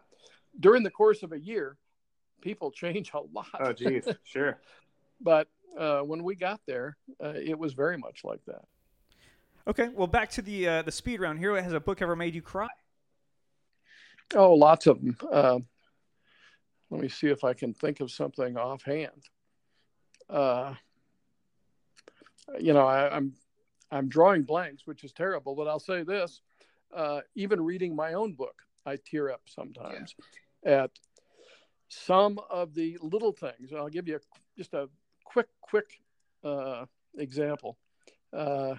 during 0.59 0.83
the 0.83 0.91
course 0.91 1.23
of 1.23 1.31
a 1.31 1.39
year, 1.39 1.77
people 2.41 2.71
change 2.71 3.11
a 3.13 3.19
lot. 3.19 3.47
Oh, 3.59 3.71
geez. 3.71 4.07
sure. 4.23 4.59
but 5.21 5.47
uh, 5.77 6.01
when 6.01 6.23
we 6.23 6.35
got 6.35 6.61
there, 6.65 6.97
uh, 7.23 7.33
it 7.35 7.57
was 7.57 7.73
very 7.73 7.97
much 7.97 8.23
like 8.23 8.43
that. 8.45 8.63
Okay, 9.65 9.89
well, 9.93 10.07
back 10.07 10.29
to 10.31 10.41
the 10.41 10.67
uh, 10.67 10.81
the 10.81 10.91
speed 10.91 11.21
round 11.21 11.39
here. 11.39 11.59
Has 11.61 11.73
a 11.73 11.79
book 11.79 12.01
ever 12.01 12.15
made 12.15 12.35
you 12.35 12.41
cry? 12.41 12.67
Oh, 14.35 14.53
lots 14.53 14.87
of 14.87 15.01
them. 15.01 15.17
Uh, 15.31 15.59
let 16.89 17.01
me 17.01 17.07
see 17.07 17.27
if 17.27 17.43
I 17.43 17.53
can 17.53 17.73
think 17.73 18.01
of 18.01 18.11
something 18.11 18.57
offhand. 18.57 19.29
Uh, 20.29 20.73
you 22.59 22.73
know, 22.73 22.85
I, 22.85 23.07
am 23.07 23.13
I'm, 23.13 23.33
I'm 23.99 24.09
drawing 24.09 24.43
blanks, 24.43 24.85
which 24.85 25.03
is 25.03 25.13
terrible. 25.13 25.55
But 25.55 25.67
I'll 25.67 25.79
say 25.79 26.03
this: 26.03 26.41
uh, 26.93 27.21
even 27.35 27.61
reading 27.61 27.95
my 27.95 28.13
own 28.13 28.33
book, 28.33 28.55
I 28.85 28.97
tear 28.97 29.31
up 29.31 29.41
sometimes 29.45 30.13
yeah. 30.65 30.83
at 30.83 30.91
some 31.87 32.39
of 32.49 32.73
the 32.73 32.97
little 33.01 33.31
things. 33.31 33.71
I'll 33.73 33.87
give 33.89 34.07
you 34.07 34.17
a, 34.17 34.19
just 34.57 34.73
a 34.73 34.89
quick, 35.33 35.47
quick 35.61 35.99
uh, 36.43 36.85
example. 37.17 37.77
Uh, 38.31 38.75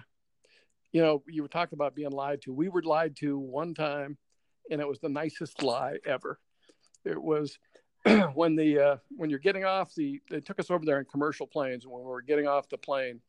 you 0.91 1.01
know, 1.01 1.21
you 1.27 1.41
were 1.41 1.49
talking 1.49 1.75
about 1.75 1.93
being 1.93 2.11
lied 2.11 2.41
to. 2.43 2.53
We 2.53 2.69
were 2.69 2.81
lied 2.81 3.17
to 3.17 3.37
one 3.37 3.73
time, 3.73 4.17
and 4.71 4.79
it 4.79 4.87
was 4.87 4.99
the 4.99 5.09
nicest 5.09 5.61
lie 5.61 5.97
ever. 6.05 6.39
It 7.03 7.21
was 7.21 7.59
when 8.33 8.55
the 8.55 8.79
uh, 8.79 8.97
when 9.09 9.29
you're 9.29 9.39
getting 9.39 9.65
off 9.65 9.93
the. 9.93 10.21
They 10.29 10.39
took 10.39 10.59
us 10.59 10.71
over 10.71 10.85
there 10.85 10.99
in 10.99 11.05
commercial 11.05 11.47
planes, 11.47 11.83
and 11.83 11.93
when 11.93 12.01
we 12.01 12.07
were 12.07 12.21
getting 12.21 12.47
off 12.47 12.69
the 12.69 12.77
plane, 12.77 13.19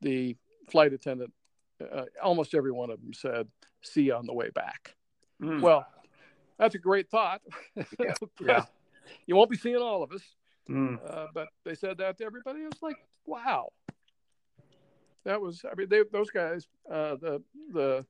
the 0.00 0.36
flight 0.70 0.92
attendant, 0.92 1.32
uh, 1.80 2.04
almost 2.22 2.54
every 2.54 2.72
one 2.72 2.90
of 2.90 3.00
them 3.00 3.12
said, 3.12 3.48
"See 3.82 4.02
you 4.02 4.14
on 4.14 4.26
the 4.26 4.34
way 4.34 4.50
back." 4.50 4.94
Mm. 5.42 5.60
Well, 5.60 5.86
that's 6.58 6.76
a 6.76 6.78
great 6.78 7.10
thought. 7.10 7.42
Yeah. 7.98 8.14
yeah. 8.40 8.64
You 9.26 9.34
won't 9.34 9.50
be 9.50 9.56
seeing 9.56 9.76
all 9.76 10.04
of 10.04 10.12
us, 10.12 10.22
Mm. 10.70 10.98
Uh, 11.04 11.26
but 11.34 11.48
they 11.64 11.74
said 11.74 11.98
that 11.98 12.18
to 12.18 12.24
everybody. 12.24 12.60
It 12.60 12.66
was 12.72 12.82
like, 12.82 12.96
wow. 13.26 13.68
That 15.24 15.40
was, 15.40 15.64
I 15.70 15.74
mean, 15.74 15.88
they, 15.88 16.02
those 16.10 16.30
guys, 16.30 16.66
uh, 16.90 17.16
the 17.16 17.42
the 17.72 18.06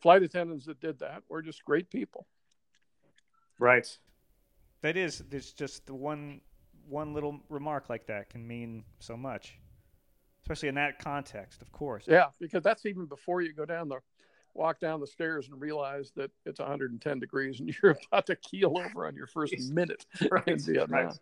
flight 0.00 0.22
attendants 0.22 0.66
that 0.66 0.80
did 0.80 0.98
that 1.00 1.22
were 1.28 1.42
just 1.42 1.64
great 1.64 1.90
people. 1.90 2.26
Right. 3.58 3.86
That 4.82 4.96
is, 4.96 5.22
there's 5.30 5.52
just 5.52 5.86
the 5.86 5.94
one 5.94 6.40
one 6.88 7.14
little 7.14 7.40
remark 7.48 7.88
like 7.88 8.06
that 8.06 8.30
can 8.30 8.46
mean 8.46 8.84
so 8.98 9.16
much, 9.16 9.58
especially 10.42 10.68
in 10.68 10.74
that 10.74 10.98
context, 10.98 11.62
of 11.62 11.70
course. 11.72 12.04
Yeah, 12.08 12.26
because 12.40 12.62
that's 12.62 12.86
even 12.86 13.06
before 13.06 13.40
you 13.40 13.52
go 13.52 13.64
down 13.64 13.88
the 13.88 13.98
walk 14.54 14.80
down 14.80 15.00
the 15.00 15.06
stairs 15.06 15.48
and 15.50 15.60
realize 15.60 16.12
that 16.16 16.30
it's 16.44 16.60
110 16.60 17.18
degrees 17.18 17.60
and 17.60 17.74
you're 17.82 17.96
about 18.10 18.26
to 18.26 18.36
keel 18.36 18.76
over 18.78 19.06
on 19.06 19.14
your 19.14 19.26
first 19.26 19.54
minute 19.70 20.04
right. 20.30 20.46
in 20.46 20.58
Vietnam. 20.58 21.06
Right. 21.06 21.18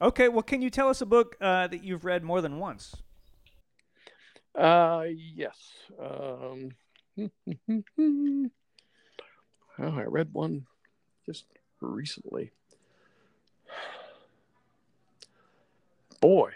Okay, 0.00 0.28
well, 0.28 0.42
can 0.42 0.60
you 0.60 0.68
tell 0.68 0.88
us 0.88 1.00
a 1.00 1.06
book 1.06 1.36
uh, 1.40 1.66
that 1.68 1.82
you've 1.82 2.04
read 2.04 2.22
more 2.22 2.42
than 2.42 2.58
once? 2.58 2.96
Uh, 4.54 5.04
yes. 5.14 5.56
Um, 5.98 6.70
oh, 7.98 8.50
I 9.78 10.02
read 10.02 10.28
one 10.32 10.66
just 11.24 11.46
recently. 11.80 12.52
Boy, 16.20 16.52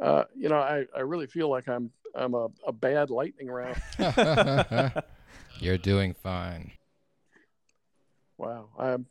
uh, 0.00 0.24
you 0.36 0.48
know, 0.48 0.58
I, 0.58 0.86
I 0.96 1.00
really 1.00 1.26
feel 1.26 1.48
like 1.48 1.68
I'm 1.68 1.90
I'm 2.14 2.34
a, 2.34 2.48
a 2.66 2.72
bad 2.72 3.10
lightning 3.10 3.48
round. 3.48 3.80
You're 5.60 5.78
doing 5.78 6.14
fine. 6.14 6.72
Wow. 8.38 8.68
I'm 8.78 9.06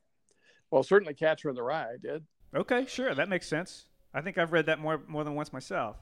well, 0.71 0.83
certainly 0.83 1.13
Catcher 1.13 1.49
in 1.49 1.55
the 1.55 1.63
Rye 1.63 1.93
I 1.93 1.97
did. 2.01 2.23
Okay, 2.55 2.85
sure, 2.87 3.13
that 3.13 3.27
makes 3.27 3.47
sense. 3.47 3.85
I 4.13 4.21
think 4.21 4.37
I've 4.37 4.53
read 4.53 4.67
that 4.67 4.79
more 4.79 5.01
more 5.07 5.23
than 5.23 5.35
once 5.35 5.51
myself. 5.51 5.97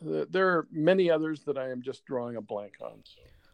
There 0.00 0.48
are 0.48 0.66
many 0.72 1.08
others 1.08 1.44
that 1.44 1.56
I 1.56 1.70
am 1.70 1.80
just 1.80 2.04
drawing 2.04 2.36
a 2.36 2.40
blank 2.40 2.74
on. 2.80 3.04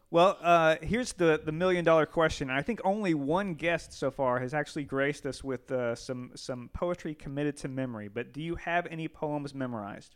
Well, 0.09 0.37
uh, 0.41 0.75
here's 0.81 1.13
the 1.13 1.39
the 1.43 1.51
million 1.51 1.85
dollar 1.85 2.07
question. 2.07 2.49
I 2.49 2.63
think 2.63 2.81
only 2.83 3.13
one 3.13 3.53
guest 3.53 3.93
so 3.93 4.09
far 4.09 4.39
has 4.39 4.53
actually 4.53 4.85
graced 4.85 5.25
us 5.25 5.43
with 5.43 5.71
uh, 5.71 5.95
some 5.95 6.31
some 6.35 6.69
poetry 6.73 7.13
committed 7.13 7.57
to 7.57 7.67
memory. 7.67 8.07
But 8.07 8.33
do 8.33 8.41
you 8.41 8.55
have 8.55 8.87
any 8.87 9.07
poems 9.07 9.53
memorized? 9.53 10.15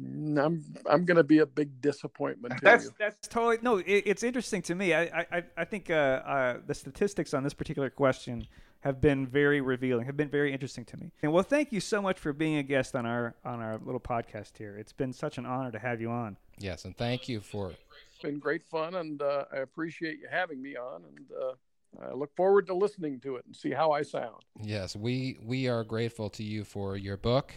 I'm 0.00 0.64
I'm 0.86 1.04
going 1.04 1.16
to 1.16 1.24
be 1.24 1.38
a 1.38 1.46
big 1.46 1.80
disappointment 1.80 2.56
to 2.58 2.64
that's, 2.64 2.84
you. 2.84 2.90
That's 2.98 3.26
totally 3.26 3.58
no. 3.60 3.78
It, 3.78 4.04
it's 4.06 4.22
interesting 4.22 4.62
to 4.62 4.74
me. 4.76 4.94
I 4.94 5.26
I, 5.32 5.42
I 5.56 5.64
think 5.64 5.90
uh, 5.90 5.94
uh, 5.94 6.58
the 6.64 6.74
statistics 6.74 7.34
on 7.34 7.42
this 7.42 7.54
particular 7.54 7.90
question 7.90 8.46
have 8.80 9.00
been 9.00 9.26
very 9.26 9.60
revealing, 9.60 10.06
have 10.06 10.16
been 10.16 10.28
very 10.28 10.52
interesting 10.52 10.84
to 10.86 10.96
me. 10.96 11.10
And 11.22 11.32
well, 11.32 11.42
thank 11.42 11.72
you 11.72 11.80
so 11.80 12.00
much 12.00 12.18
for 12.18 12.32
being 12.32 12.56
a 12.56 12.62
guest 12.62 12.94
on 12.94 13.06
our 13.06 13.34
on 13.44 13.60
our 13.60 13.78
little 13.78 14.00
podcast 14.00 14.56
here. 14.56 14.76
It's 14.76 14.92
been 14.92 15.12
such 15.12 15.38
an 15.38 15.46
honor 15.46 15.72
to 15.72 15.78
have 15.78 16.00
you 16.00 16.10
on. 16.10 16.36
Yes, 16.58 16.84
and 16.84 16.96
thank 16.96 17.28
you 17.28 17.40
for. 17.40 17.70
It's 17.70 18.22
been 18.22 18.38
great 18.38 18.64
fun, 18.64 18.94
and 18.94 19.20
uh, 19.22 19.44
I 19.52 19.58
appreciate 19.58 20.18
you 20.18 20.28
having 20.30 20.60
me 20.60 20.76
on, 20.76 21.02
and 21.04 21.26
uh, 21.40 22.08
I 22.10 22.14
look 22.14 22.34
forward 22.36 22.66
to 22.68 22.74
listening 22.74 23.20
to 23.20 23.36
it 23.36 23.44
and 23.46 23.54
see 23.54 23.70
how 23.70 23.92
I 23.92 24.02
sound. 24.02 24.42
Yes, 24.60 24.94
we 24.94 25.38
we 25.42 25.68
are 25.68 25.84
grateful 25.84 26.30
to 26.30 26.44
you 26.44 26.64
for 26.64 26.96
your 26.96 27.16
book, 27.16 27.52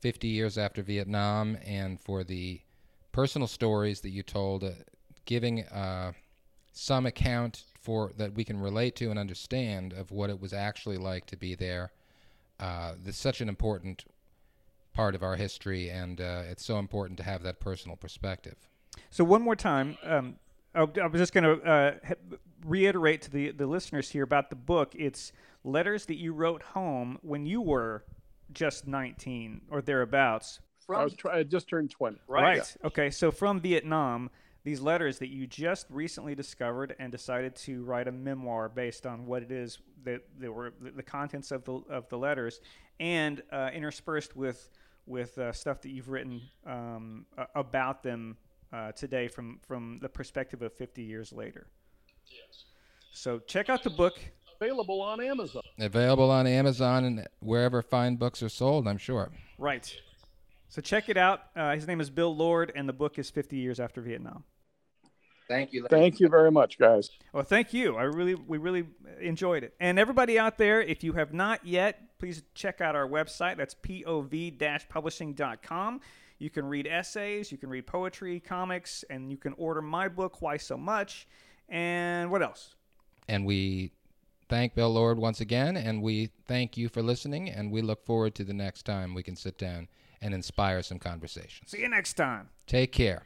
Fifty 0.00 0.28
Years 0.28 0.58
After 0.58 0.82
Vietnam, 0.82 1.56
and 1.64 2.00
for 2.00 2.24
the 2.24 2.60
personal 3.12 3.48
stories 3.48 4.00
that 4.00 4.10
you 4.10 4.22
told, 4.22 4.64
uh, 4.64 4.70
giving 5.24 5.64
uh, 5.66 6.12
some 6.72 7.06
account 7.06 7.64
for 7.88 8.12
that 8.18 8.34
we 8.34 8.44
can 8.44 8.60
relate 8.60 8.94
to 8.94 9.08
and 9.08 9.18
understand 9.18 9.94
of 9.94 10.10
what 10.10 10.28
it 10.28 10.38
was 10.38 10.52
actually 10.52 10.98
like 10.98 11.24
to 11.24 11.38
be 11.38 11.54
there. 11.54 11.90
Uh, 12.60 12.92
it's 13.06 13.16
such 13.16 13.40
an 13.40 13.48
important 13.48 14.04
part 14.92 15.14
of 15.14 15.22
our 15.22 15.36
history, 15.36 15.88
and 15.88 16.20
uh, 16.20 16.42
it's 16.50 16.62
so 16.62 16.78
important 16.78 17.16
to 17.16 17.22
have 17.22 17.42
that 17.42 17.60
personal 17.60 17.96
perspective. 17.96 18.56
So 19.08 19.24
one 19.24 19.40
more 19.40 19.56
time, 19.56 19.96
um, 20.02 20.34
I, 20.74 20.80
I 20.80 21.06
was 21.06 21.18
just 21.18 21.32
going 21.32 21.44
to 21.44 21.66
uh, 21.66 21.94
reiterate 22.62 23.22
to 23.22 23.30
the 23.30 23.52
the 23.52 23.66
listeners 23.66 24.10
here 24.10 24.22
about 24.22 24.50
the 24.50 24.56
book. 24.56 24.94
It's 24.94 25.32
letters 25.64 26.04
that 26.06 26.18
you 26.18 26.34
wrote 26.34 26.62
home 26.62 27.18
when 27.22 27.46
you 27.46 27.62
were 27.62 28.04
just 28.52 28.86
19 28.86 29.62
or 29.70 29.80
thereabouts. 29.80 30.60
From, 30.86 30.96
I 30.96 31.04
was 31.04 31.14
I 31.32 31.42
just 31.42 31.68
turned 31.68 31.90
20. 31.90 32.18
Right. 32.28 32.42
right. 32.42 32.56
Yeah. 32.58 32.86
Okay. 32.88 33.08
So 33.08 33.30
from 33.30 33.60
Vietnam 33.60 34.28
these 34.68 34.82
letters 34.82 35.18
that 35.18 35.28
you 35.28 35.46
just 35.46 35.86
recently 35.88 36.34
discovered 36.34 36.94
and 36.98 37.10
decided 37.10 37.56
to 37.56 37.82
write 37.84 38.06
a 38.06 38.12
memoir 38.12 38.68
based 38.68 39.06
on 39.06 39.24
what 39.24 39.42
it 39.42 39.50
is 39.50 39.78
that, 40.04 40.20
that 40.38 40.52
were 40.52 40.74
the 40.94 41.02
contents 41.02 41.50
of 41.50 41.64
the 41.64 41.72
of 41.88 42.06
the 42.10 42.18
letters, 42.18 42.60
and 43.00 43.42
uh, 43.50 43.70
interspersed 43.72 44.36
with 44.36 44.68
with 45.06 45.38
uh, 45.38 45.52
stuff 45.52 45.80
that 45.80 45.88
you've 45.88 46.10
written 46.10 46.42
um, 46.66 47.24
about 47.54 48.02
them 48.02 48.36
uh, 48.70 48.92
today 48.92 49.26
from 49.26 49.58
from 49.66 50.00
the 50.02 50.08
perspective 50.08 50.60
of 50.60 50.70
50 50.74 51.02
years 51.02 51.32
later. 51.32 51.68
Yes. 52.26 52.64
So 53.10 53.38
check 53.38 53.70
out 53.70 53.82
the 53.82 53.90
book. 53.90 54.20
Available 54.60 55.00
on 55.00 55.22
Amazon. 55.22 55.62
Available 55.78 56.30
on 56.30 56.46
Amazon 56.46 57.04
and 57.04 57.26
wherever 57.38 57.80
fine 57.80 58.16
books 58.16 58.42
are 58.42 58.50
sold, 58.50 58.86
I'm 58.86 58.98
sure. 58.98 59.30
Right. 59.56 59.96
So 60.68 60.82
check 60.82 61.08
it 61.08 61.16
out. 61.16 61.44
Uh, 61.56 61.74
his 61.74 61.86
name 61.86 62.02
is 62.02 62.10
Bill 62.10 62.36
Lord, 62.36 62.70
and 62.74 62.86
the 62.86 62.92
book 62.92 63.18
is 63.18 63.30
50 63.30 63.56
Years 63.56 63.80
After 63.80 64.02
Vietnam. 64.02 64.44
Thank 65.48 65.72
you. 65.72 65.86
Thank 65.88 66.20
you 66.20 66.28
very 66.28 66.50
much, 66.50 66.78
guys. 66.78 67.08
Well, 67.32 67.42
thank 67.42 67.72
you. 67.72 67.96
I 67.96 68.02
really, 68.02 68.34
we 68.34 68.58
really 68.58 68.84
enjoyed 69.20 69.64
it. 69.64 69.72
And 69.80 69.98
everybody 69.98 70.38
out 70.38 70.58
there, 70.58 70.82
if 70.82 71.02
you 71.02 71.14
have 71.14 71.32
not 71.32 71.66
yet, 71.66 72.18
please 72.18 72.42
check 72.54 72.82
out 72.82 72.94
our 72.94 73.08
website. 73.08 73.56
That's 73.56 73.74
pov-publishing.com. 73.74 76.00
You 76.38 76.50
can 76.50 76.66
read 76.66 76.86
essays, 76.86 77.50
you 77.50 77.58
can 77.58 77.68
read 77.68 77.86
poetry, 77.86 78.38
comics, 78.38 79.04
and 79.10 79.30
you 79.30 79.36
can 79.36 79.54
order 79.54 79.82
my 79.82 80.06
book, 80.06 80.40
Why 80.40 80.56
So 80.56 80.76
Much. 80.76 81.26
And 81.68 82.30
what 82.30 82.42
else? 82.42 82.76
And 83.26 83.44
we 83.44 83.90
thank 84.48 84.74
Bill 84.74 84.90
Lord 84.90 85.18
once 85.18 85.40
again, 85.40 85.76
and 85.76 86.00
we 86.00 86.30
thank 86.46 86.76
you 86.76 86.88
for 86.88 87.02
listening, 87.02 87.50
and 87.50 87.72
we 87.72 87.82
look 87.82 88.04
forward 88.04 88.36
to 88.36 88.44
the 88.44 88.54
next 88.54 88.84
time 88.84 89.14
we 89.14 89.24
can 89.24 89.34
sit 89.34 89.58
down 89.58 89.88
and 90.22 90.32
inspire 90.32 90.82
some 90.82 90.98
conversations. 90.98 91.70
See 91.70 91.80
you 91.80 91.88
next 91.88 92.14
time. 92.14 92.48
Take 92.66 92.92
care. 92.92 93.24